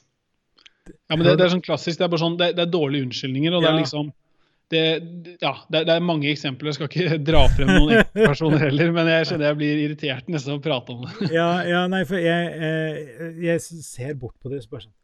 Ja, 0.88 1.16
men 1.16 1.24
det, 1.24 1.38
det 1.40 1.46
er 1.46 1.54
sånn 1.54 1.64
klassisk. 1.64 2.00
Det 2.00 2.06
er 2.06 2.12
bare 2.12 2.24
sånn, 2.24 2.36
det, 2.40 2.50
det 2.58 2.66
er 2.66 2.72
dårlige 2.72 3.08
unnskyldninger. 3.08 3.56
og 3.56 3.62
ja. 3.62 3.68
det 3.68 3.72
er 3.72 3.82
liksom 3.84 4.12
det, 4.72 4.82
ja, 5.40 5.52
det, 5.68 5.84
det, 5.84 5.94
er 5.94 6.04
mange 6.04 6.30
eksempler. 6.30 6.70
Jeg 6.70 6.78
skal 6.78 6.88
ikke 6.90 7.18
dra 7.30 7.42
frem 7.52 7.70
noen 7.70 8.04
personer 8.16 8.66
heller, 8.66 8.92
men 8.96 9.10
jeg 9.12 9.28
kjenner 9.30 9.50
jeg 9.50 9.60
blir 9.60 9.82
irritert 9.84 10.30
nesten 10.32 10.54
av 10.54 10.60
å 10.60 10.64
prate 10.64 10.96
om 10.96 11.04
det. 11.04 11.30
ja, 11.36 11.48
ja, 11.68 11.84
nei, 11.90 12.02
for 12.08 12.20
jeg, 12.20 12.50
jeg, 12.64 13.34
jeg 13.44 13.84
ser 13.84 14.16
bort 14.20 14.36
på 14.40 14.52
det 14.52 14.62
og 14.64 14.76
bare 14.76 14.86
sånn 14.86 14.96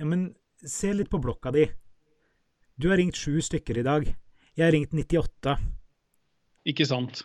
Ja, 0.00 0.08
men 0.08 0.30
se 0.60 0.92
litt 0.96 1.10
på 1.12 1.20
blokka 1.22 1.52
di. 1.54 1.66
Du 2.80 2.88
har 2.90 3.00
ringt 3.00 3.18
sju 3.18 3.40
stykker 3.44 3.80
i 3.80 3.86
dag. 3.86 4.06
Jeg 4.56 4.64
har 4.64 4.72
ringt 4.74 4.94
98. 4.96 5.56
Ikke 6.70 6.86
sant. 6.88 7.24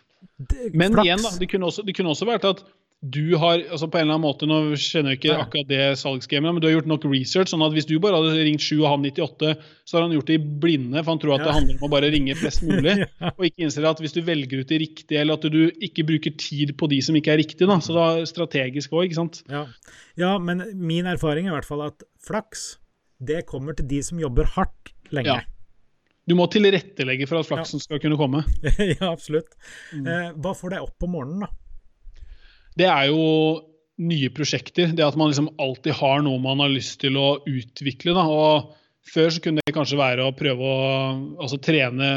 Men 0.72 0.92
Flaks. 0.92 1.06
igjen, 1.06 1.22
da, 1.24 1.32
det 1.40 1.48
kunne, 1.50 1.68
også, 1.70 1.84
det 1.86 1.94
kunne 1.96 2.12
også 2.12 2.28
vært 2.28 2.46
at 2.48 2.62
du 3.04 3.36
har 3.36 3.60
altså 3.60 3.86
på 3.92 3.98
en 3.98 4.06
eller 4.06 4.16
annen 4.16 4.24
måte, 4.24 4.46
Nå 4.48 4.58
kjenner 4.80 5.12
jeg 5.12 5.20
ikke 5.20 5.34
akkurat 5.36 5.68
det 5.68 5.80
salgsgamet, 6.00 6.54
men 6.54 6.62
du 6.62 6.66
har 6.68 6.76
gjort 6.78 6.88
nok 6.88 7.04
research. 7.10 7.50
sånn 7.52 7.64
at 7.66 7.74
Hvis 7.76 7.88
du 7.88 7.98
bare 8.02 8.16
hadde 8.16 8.46
ringt 8.46 8.64
7 8.64 8.78
og 8.78 8.86
han 8.88 9.04
98, 9.04 9.52
så 9.84 9.98
har 9.98 10.06
han 10.06 10.14
gjort 10.16 10.30
det 10.30 10.38
i 10.38 10.46
blinde. 10.64 11.02
For 11.02 11.12
han 11.12 11.20
tror 11.22 11.34
at 11.36 11.44
ja. 11.44 11.48
det 11.48 11.56
handler 11.58 11.76
om 11.76 11.88
å 11.88 11.92
bare 11.92 12.10
ringe 12.14 12.36
flest 12.38 12.64
mulig. 12.66 12.94
ja. 13.04 13.32
Og 13.34 13.48
ikke 13.48 13.66
innser 13.66 13.88
at 13.90 14.00
hvis 14.02 14.16
du 14.16 14.22
velger 14.26 14.62
ut 14.62 14.72
det 14.72 14.80
riktige, 14.82 15.20
eller 15.20 15.36
at 15.36 15.44
du 15.52 15.60
ikke 15.84 16.06
bruker 16.08 16.34
tid 16.40 16.72
på 16.80 16.88
de 16.92 17.02
som 17.04 17.18
ikke 17.18 17.34
er 17.34 17.42
riktige, 17.42 17.68
da, 17.68 17.76
så 17.84 17.96
da 17.96 18.06
strategisk 18.28 18.96
òg, 18.96 19.10
ikke 19.10 19.20
sant. 19.20 19.42
Ja. 19.52 19.66
ja, 20.16 20.32
men 20.40 20.64
min 20.80 21.10
erfaring 21.10 21.50
er 21.50 21.54
i 21.54 21.58
hvert 21.58 21.68
fall 21.68 21.84
at 21.90 22.06
flaks, 22.24 22.78
det 23.20 23.44
kommer 23.50 23.76
til 23.76 23.88
de 23.92 24.00
som 24.08 24.18
jobber 24.20 24.48
hardt 24.56 24.94
lenge. 25.12 25.36
Ja. 25.36 25.44
Du 26.26 26.34
må 26.34 26.48
tilrettelegge 26.50 27.28
for 27.30 27.38
at 27.38 27.46
flaksen 27.46 27.78
skal 27.78 28.00
kunne 28.02 28.18
komme. 28.18 28.42
ja, 28.96 29.12
absolutt. 29.12 29.52
Mm. 29.92 30.08
Eh, 30.10 30.34
hva 30.42 30.56
får 30.58 30.74
deg 30.74 30.88
opp 30.88 31.06
om 31.06 31.14
morgenen, 31.14 31.44
da? 31.46 31.52
Det 32.76 32.88
er 32.90 33.08
jo 33.08 33.24
nye 33.96 34.28
prosjekter. 34.34 34.92
Det 34.92 35.04
at 35.04 35.16
man 35.16 35.32
liksom 35.32 35.50
alltid 35.62 35.96
har 35.96 36.22
noe 36.24 36.42
man 36.42 36.60
har 36.60 36.72
lyst 36.72 37.00
til 37.02 37.16
å 37.20 37.38
utvikle. 37.48 38.14
Da. 38.16 38.26
Og 38.28 38.76
før 39.08 39.32
så 39.32 39.42
kunne 39.44 39.64
det 39.64 39.76
kanskje 39.76 40.00
være 40.00 40.26
å 40.26 40.36
prøve 40.36 40.70
å 40.70 40.78
altså, 41.40 41.58
trene, 41.62 42.08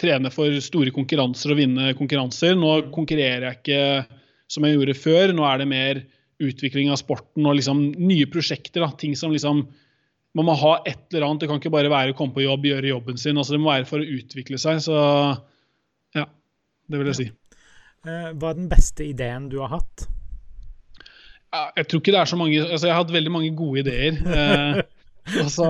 trene 0.00 0.32
for 0.34 0.60
store 0.64 0.92
konkurranser 0.94 1.54
og 1.54 1.60
vinne 1.62 1.92
konkurranser. 1.98 2.56
Nå 2.58 2.92
konkurrerer 2.94 3.48
jeg 3.48 3.60
ikke 3.60 3.84
som 4.50 4.66
jeg 4.66 4.76
gjorde 4.76 4.98
før. 4.98 5.36
Nå 5.36 5.46
er 5.48 5.62
det 5.62 5.70
mer 5.70 6.02
utvikling 6.40 6.90
av 6.92 7.00
sporten 7.00 7.46
og 7.48 7.56
liksom 7.58 7.86
nye 8.00 8.28
prosjekter. 8.32 8.84
Da. 8.84 8.92
Ting 9.00 9.16
som 9.18 9.32
liksom 9.34 9.68
Man 10.30 10.46
må 10.46 10.54
ha 10.54 10.76
et 10.86 11.10
eller 11.10 11.24
annet. 11.26 11.40
Det 11.42 11.48
kan 11.50 11.58
ikke 11.58 11.72
bare 11.74 11.90
være 11.90 12.12
å 12.12 12.14
komme 12.14 12.30
på 12.30 12.44
jobb, 12.44 12.68
gjøre 12.68 12.92
jobben 12.92 13.16
sin. 13.18 13.34
Altså, 13.34 13.56
det 13.56 13.64
må 13.64 13.72
være 13.72 13.88
for 13.88 13.98
å 13.98 14.12
utvikle 14.14 14.60
seg. 14.62 14.78
Så 14.84 14.94
ja, 16.14 16.28
det 16.86 17.00
vil 17.00 17.10
jeg 17.10 17.18
si. 17.18 17.26
Eh, 18.08 18.32
hva 18.32 18.50
er 18.52 18.56
den 18.56 18.70
beste 18.70 19.04
ideen 19.04 19.50
du 19.52 19.58
har 19.60 19.74
hatt? 19.74 20.06
Jeg 21.76 21.88
tror 21.90 22.00
ikke 22.00 22.12
det 22.14 22.20
er 22.20 22.28
så 22.30 22.36
mange 22.38 22.58
altså 22.62 22.86
Jeg 22.86 22.94
har 22.94 23.00
hatt 23.02 23.12
veldig 23.12 23.32
mange 23.34 23.50
gode 23.58 23.82
ideer. 23.82 24.20
Eh, 24.20 24.82
og 25.42 25.50
så, 25.52 25.66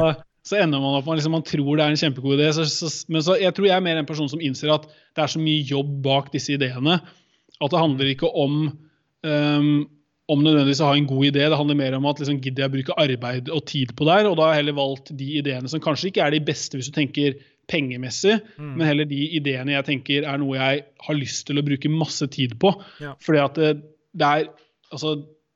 så, 0.46 0.58
ender 0.60 0.82
man 0.82 0.98
opp 0.98 1.08
med 1.08 1.18
liksom, 1.18 1.34
man 1.34 1.46
tror 1.46 1.72
det 1.74 1.84
er 1.84 1.94
en 1.94 2.00
kjempegod 2.00 2.36
idé. 2.38 2.50
Så, 2.56 2.66
så, 2.70 2.90
men 3.10 3.24
jeg 3.40 3.54
tror 3.56 3.66
jeg 3.66 3.76
er 3.76 3.86
mer 3.86 3.98
en 4.00 4.08
person 4.08 4.28
som 4.30 4.42
innser 4.44 4.72
at 4.72 4.86
det 4.88 5.24
er 5.24 5.32
så 5.32 5.42
mye 5.42 5.64
jobb 5.66 5.96
bak 6.04 6.30
disse 6.34 6.54
ideene. 6.54 7.00
At 7.60 7.72
det 7.72 7.82
handler 7.82 8.12
ikke 8.12 8.30
om 8.30 8.60
um, 8.70 9.72
om 10.30 10.42
nødvendigvis 10.44 10.80
å 10.84 10.90
ha 10.92 10.96
en 10.96 11.08
god 11.10 11.26
idé. 11.32 11.42
Det 11.50 11.58
handler 11.58 11.78
mer 11.80 11.96
om 11.98 12.06
at 12.08 12.20
liksom, 12.22 12.38
gidder 12.44 12.64
jeg 12.64 12.74
bruke 12.76 12.98
arbeid 13.02 13.50
og 13.50 13.64
tid 13.68 13.94
på 13.98 14.06
der. 14.06 14.28
Og 14.30 14.36
da 14.38 14.46
har 14.46 14.54
jeg 14.54 14.62
heller 14.62 14.78
valgt 14.78 15.10
de 15.18 15.30
ideene 15.40 15.70
som 15.70 15.82
kanskje 15.82 16.12
ikke 16.12 16.22
er 16.24 16.36
de 16.36 16.42
beste 16.46 16.78
hvis 16.78 16.90
du 16.90 16.94
tenker 16.94 17.40
pengemessig, 17.70 18.38
mm. 18.58 18.72
men 18.74 18.88
heller 18.88 19.08
de 19.08 19.20
ideene 19.38 19.76
jeg 19.76 19.86
tenker 19.86 20.26
er 20.28 20.40
noe 20.42 20.58
jeg 20.58 20.82
har 21.06 21.18
lyst 21.18 21.46
til 21.48 21.60
å 21.60 21.66
bruke 21.66 21.92
masse 21.92 22.26
tid 22.34 22.56
på. 22.62 22.74
Ja. 23.02 23.14
Fordi 23.22 23.42
at 23.44 23.60
det, 23.60 23.70
det, 24.18 24.26
er 24.26 24.50
altså 24.90 25.14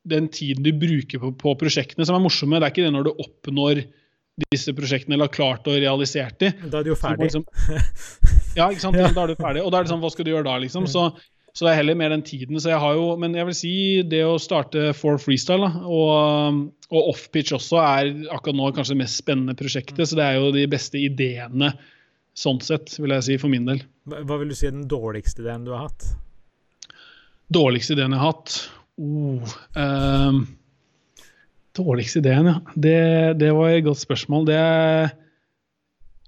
den 0.09 0.31
tiden 0.33 0.65
du 0.65 0.73
bruker 0.79 1.23
på, 1.23 1.35
på, 1.41 1.59
prosjektene 1.61 2.07
som 2.07 2.19
er 2.19 2.25
morsomme, 2.25 2.61
det 2.61 2.69
er 2.69 2.75
ikke 2.75 2.87
det 2.87 2.95
når 2.95 3.09
du 3.09 3.13
oppnår 3.27 3.85
disse 4.51 4.75
prosjektene 4.75 5.15
eller 5.15 5.29
har 5.29 5.35
klart 5.35 5.69
å 5.71 5.77
realisert 5.77 6.41
de. 6.43 6.51
Da 6.67 6.81
er 6.81 6.87
du 6.87 6.91
jo 6.93 6.99
ferdig. 6.99 7.29
Liksom, 7.29 7.45
ja, 8.59 8.67
ikke 8.67 8.83
sant. 8.83 8.99
Ja. 8.99 9.13
Da 9.15 9.25
er 9.25 9.33
du 9.33 9.39
ferdig. 9.39 9.63
Og 9.63 9.71
da 9.71 9.79
er 9.79 9.87
det 9.87 9.95
sånn, 9.95 10.03
hva 10.03 10.11
skal 10.11 10.27
du 10.27 10.33
gjøre 10.33 10.49
da, 10.49 10.57
liksom? 10.63 10.89
Så, 10.91 11.07
så, 11.53 11.61
det 11.63 11.71
er 11.71 11.79
heller 11.79 11.99
mer 12.01 12.11
den 12.11 12.25
tiden. 12.27 12.59
Så 12.59 12.73
jeg 12.73 12.83
har 12.83 12.99
jo, 12.99 13.13
men 13.21 13.37
jeg 13.39 13.47
vil 13.51 13.59
si 13.59 13.75
det 14.11 14.25
å 14.27 14.35
starte 14.43 14.91
for 14.99 15.23
freestyle 15.23 15.69
da, 15.69 15.87
og, 15.87 16.65
og 16.91 17.13
offpitch 17.15 17.55
også 17.55 17.79
er 17.85 18.11
akkurat 18.35 18.59
nå 18.59 18.73
kanskje 18.75 18.97
det 18.97 19.03
mest 19.05 19.23
spennende 19.23 19.55
prosjektet. 19.59 20.03
Så 20.11 20.19
det 20.19 20.27
er 20.27 20.41
jo 20.41 20.51
de 20.57 20.67
beste 20.71 20.99
ideene 20.99 21.71
Sånn 22.35 22.59
sett, 22.65 22.97
vil 22.99 23.15
jeg 23.15 23.27
si, 23.29 23.39
for 23.39 23.53
min 23.53 23.67
del. 23.69 23.85
Hva 24.11 24.39
vil 24.41 24.51
du 24.51 24.57
si 24.59 24.67
er 24.67 24.75
den 24.75 24.89
dårligste 24.91 25.45
ideen 25.45 25.67
du 25.67 25.71
har 25.75 25.87
hatt? 25.87 26.09
Dårligste 27.55 27.95
ideen 27.95 28.15
jeg 28.17 28.21
har 28.21 28.33
hatt? 28.33 28.57
Oh, 28.99 29.55
um, 29.79 30.41
dårligste 31.79 32.23
ideen, 32.23 32.51
ja. 32.51 32.57
Det, 32.75 32.99
det, 33.39 33.53
var 33.55 33.71
et 33.71 33.87
godt 33.87 34.03
spørsmål. 34.03 34.49
Det 34.51 34.59
er 34.59 34.75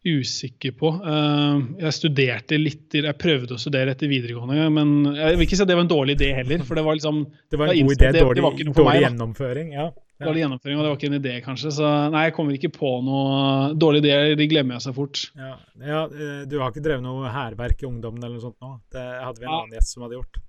jeg 0.06 0.20
usikker 0.22 0.76
på. 0.78 0.92
Uh, 1.02 1.74
jeg 1.82 1.96
studerte 1.96 2.58
litt 2.60 2.94
Jeg 2.94 3.18
prøvde 3.18 3.56
å 3.56 3.60
studere 3.60 3.96
etter 3.96 4.10
videregående, 4.10 4.70
men 4.70 5.16
jeg 5.18 5.34
vil 5.34 5.48
ikke 5.48 5.58
si 5.58 5.66
at 5.66 5.72
det 5.72 5.78
var 5.78 5.88
en 5.88 5.94
dårlig 5.94 6.18
idé 6.20 6.30
heller. 6.38 6.62
For 6.68 6.78
det 6.78 6.86
var 6.86 6.98
liksom 7.00 7.24
Det 7.50 7.58
var 7.58 7.72
en 7.72 7.80
god 7.82 7.96
idé, 7.98 8.12
dårlig, 8.20 8.44
det, 8.46 8.68
det 8.70 8.76
dårlig 8.78 8.92
meg, 8.92 9.06
gjennomføring, 9.08 9.74
ja. 9.74 9.90
Dårlig 10.16 10.40
gjennomføring, 10.40 10.78
og 10.78 10.84
det 10.84 10.90
var 10.90 10.96
ikke 10.96 11.08
en 11.10 11.18
idé, 11.18 11.32
kanskje. 11.44 11.70
Så 11.76 11.88
nei, 12.12 12.22
jeg 12.24 12.34
kommer 12.36 12.56
ikke 12.56 12.72
på 12.72 12.90
noe 13.04 13.74
dårlige 13.76 14.06
ideer. 14.06 14.36
De 14.40 14.46
glemmer 14.48 14.78
jeg 14.78 14.86
seg 14.86 14.96
fort. 14.96 15.20
Ja, 15.36 15.50
ja 15.84 16.02
eh, 16.08 16.42
Du 16.48 16.56
har 16.62 16.72
ikke 16.72 16.84
drevet 16.86 17.04
noe 17.04 17.32
hærverk 17.32 17.84
i 17.84 17.88
ungdommen 17.88 18.22
eller 18.22 18.38
noe 18.38 18.46
sånt 18.46 18.56
nå? 18.64 18.78
Det 18.94 19.04
hadde 19.04 19.42
vi 19.42 19.44
en 19.44 19.50
ja. 19.50 19.58
annen 19.58 19.76
gjest 19.76 19.92
som 19.92 20.06
hadde 20.06 20.16
gjort. 20.16 20.40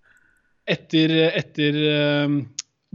Etter, 0.68 1.16
etter 1.40 1.80
uh, 1.84 2.38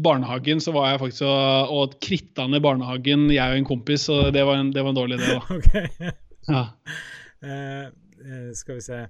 barnehagen 0.01 0.61
så 0.65 0.73
var 0.77 0.91
jeg 0.91 1.03
faktisk 1.05 1.29
og, 1.29 1.73
og 1.77 1.97
kritta 2.05 2.49
ned 2.49 2.65
barnehagen, 2.65 3.29
jeg 3.33 3.53
og 3.53 3.61
en 3.61 3.69
kompis, 3.69 4.09
så 4.09 4.19
det 4.33 4.45
var 4.49 4.61
en, 4.61 4.73
det 4.73 4.85
var 4.85 4.95
en 4.95 5.01
dårlig 5.03 5.21
idé. 5.21 5.37
òg. 5.37 5.53
okay. 5.59 6.13
ja. 6.49 6.67
Uh, 7.43 8.53
skal 8.57 8.81
vi 8.81 8.87
se 8.89 9.05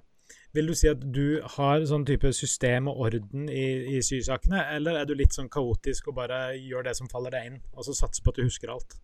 vil 0.53 0.69
du 0.69 0.75
si 0.77 0.89
at 0.91 1.01
du 1.15 1.41
har 1.55 1.83
sånn 1.89 2.05
type 2.05 2.29
system 2.35 2.89
og 2.91 2.99
orden 3.07 3.47
i, 3.49 3.97
i 3.97 4.01
sysakene, 4.05 4.61
eller 4.75 4.99
er 4.99 5.09
du 5.09 5.15
litt 5.17 5.33
sånn 5.35 5.49
kaotisk 5.53 6.11
og 6.11 6.19
bare 6.21 6.43
gjør 6.59 6.85
det 6.87 6.95
som 6.99 7.09
faller 7.11 7.33
deg 7.33 7.49
inn, 7.49 7.59
og 7.73 7.87
så 7.87 7.95
satser 7.97 8.23
på 8.23 8.33
at 8.33 8.39
du 8.39 8.45
husker 8.45 8.73
alt? 8.73 8.97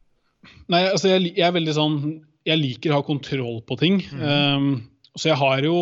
Nei, 0.71 0.85
altså 0.87 1.11
jeg, 1.11 1.33
jeg 1.33 1.43
er 1.49 1.51
veldig 1.51 1.73
sånn 1.75 1.95
Jeg 2.47 2.61
liker 2.61 2.93
å 2.93 3.01
ha 3.01 3.03
kontroll 3.03 3.57
på 3.67 3.75
ting. 3.81 3.97
Mm. 4.15 4.21
Um, 4.23 4.69
så 5.19 5.33
jeg 5.33 5.39
har 5.41 5.65
jo 5.67 5.75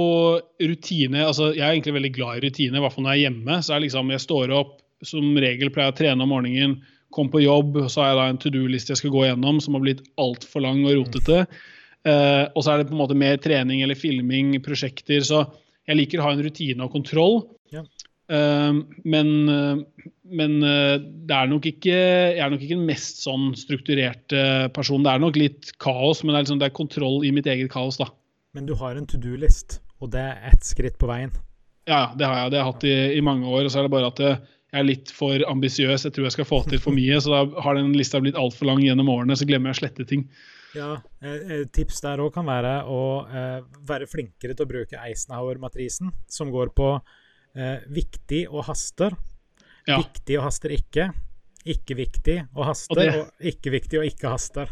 rutine 0.57 1.27
altså 1.27 1.51
Jeg 1.51 1.61
er 1.61 1.75
egentlig 1.75 1.93
veldig 1.99 2.13
glad 2.15 2.39
i 2.39 2.47
rutine, 2.47 2.79
i 2.79 2.81
hvert 2.81 2.95
fall 2.95 3.05
når 3.05 3.13
jeg 3.13 3.19
er 3.19 3.27
hjemme. 3.27 3.57
så 3.61 3.75
er 3.75 3.83
liksom, 3.85 4.13
Jeg 4.15 4.23
står 4.23 4.53
opp, 4.57 4.77
som 5.05 5.37
regel 5.37 5.69
pleier 5.69 5.91
jeg 5.91 5.95
å 5.95 5.99
trene 5.99 6.25
om 6.25 6.33
morgenen, 6.33 6.79
kom 7.13 7.29
på 7.31 7.43
jobb, 7.43 7.83
så 7.85 8.01
har 8.01 8.09
jeg 8.09 8.17
da 8.19 8.27
en 8.31 8.39
to 8.41 8.51
do-liste 8.51 8.95
jeg 8.95 9.01
skal 9.03 9.13
gå 9.13 9.27
gjennom 9.27 9.61
som 9.63 9.77
har 9.77 9.83
blitt 9.85 10.01
altfor 10.19 10.65
lang 10.65 10.81
og 10.87 11.03
rotete. 11.03 11.45
Mm. 11.45 11.76
Uh, 12.07 12.47
og 12.55 12.63
så 12.63 12.73
er 12.73 12.79
det 12.79 12.89
på 12.89 12.95
en 12.95 13.01
måte 13.01 13.17
mer 13.17 13.39
trening 13.43 13.81
eller 13.83 13.97
filming, 13.99 14.53
prosjekter. 14.63 15.23
Så 15.27 15.43
jeg 15.87 15.99
liker 15.99 16.21
å 16.21 16.27
ha 16.27 16.35
en 16.35 16.43
rutine 16.45 16.85
og 16.85 16.93
kontroll. 16.93 17.41
Ja. 17.73 17.83
Uh, 18.31 18.83
men, 19.07 19.33
uh, 19.51 20.11
men 20.27 20.57
det 20.61 21.35
er 21.35 21.51
nok 21.51 21.67
ikke, 21.69 21.95
jeg 21.95 22.43
er 22.43 22.51
nok 22.51 22.63
ikke 22.63 22.77
den 22.77 22.87
mest 22.87 23.23
sånn 23.25 23.49
strukturerte 23.59 24.69
person. 24.75 25.03
Det 25.03 25.13
er 25.13 25.23
nok 25.23 25.39
litt 25.39 25.73
kaos, 25.83 26.23
men 26.23 26.33
det 26.33 26.39
er, 26.39 26.47
liksom, 26.47 26.61
det 26.63 26.69
er 26.69 26.79
kontroll 26.79 27.21
i 27.27 27.33
mitt 27.35 27.49
eget 27.49 27.71
kaos. 27.73 27.99
da. 27.99 28.09
Men 28.55 28.69
du 28.69 28.75
har 28.79 28.95
en 28.95 29.07
to 29.07 29.19
do-list, 29.21 29.81
og 30.01 30.15
det 30.15 30.23
er 30.23 30.51
ett 30.51 30.63
skritt 30.67 30.97
på 30.99 31.09
veien? 31.09 31.33
Ja, 31.87 32.09
det 32.19 32.27
har 32.27 32.43
jeg. 32.43 32.51
Det 32.51 32.59
har 32.59 32.65
jeg 32.65 32.73
hatt 32.73 32.87
i, 32.87 32.95
i 33.19 33.23
mange 33.23 33.47
år. 33.47 33.65
og 33.65 33.71
så 33.71 33.79
er 33.81 33.87
det 33.87 33.95
bare 33.95 34.11
at 34.11 34.23
jeg 34.23 34.81
er 34.81 34.87
litt 34.87 35.11
for 35.15 35.43
ambisiøs. 35.47 36.03
Jeg 36.03 36.15
tror 36.15 36.27
jeg 36.27 36.35
skal 36.35 36.47
få 36.47 36.59
til 36.67 36.81
for 36.83 36.95
mye. 36.95 37.19
Så 37.23 37.31
da 37.31 37.63
har 37.63 37.77
den 37.77 37.93
lista 37.95 38.19
blitt 38.23 38.39
altfor 38.39 38.67
lang 38.67 38.81
gjennom 38.83 39.11
årene, 39.13 39.37
så 39.39 39.47
glemmer 39.47 39.71
jeg 39.71 39.77
å 39.77 39.81
slette 39.85 40.07
ting. 40.09 40.25
Ja, 40.75 40.97
eh, 41.23 41.63
Tips 41.73 42.01
der 42.03 42.21
òg 42.23 42.33
kan 42.35 42.47
være 42.47 42.73
å 42.91 42.99
eh, 43.27 43.61
være 43.87 44.09
flinkere 44.09 44.55
til 44.55 44.65
å 44.65 44.69
bruke 44.69 44.99
Eisenhower-matrisen, 44.99 46.11
som 46.31 46.51
går 46.53 46.73
på 46.75 46.89
eh, 47.55 47.85
viktig 47.93 48.45
og 48.51 48.67
haster. 48.67 49.15
Ja. 49.87 50.01
Viktig 50.01 50.39
og 50.39 50.47
haster 50.49 50.75
ikke. 50.75 51.11
Ikke 51.67 51.97
viktig 51.99 52.37
og 52.55 52.67
haster, 52.69 53.01
og, 53.03 53.23
og 53.23 53.49
ikke 53.51 53.73
viktig 53.73 54.01
og 54.01 54.07
ikke 54.07 54.31
haster. 54.31 54.71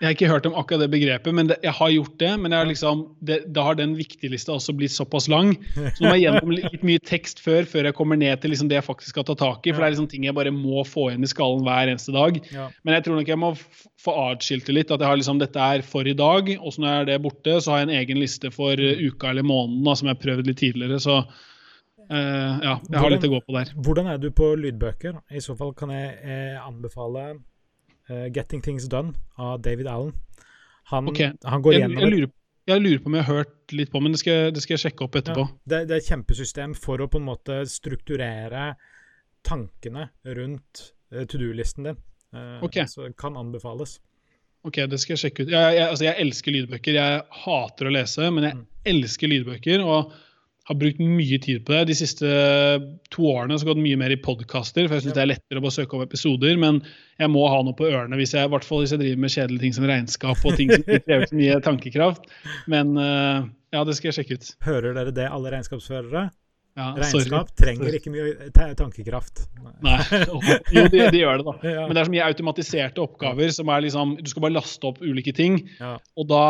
Jeg 0.00 0.08
har 0.08 0.14
ikke 0.14 0.28
hørt 0.30 0.46
om 0.48 0.54
akkurat 0.56 0.80
det 0.80 0.86
begrepet, 0.94 1.34
men 1.36 1.50
det, 1.50 1.58
jeg 1.60 1.76
har 1.76 1.90
gjort 1.92 2.14
det. 2.22 2.30
Men 2.40 2.54
liksom, 2.70 3.02
det, 3.20 3.42
da 3.52 3.66
har 3.66 3.76
den 3.76 3.92
viktiglista 3.98 4.54
også 4.54 4.72
blitt 4.72 4.94
såpass 4.94 5.26
lang. 5.28 5.50
Så 5.76 6.00
nå 6.00 6.08
må 6.08 6.14
jeg 6.14 6.22
gjennom 6.24 6.54
litt 6.54 6.86
mye 6.88 7.02
tekst 7.04 7.42
før 7.44 7.68
før 7.68 7.90
jeg 7.90 7.96
kommer 7.98 8.16
ned 8.16 8.40
til 8.40 8.54
liksom 8.54 8.70
det 8.70 8.78
jeg 8.78 8.86
faktisk 8.86 9.12
skal 9.12 9.26
ta 9.28 9.36
tak 9.36 9.68
i. 9.68 9.74
For 9.74 9.82
det 9.84 9.90
er 9.90 9.94
liksom 9.94 10.08
ting 10.08 10.24
jeg 10.24 10.36
bare 10.38 10.54
må 10.56 10.86
få 10.88 11.10
inn 11.12 11.26
i 11.26 11.28
skallen 11.28 11.66
hver 11.66 11.92
eneste 11.92 12.16
dag. 12.16 12.40
Ja. 12.48 12.70
Men 12.80 12.96
jeg 12.96 13.04
tror 13.04 13.20
nok 13.20 13.28
jeg 13.34 13.42
må 13.42 13.52
få 14.00 14.16
atskilt 14.30 14.70
det 14.70 14.78
litt. 14.78 14.94
At 14.96 15.04
jeg 15.04 15.12
har 15.12 15.20
liksom, 15.20 15.42
dette 15.44 15.68
er 15.76 15.84
for 15.84 16.08
i 16.08 16.16
dag, 16.16 16.48
og 16.56 16.72
så 16.72 16.80
når 16.80 16.94
jeg 16.94 17.04
er 17.04 17.12
det 17.12 17.20
borte, 17.28 17.58
så 17.60 17.74
har 17.74 17.82
jeg 17.82 17.90
en 17.90 17.94
egen 18.00 18.22
liste 18.24 18.54
for 18.56 18.80
uh, 18.80 19.04
uka 19.04 19.34
eller 19.34 19.44
måneden 19.44 19.84
da, 19.84 19.98
som 20.00 20.08
jeg 20.08 20.16
har 20.16 20.24
prøvd 20.24 20.48
litt 20.48 20.62
tidligere. 20.64 21.02
Så 21.04 21.20
uh, 21.20 22.16
ja, 22.16 22.78
jeg 22.88 23.04
har 23.04 23.12
litt 23.12 23.28
å 23.28 23.34
gå 23.36 23.44
på 23.44 23.58
der. 23.58 23.76
Hvordan 23.76 24.08
er 24.14 24.24
du 24.24 24.30
på 24.32 24.54
lydbøker? 24.64 25.20
I 25.28 25.44
så 25.44 25.60
fall 25.60 25.76
kan 25.76 25.92
jeg 25.92 26.16
eh, 26.24 26.56
anbefale 26.56 27.34
uh, 28.10 28.26
'Getting 28.28 28.62
Things 28.62 28.88
Done' 28.90 29.14
av 29.38 29.62
David 29.62 29.86
Allen. 29.86 30.12
Han, 30.90 31.08
Okay. 31.08 31.32
han 31.44 31.62
går 31.62 31.72
Jeg, 31.72 31.80
gjennom 31.84 32.02
jeg, 32.02 32.10
lurer, 32.12 32.30
jeg 32.66 32.80
lurer 32.82 32.98
på 32.98 33.06
om 33.06 33.14
jeg 33.14 33.24
har 33.24 33.36
hørt 33.44 33.72
litt 33.72 33.90
på, 33.92 34.00
men 34.02 34.12
det 34.12 34.18
skal, 34.20 34.50
det 34.52 34.62
skal 34.62 34.74
jeg 34.76 34.82
sjekke 34.90 35.04
opp 35.06 35.14
etterpå. 35.20 35.44
Ja, 35.46 35.58
det, 35.70 35.80
det 35.88 35.94
er 35.94 36.02
et 36.02 36.08
kjempesystem 36.10 36.74
for 36.74 36.98
å 37.00 37.06
på 37.08 37.18
en 37.22 37.28
måte 37.30 37.60
strukturere 37.70 38.74
tankene 39.46 40.08
rundt 40.36 40.92
uh, 41.14 41.24
to 41.24 41.38
do-listen 41.40 41.84
din. 41.88 41.96
Uh, 42.34 42.62
okay. 42.64 42.86
Så 42.86 43.06
det 43.08 43.16
kan 43.18 43.36
anbefales. 43.38 43.98
Ok, 44.66 44.76
det 44.90 44.98
skal 45.00 45.14
jeg 45.16 45.22
sjekke 45.24 45.46
ut. 45.46 45.52
Jeg, 45.54 45.76
jeg, 45.78 45.86
altså 45.88 46.04
jeg 46.04 46.20
elsker 46.20 46.52
lydbøker. 46.52 46.98
Jeg 46.98 47.22
hater 47.44 47.88
å 47.88 47.94
lese, 47.94 48.26
men 48.30 48.44
jeg 48.44 48.58
Mm. 48.58 48.66
elsker 48.92 49.28
lydbøker. 49.32 49.80
og 49.84 50.12
har 50.70 50.78
brukt 50.78 51.00
mye 51.02 51.38
tid 51.42 51.64
på 51.66 51.74
det. 51.74 51.80
De 51.88 51.96
siste 51.98 52.28
to 53.10 53.24
årene 53.26 53.56
har 53.56 53.58
jeg 53.58 53.68
gått 53.72 53.82
mye 53.82 53.98
mer 53.98 54.14
i 54.14 54.18
podkaster, 54.22 54.86
for 54.86 54.96
jeg 54.96 55.06
syns 55.06 55.16
det 55.16 55.22
er 55.24 55.32
lettere 55.32 55.58
å 55.58 55.64
bare 55.64 55.74
søke 55.74 55.96
opp 55.98 56.04
episoder. 56.06 56.54
Men 56.62 56.78
jeg 57.18 57.32
må 57.32 57.42
ha 57.50 57.58
noe 57.66 57.74
på 57.74 57.88
ørene, 57.88 58.18
hvis 58.20 58.36
jeg, 58.36 58.46
i 58.46 58.52
hvert 58.52 58.66
fall 58.66 58.84
hvis 58.84 58.94
jeg 58.94 59.02
driver 59.02 59.24
med 59.24 59.34
kjedelige 59.34 59.64
ting 59.64 59.74
som 59.74 59.88
regnskap 59.90 60.44
og 60.46 60.60
ting 60.60 60.70
som 60.70 60.84
krever 61.08 61.26
så 61.26 61.40
mye 61.40 61.56
tankekraft. 61.66 62.30
Men 62.70 62.94
eh, 63.02 63.48
ja, 63.74 63.82
det 63.86 63.98
skal 63.98 64.12
jeg 64.12 64.20
sjekke 64.20 64.38
ut. 64.38 64.52
Hører 64.68 64.94
dere 65.00 65.16
det, 65.16 65.26
alle 65.26 65.56
regnskapsførere? 65.56 66.28
Ja, 66.80 67.06
sorry. 67.10 67.26
Regnskap 67.28 67.52
trenger 67.60 67.96
ikke 67.98 68.12
mye 68.14 68.50
tankekraft. 68.78 69.44
Nei. 69.84 69.98
Jo, 70.74 70.84
de, 70.92 71.04
de 71.12 71.20
gjør 71.20 71.40
det, 71.42 71.46
da. 71.46 71.54
Ja. 71.76 71.84
Men 71.86 71.94
det 71.96 72.02
er 72.02 72.08
så 72.08 72.14
mye 72.16 72.26
automatiserte 72.30 73.02
oppgaver 73.04 73.52
som 73.54 73.70
er 73.74 73.84
liksom 73.84 74.16
Du 74.20 74.30
skal 74.32 74.44
bare 74.46 74.56
laste 74.56 74.88
opp 74.90 75.00
ulike 75.04 75.34
ting, 75.36 75.60
Ja, 75.80 75.94
og 76.16 76.28
da 76.30 76.42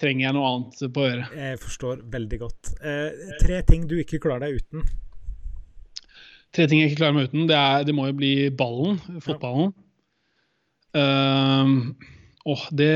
trenger 0.00 0.26
jeg 0.28 0.36
noe 0.36 0.50
annet 0.52 0.84
på 0.96 1.06
øret. 1.06 1.32
jeg 1.38 1.60
forstår 1.62 2.04
veldig 2.12 2.38
godt. 2.44 2.74
Eh, 2.82 3.34
tre 3.42 3.62
ting 3.68 3.86
du 3.90 3.96
ikke 4.02 4.20
klarer 4.26 4.48
deg 4.48 4.60
uten. 4.62 4.86
Tre 6.56 6.66
ting 6.70 6.80
jeg 6.80 6.92
ikke 6.92 7.02
klarer 7.02 7.16
meg 7.18 7.28
uten. 7.30 7.46
Det, 7.50 7.56
er, 7.58 7.82
det 7.84 7.94
må 7.96 8.06
jo 8.08 8.16
bli 8.16 8.34
ballen, 8.56 8.96
fotballen. 9.24 9.74
Ehm, 10.96 11.80
åh, 12.46 12.66
det, 12.78 12.90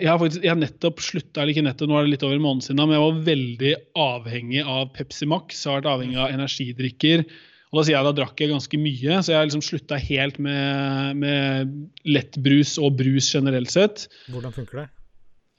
jeg, 0.00 0.08
har 0.10 0.18
faktisk, 0.20 0.42
jeg 0.46 0.58
nettopp 0.58 1.04
slutta, 1.04 1.42
eller 1.42 1.54
ikke 1.54 1.66
nettopp, 1.66 1.90
nå 1.90 1.98
er 1.98 2.06
det 2.08 2.14
litt 2.16 2.26
over 2.26 2.38
en 2.38 2.46
måned 2.46 2.66
siden, 2.66 2.82
men 2.82 2.96
jeg 2.96 3.04
var 3.04 3.22
veldig 3.28 3.74
avhengig 4.04 4.64
av 4.66 4.90
Pepsi 4.96 5.28
Max. 5.30 5.62
Har 5.68 5.78
vært 5.78 5.90
avhengig 5.92 6.18
av 6.18 6.34
energidrikker. 6.34 7.24
Og 7.70 7.78
da 7.78 7.84
sier 7.86 7.94
jeg 7.94 8.06
da 8.08 8.14
drakk 8.18 8.40
jeg 8.42 8.50
ganske 8.50 8.80
mye, 8.82 9.20
så 9.22 9.30
jeg 9.30 9.38
har 9.38 9.46
liksom 9.46 9.62
slutta 9.62 9.98
helt 10.02 10.40
med, 10.42 11.20
med 11.22 11.76
lettbrus 12.10 12.74
og 12.82 12.96
brus 12.98 13.28
generelt 13.30 13.70
sett. 13.70 14.08
Hvordan 14.32 14.56
funker 14.56 14.82
det? 14.82 14.88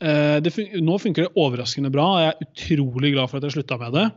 Eh, 0.02 0.38
det 0.44 0.52
fun 0.52 0.68
nå 0.82 0.98
funker 1.00 1.28
det 1.28 1.40
overraskende 1.40 1.92
bra, 1.94 2.08
og 2.10 2.24
jeg 2.24 2.34
er 2.34 2.50
utrolig 2.50 3.14
glad 3.14 3.32
for 3.32 3.40
at 3.40 3.48
jeg 3.48 3.56
slutta 3.56 3.78
med 3.80 3.96
det. 3.96 4.10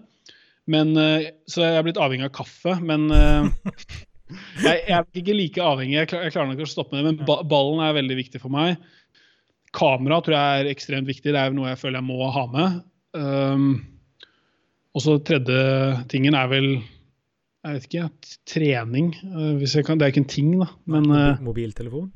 Men, 0.74 0.90
eh, 0.98 1.30
så 1.50 1.62
jeg 1.62 1.78
er 1.78 1.86
blitt 1.86 2.00
avhengig 2.00 2.26
av 2.26 2.34
kaffe, 2.34 2.74
men 2.82 3.06
eh, 3.12 3.48
jeg, 4.64 4.80
jeg 4.88 4.98
er 4.98 5.22
ikke 5.22 5.38
like 5.38 5.62
avhengig. 5.62 5.98
Jeg, 6.00 6.10
klar, 6.10 6.26
jeg 6.26 6.34
klarer 6.34 6.50
nok 6.50 6.64
å 6.64 6.70
stoppe 6.70 6.96
med 6.96 7.04
det, 7.04 7.12
men 7.12 7.28
ba 7.28 7.42
ballen 7.46 7.84
er 7.84 7.98
veldig 8.00 8.18
viktig 8.24 8.42
for 8.42 8.54
meg. 8.54 8.80
Kamera 9.74 10.20
tror 10.22 10.36
jeg 10.36 10.62
er 10.64 10.70
ekstremt 10.70 11.08
viktig. 11.10 11.32
Det 11.34 11.40
er 11.40 11.54
noe 11.56 11.72
jeg 11.72 11.80
føler 11.80 12.00
jeg 12.00 12.06
må 12.08 12.28
ha 12.34 12.44
med. 12.52 12.80
Um, 13.14 13.68
og 14.94 15.02
så 15.02 15.16
tredje 15.26 15.58
tingen 16.10 16.34
er 16.38 16.50
vel 16.50 16.68
jeg 17.64 17.78
vet 17.78 17.86
ikke, 17.88 18.08
trening. 18.50 19.06
eh, 19.24 19.82
kan, 19.86 19.96
det 19.98 20.04
er 20.04 20.12
ikke 20.12 20.20
en 20.20 20.28
ting, 20.28 20.50
da. 20.60 20.66
Men 20.84 21.06
eh, 21.10 21.40
Mobiltelefon? 21.40 22.10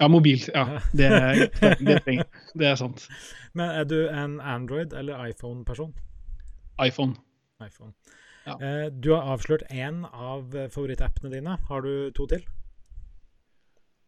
ja, 0.00 0.08
mobil. 0.08 0.38
Ja, 0.54 0.78
Det, 0.98 1.08
det, 1.10 1.72
det, 1.80 1.96
trenger 2.04 2.24
det 2.54 2.68
er 2.68 2.76
sant. 2.78 3.08
Men 3.54 3.70
er 3.74 3.84
du 3.90 3.96
en 4.08 4.38
Android- 4.40 4.94
eller 4.94 5.26
iPhone-person? 5.26 5.92
iPhone. 6.84 7.14
iPhone. 7.62 7.92
Ja. 8.46 8.54
Eh, 8.60 8.86
du 8.92 9.12
har 9.14 9.34
avslørt 9.34 9.62
én 9.70 10.04
av 10.12 10.54
favorittappene 10.70 11.30
dine. 11.34 11.58
Har 11.68 11.80
du 11.82 12.10
to 12.14 12.26
til? 12.30 12.42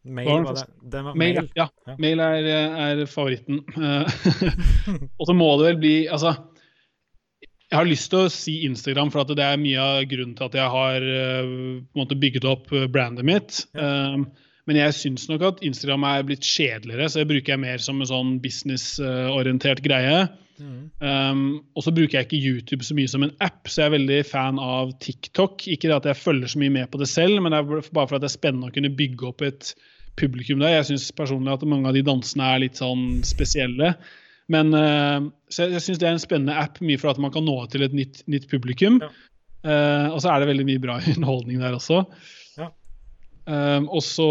Mail 0.07 0.45
var 0.47 0.55
det. 0.55 0.67
Den 0.83 1.09
var 1.09 1.17
Mail, 1.19 1.41
mail. 1.41 1.49
ja. 1.59 1.67
Ja. 1.87 1.97
Mail 1.99 2.23
er, 2.23 2.51
er 2.87 3.07
favoritten. 3.11 3.63
Eh, 3.75 4.19
og 5.19 5.27
så 5.29 5.35
må 5.37 5.51
det 5.59 5.73
vel 5.73 5.81
bli 5.83 5.97
Altså, 6.07 6.37
jeg 7.67 7.81
har 7.81 7.89
lyst 7.89 8.13
til 8.13 8.23
å 8.23 8.31
si 8.33 8.61
Instagram, 8.69 9.11
for 9.11 9.25
at 9.25 9.35
det 9.35 9.43
er 9.43 9.59
mye 9.59 9.83
av 9.83 10.05
grunnen 10.11 10.37
til 10.39 10.47
at 10.47 10.59
jeg 10.59 10.73
har 10.77 11.07
eh, 11.11 11.55
måte 11.99 12.19
bygget 12.23 12.47
opp 12.47 12.71
eh, 12.71 12.87
brandet 12.93 13.27
mitt. 13.27 13.65
Um, 13.75 14.29
men 14.67 14.79
jeg 14.79 14.95
syns 14.99 15.27
nok 15.31 15.45
at 15.47 15.63
Instagram 15.67 16.07
er 16.07 16.27
blitt 16.27 16.47
kjedeligere, 16.47 17.09
så 17.11 17.23
det 17.23 17.31
bruker 17.31 17.55
jeg 17.55 17.63
mer 17.63 17.83
som 17.83 18.03
en 18.03 18.11
sånn 18.11 18.37
businessorientert 18.43 19.83
greie. 19.83 20.27
Mm. 20.57 20.89
Um, 21.03 21.43
og 21.77 21.85
så 21.85 21.93
bruker 21.95 22.19
jeg 22.19 22.29
ikke 22.29 22.41
YouTube 22.41 22.87
så 22.87 22.97
mye 22.97 23.11
som 23.11 23.27
en 23.27 23.35
app, 23.45 23.67
så 23.69 23.83
jeg 23.83 23.91
er 23.91 23.97
veldig 23.99 24.21
fan 24.31 24.63
av 24.63 24.95
TikTok. 25.03 25.67
Ikke 25.71 25.91
det 25.91 25.99
at 25.99 26.09
jeg 26.11 26.23
følger 26.23 26.51
så 26.51 26.63
mye 26.63 26.75
med 26.79 26.91
på 26.91 27.03
det 27.03 27.11
selv, 27.11 27.43
men 27.43 27.55
det 27.55 27.61
er 27.61 27.91
bare 27.91 28.07
for 28.07 28.19
at 28.19 28.25
det 28.25 28.31
er 28.31 28.37
spennende 28.39 28.71
å 28.71 28.75
kunne 28.75 28.95
bygge 28.95 29.31
opp 29.31 29.47
et 29.47 29.75
publikum 30.21 30.63
der. 30.63 30.77
Jeg 30.79 30.89
syns 30.91 31.09
personlig 31.17 31.55
at 31.55 31.67
mange 31.69 31.91
av 31.91 31.97
de 31.97 32.05
dansene 32.07 32.51
er 32.55 32.65
litt 32.67 32.81
sånn 32.81 33.23
spesielle. 33.27 33.95
Men 34.53 34.71
uh, 34.75 35.25
Så 35.51 35.65
jeg, 35.65 35.77
jeg 35.77 35.85
syns 35.87 36.03
det 36.03 36.09
er 36.09 36.17
en 36.17 36.23
spennende 36.23 36.59
app, 36.59 36.79
mye 36.85 37.01
for 37.03 37.11
at 37.11 37.23
man 37.23 37.33
kan 37.35 37.47
nå 37.47 37.57
til 37.73 37.87
et 37.87 37.97
nytt, 37.97 38.23
nytt 38.31 38.47
publikum. 38.53 39.01
Ja. 39.03 39.11
Uh, 39.67 40.13
og 40.15 40.21
så 40.23 40.31
er 40.31 40.43
det 40.43 40.53
veldig 40.53 40.69
mye 40.69 40.83
bra 40.83 41.01
underholdning 41.15 41.65
der 41.65 41.79
også. 41.79 42.05
Ja. 42.61 42.71
Um, 43.47 43.91
og 43.91 44.03
så 44.03 44.29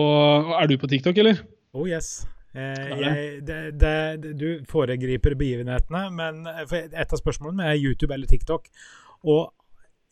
Er 0.59 0.71
du 0.71 0.77
på 0.79 0.91
TikTok, 0.91 1.17
eller? 1.23 1.43
Oh 1.75 1.87
yes. 1.87 2.25
Eh, 2.55 2.99
jeg, 3.01 3.41
det, 3.43 3.59
det, 3.81 4.33
du 4.39 4.63
foregriper 4.71 5.35
begivenhetene, 5.35 6.05
men 6.15 6.45
eh, 6.47 6.75
et 6.87 7.11
av 7.11 7.19
spørsmålene 7.19 7.67
er 7.73 7.81
YouTube 7.81 8.15
eller 8.15 8.29
TikTok. 8.31 8.69
Og 9.27 9.51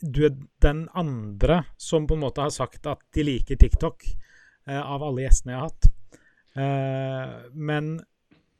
du 0.03 0.25
er 0.27 0.35
den 0.63 0.85
andre 0.99 1.61
som 1.79 2.07
på 2.09 2.17
en 2.17 2.25
måte 2.25 2.43
har 2.43 2.51
sagt 2.51 2.89
at 2.91 2.99
de 3.15 3.23
liker 3.23 3.59
TikTok, 3.61 4.03
eh, 4.03 4.22
av 4.71 5.03
alle 5.03 5.25
gjestene 5.25 5.53
jeg 5.53 5.59
har 5.59 5.69
hatt. 5.69 5.89
Eh, 6.55 7.51
men 7.53 7.93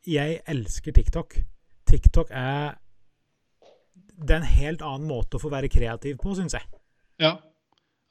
jeg 0.09 0.41
elsker 0.49 0.91
TikTok. 0.97 1.37
TikTok 1.87 2.31
er 2.35 2.73
Det 4.13 4.33
er 4.35 4.41
en 4.41 4.51
helt 4.59 4.81
annen 4.85 5.07
måte 5.09 5.37
å 5.37 5.41
få 5.41 5.49
være 5.51 5.69
kreativ 5.71 6.17
på, 6.21 6.35
syns 6.37 6.53
jeg. 6.55 6.65
Ja. 7.21 7.31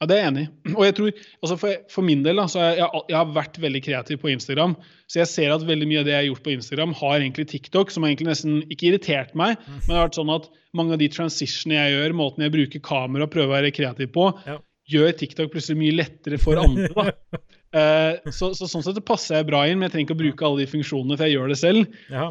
ja, 0.01 0.07
det 0.09 0.15
er 0.17 0.21
jeg 0.23 0.31
enig 0.31 0.43
i. 0.43 0.73
Og 0.77 0.83
jeg 0.87 0.95
tror, 0.97 1.21
altså 1.43 1.57
for, 1.61 1.77
for 1.91 2.05
min 2.07 2.23
del 2.25 2.39
da, 2.41 2.45
så 2.51 2.59
er 2.63 2.81
jeg, 2.81 3.03
jeg 3.11 3.17
har 3.19 3.31
vært 3.35 3.59
veldig 3.63 3.81
kreativ 3.85 4.19
på 4.23 4.31
Instagram. 4.33 4.75
Så 5.07 5.21
jeg 5.21 5.31
ser 5.31 5.53
at 5.55 5.63
veldig 5.67 5.87
mye 5.89 6.01
av 6.01 6.07
det 6.09 6.13
jeg 6.15 6.21
har 6.21 6.29
gjort 6.31 6.43
på 6.47 6.53
Instagram, 6.57 6.93
har 6.99 7.15
egentlig 7.19 7.47
TikTok, 7.53 7.91
som 7.93 8.03
har 8.05 8.11
egentlig 8.13 8.29
nesten 8.33 8.59
ikke 8.73 8.89
irritert 8.91 9.33
meg, 9.39 9.55
men 9.67 9.81
det 9.87 9.95
har 9.97 10.05
vært 10.09 10.19
sånn 10.19 10.33
at 10.35 10.49
mange 10.75 10.95
av 10.97 11.01
de 11.03 11.09
transitionene 11.13 11.79
jeg 11.81 11.95
gjør, 11.97 12.15
måten 12.19 12.45
jeg 12.47 12.55
bruker 12.55 12.83
kamera 12.89 13.27
og 13.27 13.33
prøver 13.35 13.51
å 13.51 13.57
være 13.59 13.73
kreativ 13.75 14.11
på, 14.15 14.27
Ja. 14.49 14.57
gjør 14.89 15.11
TikTok 15.23 15.51
plutselig 15.53 15.79
mye 15.83 15.97
lettere 16.01 16.39
for 16.41 16.59
andre. 16.61 16.89
da. 16.97 17.39
Eh, 17.73 18.31
så, 18.31 18.51
så 18.53 18.69
sånn 18.69 18.85
sett 18.85 19.01
passer 19.07 19.39
jeg 19.39 19.49
bra 19.49 19.63
inn, 19.65 19.79
men 19.79 19.87
jeg 19.89 19.95
trenger 19.95 20.11
ikke 20.11 20.17
å 20.17 20.23
bruke 20.23 20.49
alle 20.49 20.63
de 20.63 20.71
funksjonene, 20.73 21.17
for 21.17 21.25
jeg 21.25 21.37
gjør 21.37 21.53
det 21.53 21.61
selv. 21.61 21.95
Ja. 22.13 22.27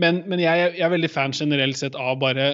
Men, 0.00 0.22
men 0.28 0.40
jeg, 0.42 0.70
jeg 0.76 0.84
er 0.84 0.92
veldig 0.92 1.12
fan 1.12 1.34
generelt 1.36 1.78
sett 1.80 1.94
av 1.96 2.18
bare 2.20 2.46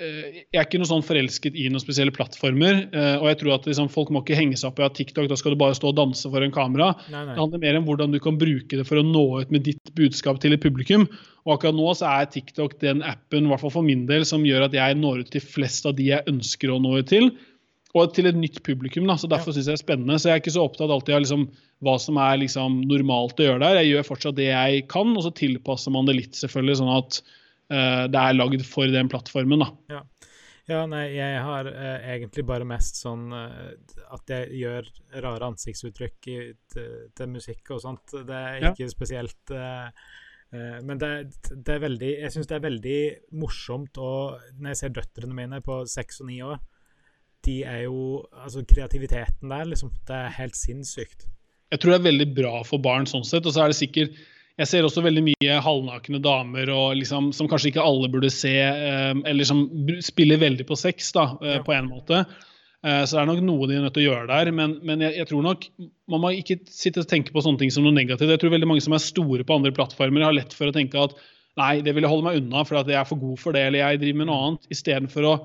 eh, 0.00 0.44
Jeg 0.48 0.56
er 0.56 0.64
ikke 0.64 0.78
noe 0.80 0.88
sånn 0.88 1.04
forelsket 1.04 1.56
i 1.60 1.66
noen 1.68 1.82
spesielle 1.82 2.12
plattformer. 2.16 2.86
eh, 2.88 3.16
og 3.20 3.28
jeg 3.30 3.38
tror 3.42 3.54
at 3.58 3.68
liksom, 3.68 3.90
folk 3.92 4.12
må 4.12 4.22
ikke 4.24 4.38
henge 4.38 4.56
seg 4.60 4.70
opp 4.70 4.80
i 4.80 4.86
at 4.86 4.96
TikTok 4.96 5.28
da 5.28 5.36
skal 5.40 5.52
du 5.56 5.60
bare 5.60 5.76
stå 5.76 5.92
og 5.92 5.98
danse 5.98 6.30
foran 6.32 6.54
kamera. 6.54 6.92
Nei, 7.12 7.24
Det 7.32 7.40
handler 7.40 7.64
mer 7.64 7.80
om 7.80 7.88
hvordan 7.88 8.16
du 8.16 8.20
kan 8.24 8.40
bruke 8.40 8.80
det 8.80 8.86
for 8.88 9.00
å 9.00 9.04
nå 9.04 9.24
ut 9.42 9.52
med 9.52 9.66
ditt 9.68 9.92
budskap 9.96 10.40
til 10.40 10.56
et 10.56 10.64
publikum. 10.64 11.08
Og 11.46 11.56
akkurat 11.56 11.76
nå 11.78 11.92
så 11.96 12.08
er 12.12 12.32
TikTok 12.32 12.78
den 12.82 13.04
appen, 13.06 13.44
i 13.44 13.52
hvert 13.52 13.64
fall 13.64 13.76
for 13.76 13.86
min 13.86 14.04
del, 14.08 14.24
som 14.28 14.44
gjør 14.44 14.68
at 14.68 14.76
jeg 14.76 14.96
når 15.00 15.24
ut 15.24 15.34
til 15.36 15.44
flest 15.44 15.88
av 15.88 15.96
de 16.00 16.10
jeg 16.10 16.28
ønsker 16.32 16.72
å 16.72 16.80
nå 16.82 16.96
ut 17.00 17.12
til. 17.12 17.30
Og 17.96 18.12
til 18.12 18.28
et 18.28 18.36
nytt 18.36 18.58
publikum. 18.66 19.06
da, 19.08 19.16
så 19.16 19.28
Derfor 19.30 19.54
synes 19.54 19.66
jeg 19.70 19.76
det 19.76 19.80
er 19.80 19.84
spennende. 19.84 20.18
Så 20.20 20.28
jeg 20.28 20.36
er 20.36 20.42
ikke 20.42 20.52
så 20.56 20.66
opptatt 20.66 20.92
alltid 20.92 21.16
av 21.16 21.22
liksom, 21.24 21.46
hva 21.86 21.96
som 22.02 22.18
er 22.20 22.36
liksom, 22.42 22.82
normalt 22.90 23.40
å 23.40 23.46
gjøre 23.46 23.62
der. 23.62 23.80
Jeg 23.80 23.94
gjør 23.94 24.08
fortsatt 24.10 24.36
det 24.36 24.50
jeg 24.50 24.84
kan, 24.92 25.14
og 25.16 25.24
så 25.24 25.32
tilpasser 25.38 25.94
man 25.94 26.08
det 26.10 26.18
litt, 26.18 26.36
selvfølgelig, 26.36 26.76
sånn 26.82 26.92
at 26.96 27.20
uh, 27.72 28.04
det 28.12 28.20
er 28.20 28.36
lagd 28.36 28.66
for 28.68 28.92
den 28.92 29.08
plattformen. 29.12 29.64
da. 29.64 30.02
Ja, 30.66 30.80
nei, 30.90 31.04
jeg 31.14 31.40
har 31.46 31.68
uh, 31.70 31.96
egentlig 32.10 32.42
bare 32.48 32.66
mest 32.66 32.98
sånn 32.98 33.28
uh, 33.30 33.72
at 34.12 34.32
jeg 34.34 34.60
gjør 34.60 34.88
rare 35.22 35.50
ansiktsuttrykk 35.52 36.30
i, 36.32 36.38
til, 36.74 36.94
til 37.14 37.30
musikk 37.30 37.70
og 37.76 37.82
sånt. 37.84 38.16
Det 38.26 38.34
er 38.38 38.56
Ja. 38.64 38.72
ikke 38.72 38.88
spesielt 38.90 39.50
eh, 39.54 39.88
eh, 40.52 40.78
Men 40.86 40.98
det, 40.98 41.10
det 41.50 41.74
er 41.74 41.82
veldig 41.82 42.10
Jeg 42.20 42.32
syns 42.34 42.46
det 42.50 42.56
er 42.58 42.64
veldig 42.66 42.98
morsomt 43.38 43.98
å, 43.98 44.10
Når 44.58 44.68
jeg 44.72 44.80
ser 44.80 44.94
døtrene 44.94 45.34
mine 45.34 45.60
på 45.64 45.80
seks 45.90 46.20
og 46.22 46.28
ni 46.30 46.38
år, 46.46 46.58
de 47.46 47.60
er 47.64 47.82
jo 47.86 48.24
Altså, 48.44 48.62
kreativiteten 48.68 49.50
der, 49.50 49.64
liksom. 49.70 49.90
Det 50.06 50.14
er 50.14 50.34
helt 50.38 50.56
sinnssykt. 50.58 51.26
Jeg 51.72 51.80
tror 51.82 51.96
det 51.96 52.00
er 52.00 52.08
veldig 52.10 52.26
bra 52.36 52.56
for 52.66 52.78
barn 52.82 53.06
sånn 53.10 53.24
sett. 53.26 53.46
Og 53.46 53.54
så 53.54 53.64
er 53.64 53.72
det 53.72 53.78
sikkert 53.80 54.18
jeg 54.56 54.68
ser 54.70 54.86
også 54.88 55.02
veldig 55.04 55.20
mye 55.26 55.56
halvnakne 55.60 56.16
damer 56.24 56.70
og 56.72 56.94
liksom, 56.96 57.26
som 57.36 57.48
kanskje 57.50 57.74
ikke 57.74 57.82
alle 57.84 58.08
burde 58.08 58.30
se, 58.32 58.54
eh, 58.56 59.10
eller 59.28 59.44
som 59.44 59.66
spiller 60.00 60.38
veldig 60.40 60.64
på 60.64 60.78
sex, 60.80 61.10
da, 61.12 61.26
eh, 61.42 61.58
Ja. 61.58 61.62
på 61.66 61.74
en 61.76 61.90
måte. 61.90 62.22
Eh, 62.82 63.02
Så 63.04 63.18
det 63.18 63.20
er 63.20 63.26
nok 63.26 63.42
noe 63.44 63.66
de 63.68 63.74
er 63.76 63.82
nødt 63.84 63.92
til 63.92 64.06
å 64.06 64.14
gjøre 64.14 64.28
der. 64.28 64.52
Men, 64.52 64.78
men 64.82 65.00
jeg, 65.04 65.16
jeg 65.18 65.28
tror 65.28 65.42
nok 65.44 65.66
man 66.08 66.20
må 66.22 66.30
ikke 66.32 66.56
sitte 66.72 67.00
og 67.04 67.08
tenke 67.10 67.32
på 67.34 67.42
sånne 67.44 67.58
ting 67.58 67.70
som 67.70 67.84
noe 67.84 67.92
negativt. 67.92 68.30
Jeg 68.32 68.40
tror 68.40 68.54
veldig 68.56 68.68
mange 68.70 68.80
som 68.80 68.94
er 68.96 69.04
store 69.04 69.44
på 69.44 69.56
andre 69.58 69.72
plattformer, 69.76 70.24
har 70.24 70.32
lett 70.32 70.54
for 70.56 70.70
å 70.70 70.72
tenke 70.72 70.96
at 71.04 71.12
nei, 71.58 71.82
det 71.82 71.92
vil 71.94 72.04
jeg 72.04 72.12
holde 72.14 72.24
meg 72.24 72.40
unna 72.40 72.64
for 72.64 72.78
at 72.80 72.86
jeg 72.88 72.96
er 72.96 73.04
for 73.04 73.16
god 73.20 73.38
for 73.38 73.52
det, 73.52 73.66
eller 73.66 73.78
jeg 73.84 74.00
driver 74.00 74.18
med 74.22 74.26
noe 74.30 74.40
annet. 74.46 74.66
Istedenfor 74.72 75.28
å 75.28 75.36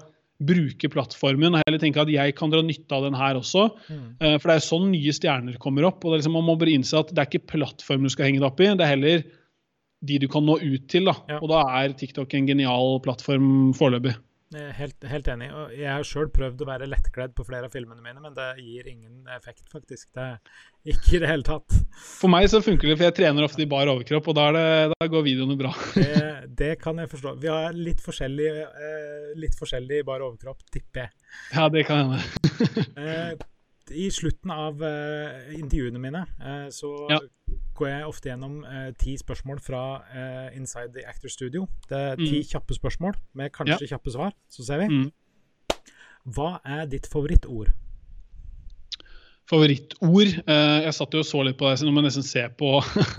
bruke 0.41 0.89
plattformen 0.89 1.53
og 1.53 1.61
heller 1.65 1.81
tenke 1.81 2.01
at 2.01 2.09
jeg 2.11 2.33
kan 2.37 2.51
dra 2.53 2.63
nytte 2.65 2.97
av 2.97 3.05
den 3.05 3.17
her 3.17 3.37
også. 3.39 3.67
Mm. 3.91 4.07
Eh, 4.19 4.37
For 4.41 4.49
det 4.49 4.55
er 4.57 4.65
sånn 4.65 4.89
nye 4.93 5.13
stjerner 5.15 5.59
kommer 5.61 5.85
opp. 5.89 6.03
og 6.03 6.13
det 6.13 6.21
liksom, 6.21 6.33
Man 6.39 6.47
må 6.49 6.57
bare 6.59 6.73
innse 6.73 6.97
at 6.97 7.13
det 7.13 7.21
er 7.21 7.29
ikke 7.29 7.53
plattformen 7.53 8.09
du 8.09 8.13
skal 8.13 8.29
henge 8.29 8.41
det 8.41 8.49
opp 8.49 8.59
i, 8.63 8.71
det 8.73 8.87
er 8.87 8.95
heller 8.95 9.23
de 10.01 10.17
du 10.17 10.27
kan 10.33 10.45
nå 10.45 10.57
ut 10.57 10.87
til. 10.89 11.05
da. 11.05 11.13
Ja. 11.29 11.39
Og 11.41 11.51
da 11.51 11.61
er 11.77 11.93
TikTok 11.93 12.33
en 12.33 12.49
genial 12.49 12.99
plattform 13.05 13.71
foreløpig. 13.77 14.15
Jeg 14.51 14.67
er 14.67 14.73
Helt, 14.75 15.05
helt 15.07 15.27
enig. 15.31 15.47
og 15.55 15.71
Jeg 15.77 15.87
har 15.87 16.03
sjøl 16.07 16.27
prøvd 16.33 16.63
å 16.63 16.67
være 16.67 16.87
lettkledd 16.91 17.31
på 17.37 17.45
flere 17.47 17.69
av 17.69 17.71
filmene 17.71 18.03
mine, 18.03 18.19
men 18.19 18.33
det 18.35 18.49
gir 18.59 18.89
ingen 18.91 19.29
effekt, 19.31 19.63
faktisk. 19.71 20.09
Det 20.17 20.25
er 20.27 20.91
ikke 20.91 21.15
i 21.15 21.21
det 21.23 21.29
hele 21.29 21.45
tatt. 21.47 21.77
For 21.95 22.31
meg 22.31 22.49
så 22.51 22.59
funker 22.63 22.89
det, 22.91 22.97
for 22.97 23.07
jeg 23.07 23.17
trener 23.21 23.47
ofte 23.47 23.63
i 23.63 23.69
bar 23.71 23.91
overkropp, 23.93 24.27
og 24.27 24.35
da, 24.35 24.49
det, 24.57 24.65
da 24.91 25.07
går 25.13 25.23
videoene 25.29 25.55
bra. 25.59 25.71
Det, 26.01 26.49
det 26.57 26.73
kan 26.81 26.99
jeg 26.99 27.09
forstå. 27.11 27.35
Vi 27.41 27.49
har 27.51 27.77
litt 27.77 28.01
forskjellig, 28.03 28.49
eh, 28.65 29.31
litt 29.39 29.55
forskjellig 29.57 30.01
bar 30.07 30.25
overkropp, 30.25 30.65
tipper 30.73 31.05
jeg. 31.05 31.15
Ja, 31.55 31.69
det 31.71 31.85
kan 31.87 32.11
hende. 32.11 33.49
I 33.89 34.09
slutten 34.13 34.51
av 34.53 34.81
uh, 34.81 35.49
intervjuene 35.57 35.99
mine 35.99 36.21
uh, 36.39 36.67
så 36.69 36.91
Ja. 37.09 37.17
går 37.75 37.87
jeg 37.89 38.05
ofte 38.07 38.29
gjennom 38.29 38.59
uh, 38.63 38.91
ti 38.99 39.15
spørsmål 39.17 39.59
fra 39.59 39.81
Inside 40.55 40.93
the 40.93 41.03
Actor 41.09 41.29
Studio. 41.33 41.67
Det 41.89 41.97
er 41.97 42.15
ti 42.21 42.41
Mm. 42.41 42.47
kjappe 42.51 42.73
spørsmål 42.77 43.15
med 43.33 43.51
kanskje 43.51 43.87
kjappe 43.89 44.11
svar. 44.13 44.31
Så 44.49 44.63
ser 44.63 44.77
vi. 44.79 44.87
Mm. 44.87 45.11
Hva 46.35 46.59
er 46.63 46.85
ditt 46.85 47.07
favorittord? 47.09 47.71
Favorittord? 49.49 50.31
Jeg 50.47 50.93
satt 50.95 51.11
jo 51.17 51.19
og 51.23 51.27
så 51.27 51.41
litt 51.43 51.57
på 51.59 51.67
deg, 51.67 51.79
så 51.81 51.87
nå 51.87 51.91
må 51.91 51.99
jeg 52.03 52.07
nesten 52.11 52.23
se 52.27 52.43
på, 52.55 52.69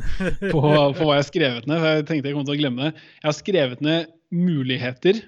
på, 0.52 0.60
på 0.62 0.62
hva 0.62 1.18
jeg 1.18 1.20
har 1.20 1.28
skrevet 1.28 1.66
ned. 1.68 1.82
for 1.82 1.88
Jeg 1.98 2.06
tenkte 2.08 2.30
jeg 2.30 2.36
kom 2.38 2.46
til 2.48 2.54
å 2.56 2.60
glemme 2.62 2.86
det. 2.88 2.92
Jeg 3.20 3.28
har 3.28 3.36
skrevet 3.36 3.82
ned 3.84 4.12
muligheter. 4.32 5.20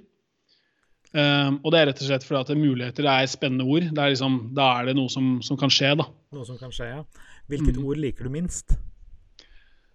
Um, 1.15 1.61
og 1.63 1.71
det 1.71 1.79
er 1.79 1.87
rett 1.93 2.01
og 2.03 2.09
slett 2.09 2.25
fordi 2.27 2.41
at 2.43 2.59
muligheter 2.59 3.07
er 3.07 3.29
spennende 3.31 3.67
ord. 3.71 3.85
Det 3.95 4.03
er 4.03 4.11
liksom, 4.17 4.41
da 4.57 4.73
er 4.81 4.89
det 4.91 4.97
noe 4.99 5.13
som, 5.13 5.37
som 5.47 5.59
kan 5.61 5.71
skje, 5.71 5.93
da. 6.01 6.09
Noe 6.35 6.47
som 6.49 6.59
kan 6.59 6.75
skje, 6.75 6.89
ja. 6.91 7.05
Hvilket 7.53 7.77
Mm. 7.79 7.85
ord 7.87 8.01
liker 8.03 8.27
du 8.27 8.33
minst? 8.35 8.75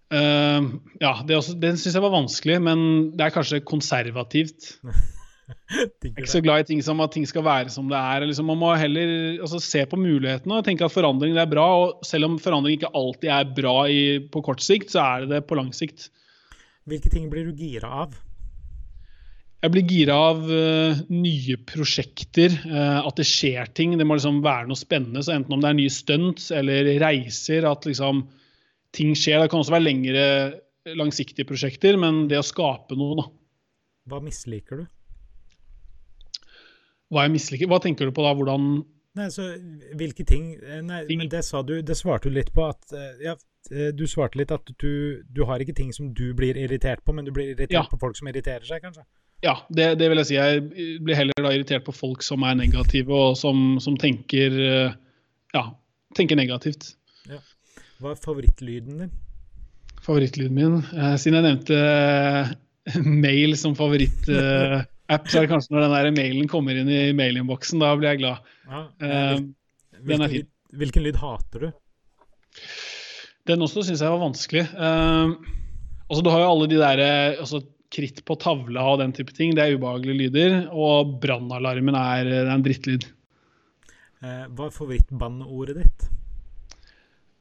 Uh, 0.09 0.79
ja, 1.01 1.11
det 1.27 1.35
også, 1.37 1.53
Den 1.59 1.77
syns 1.77 1.93
jeg 1.97 2.01
var 2.01 2.13
vanskelig, 2.15 2.57
men 2.65 2.79
det 3.17 3.27
er 3.27 3.35
kanskje 3.35 3.59
konservativt. 3.65 4.75
Jeg 5.69 6.11
er 6.13 6.21
ikke 6.21 6.29
så 6.29 6.41
glad 6.45 6.61
i 6.61 6.65
ting 6.69 6.81
som 6.85 6.99
at 7.01 7.09
ting 7.13 7.23
skal 7.25 7.41
være 7.41 7.71
som 7.73 7.87
det 7.89 7.97
er. 7.97 8.21
Liksom, 8.29 8.45
man 8.45 8.59
må 8.61 8.67
heller 8.77 9.39
altså, 9.41 9.57
se 9.61 9.81
på 9.89 9.97
mulighetene 9.97 10.59
og 10.59 10.65
tenke 10.65 10.85
at 10.85 10.93
forandring 10.93 11.33
er 11.41 11.49
bra. 11.49 11.65
og 11.87 12.05
Selv 12.05 12.27
om 12.27 12.35
forandring 12.41 12.77
ikke 12.77 12.91
alltid 12.93 13.31
er 13.33 13.47
bra 13.57 13.73
i, 13.89 14.19
på 14.29 14.43
kort 14.45 14.61
sikt, 14.61 14.93
så 14.93 15.01
er 15.01 15.25
det 15.25 15.31
det 15.33 15.39
på 15.49 15.57
lang 15.57 15.71
sikt. 15.73 16.11
Hvilke 16.89 17.09
ting 17.09 17.31
blir 17.33 17.49
du 17.49 17.57
gira 17.57 17.89
av? 18.05 18.13
Jeg 19.59 19.73
blir 19.73 19.83
gira 19.91 20.15
av 20.29 20.45
uh, 20.47 20.99
nye 21.11 21.57
prosjekter, 21.67 22.53
uh, 22.69 23.01
at 23.03 23.17
det 23.19 23.25
skjer 23.27 23.67
ting. 23.75 23.97
Det 23.99 24.05
må 24.07 24.15
liksom 24.15 24.37
være 24.45 24.69
noe 24.69 24.79
spennende. 24.79 25.23
så 25.25 25.33
Enten 25.35 25.57
om 25.57 25.63
det 25.63 25.73
er 25.73 25.79
nye 25.81 25.91
stunts 25.91 26.47
eller 26.55 26.87
reiser, 27.03 27.67
at 27.67 27.87
liksom 27.89 28.21
ting 28.95 29.11
skjer. 29.19 29.41
Det 29.43 29.51
kan 29.51 29.59
også 29.59 29.75
være 29.75 29.87
lengre, 29.89 30.23
langsiktige 30.95 31.47
prosjekter, 31.49 31.99
men 31.99 32.23
det 32.31 32.39
å 32.39 32.45
skape 32.47 32.95
noe, 32.95 33.19
da. 33.19 33.27
Hva 34.09 34.21
misliker 34.23 34.79
du? 34.79 34.87
Hva 37.11 37.25
jeg 37.27 37.35
misliker. 37.35 37.67
Hva 37.69 37.81
tenker 37.83 38.07
du 38.07 38.15
på 38.15 38.23
da? 38.25 38.31
Hvordan 38.37 38.71
Nei, 39.19 39.25
så 39.33 39.43
hvilke 39.97 40.21
ting 40.29 40.51
eh, 40.61 40.83
Nei, 40.85 40.99
Ting. 41.09 41.17
men 41.17 41.31
det 41.33 41.41
sa 41.47 41.63
du 41.65 41.79
Det 41.81 41.95
svarte 41.97 42.29
du 42.29 42.35
litt 42.35 42.51
på 42.53 42.61
at 42.69 42.93
Ja, 43.19 43.33
du 43.97 44.03
svarte 44.07 44.37
litt 44.37 44.53
at 44.53 44.69
du, 44.79 45.25
du 45.25 45.41
har 45.49 45.59
ikke 45.59 45.73
ting 45.75 45.89
som 45.91 46.11
du 46.15 46.27
blir 46.37 46.55
irritert 46.61 47.01
på, 47.03 47.15
men 47.17 47.25
du 47.25 47.33
blir 47.33 47.49
irritert 47.55 47.73
Ja. 47.73 47.81
på 47.89 47.97
folk 47.99 48.15
som 48.15 48.29
irriterer 48.29 48.63
seg, 48.69 48.85
kanskje? 48.85 49.03
Ja, 49.45 49.53
det, 49.71 49.93
det 50.01 50.09
vil 50.11 50.19
jeg 50.19 50.27
si. 50.27 50.35
Jeg 50.35 50.97
blir 51.05 51.15
heller 51.15 51.45
da 51.45 51.51
irritert 51.55 51.85
på 51.87 51.93
folk 51.95 52.23
som 52.25 52.43
er 52.43 52.57
negative, 52.59 53.13
og 53.15 53.37
som, 53.39 53.77
som 53.83 53.95
tenker 53.99 54.55
eh, 54.59 54.97
Ja, 55.55 55.61
tenker 56.17 56.35
negativt. 56.39 56.93
Hva 57.99 58.13
er 58.13 58.19
favorittlyden 58.23 58.99
din? 59.05 59.13
Favorittlyden 60.03 60.55
min. 60.55 60.75
Eh, 60.95 61.15
siden 61.19 61.39
jeg 61.39 61.47
nevnte 61.47 61.79
eh, 61.79 62.51
mail 63.27 63.55
som 63.59 63.75
favorittapp, 63.79 65.25
så 65.29 65.39
er 65.39 65.45
det 65.45 65.51
kanskje 65.51 65.73
når 65.75 65.85
den 65.87 65.95
der 65.95 66.11
mailen 66.19 66.51
kommer 66.51 66.77
inn 66.79 66.91
i 66.91 67.01
mailinnboksen, 67.17 67.79
da 67.83 67.93
blir 67.99 68.11
jeg 68.13 68.21
glad. 68.25 68.45
Ja, 68.69 68.83
Eh, 68.99 69.39
hvil- 69.39 69.47
den 69.99 70.21
er 70.23 70.27
hvilken, 70.29 70.35
fin. 70.35 70.77
hvilken 70.83 71.03
lyd 71.07 71.17
hater 71.19 71.63
du? 71.67 71.71
Den 73.49 73.63
også 73.65 73.81
syns 73.87 74.03
jeg 74.03 74.11
var 74.13 74.21
vanskelig. 74.21 74.63
Eh, 74.67 75.33
altså, 76.09 76.21
du 76.23 76.29
har 76.31 76.43
jo 76.43 76.51
alle 76.53 76.67
de 76.71 76.79
der 76.79 77.01
eh, 77.03 77.39
altså, 77.41 77.63
kritt 77.93 78.21
på 78.27 78.35
tavla 78.39 78.83
og 78.91 78.99
den 79.01 79.13
type 79.17 79.33
ting. 79.33 79.55
Det 79.57 79.63
er 79.65 79.75
ubehagelige 79.79 80.19
lyder. 80.27 80.57
Og 80.71 81.15
brannalarmen 81.23 81.97
er, 81.97 82.29
er 82.43 82.51
en 82.53 82.63
drittlyd. 82.65 83.07
Eh, 84.21 84.45
hva 84.51 84.67
er 84.69 84.75
favorittbanneordet 84.75 85.77
ditt? 85.81 86.07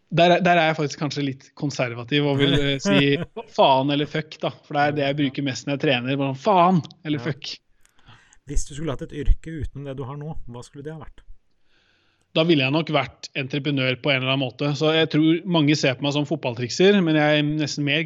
Der, 0.09 0.30
er- 0.38 0.40
der 0.40 0.57
er 0.57 0.70
jeg 0.70 0.78
faktisk 0.78 1.03
kanskje 1.03 1.24
litt 1.26 1.49
konservativ 1.59 2.24
og 2.30 2.38
vil 2.40 2.55
eh, 2.57 2.76
si 2.80 3.16
faen 3.59 3.92
eller 3.92 4.09
fuck, 4.09 4.38
da. 4.40 4.53
For 4.64 4.78
det 4.78 4.84
er 4.86 4.96
det 4.96 5.07
jeg 5.11 5.18
bruker 5.22 5.49
mest 5.51 5.66
når 5.68 5.76
jeg 5.76 5.84
trener. 5.84 6.16
Bare 6.16 6.32
sånn, 6.32 6.42
faen 6.46 6.82
eller 7.05 7.24
fuck. 7.24 7.51
Hvis 8.49 8.64
du 8.64 8.72
skulle 8.78 8.94
hatt 8.94 9.05
et 9.05 9.12
yrke 9.20 9.53
utenom 9.61 9.84
det 9.90 9.99
du 9.99 10.07
har 10.09 10.16
nå, 10.16 10.38
hva 10.49 10.62
skulle 10.64 10.86
det 10.86 10.94
ha 10.94 11.03
vært? 11.03 11.20
Da 12.36 12.42
ville 12.49 12.62
jeg 12.64 12.72
nok 12.72 12.90
vært 12.92 13.28
entreprenør 13.40 13.96
på 14.05 14.11
en 14.12 14.18
eller 14.22 14.30
annen 14.34 14.44
måte. 14.46 14.68
Så 14.78 14.92
jeg 14.94 15.09
tror 15.12 15.38
mange 15.49 15.74
ser 15.80 15.96
på 15.99 16.05
meg 16.07 16.12
som 16.16 16.26
fotballtrikser, 16.28 16.96
men 17.05 17.16
jeg 17.18 17.40
er 17.40 17.46
nesten 17.49 17.84
mer 17.88 18.05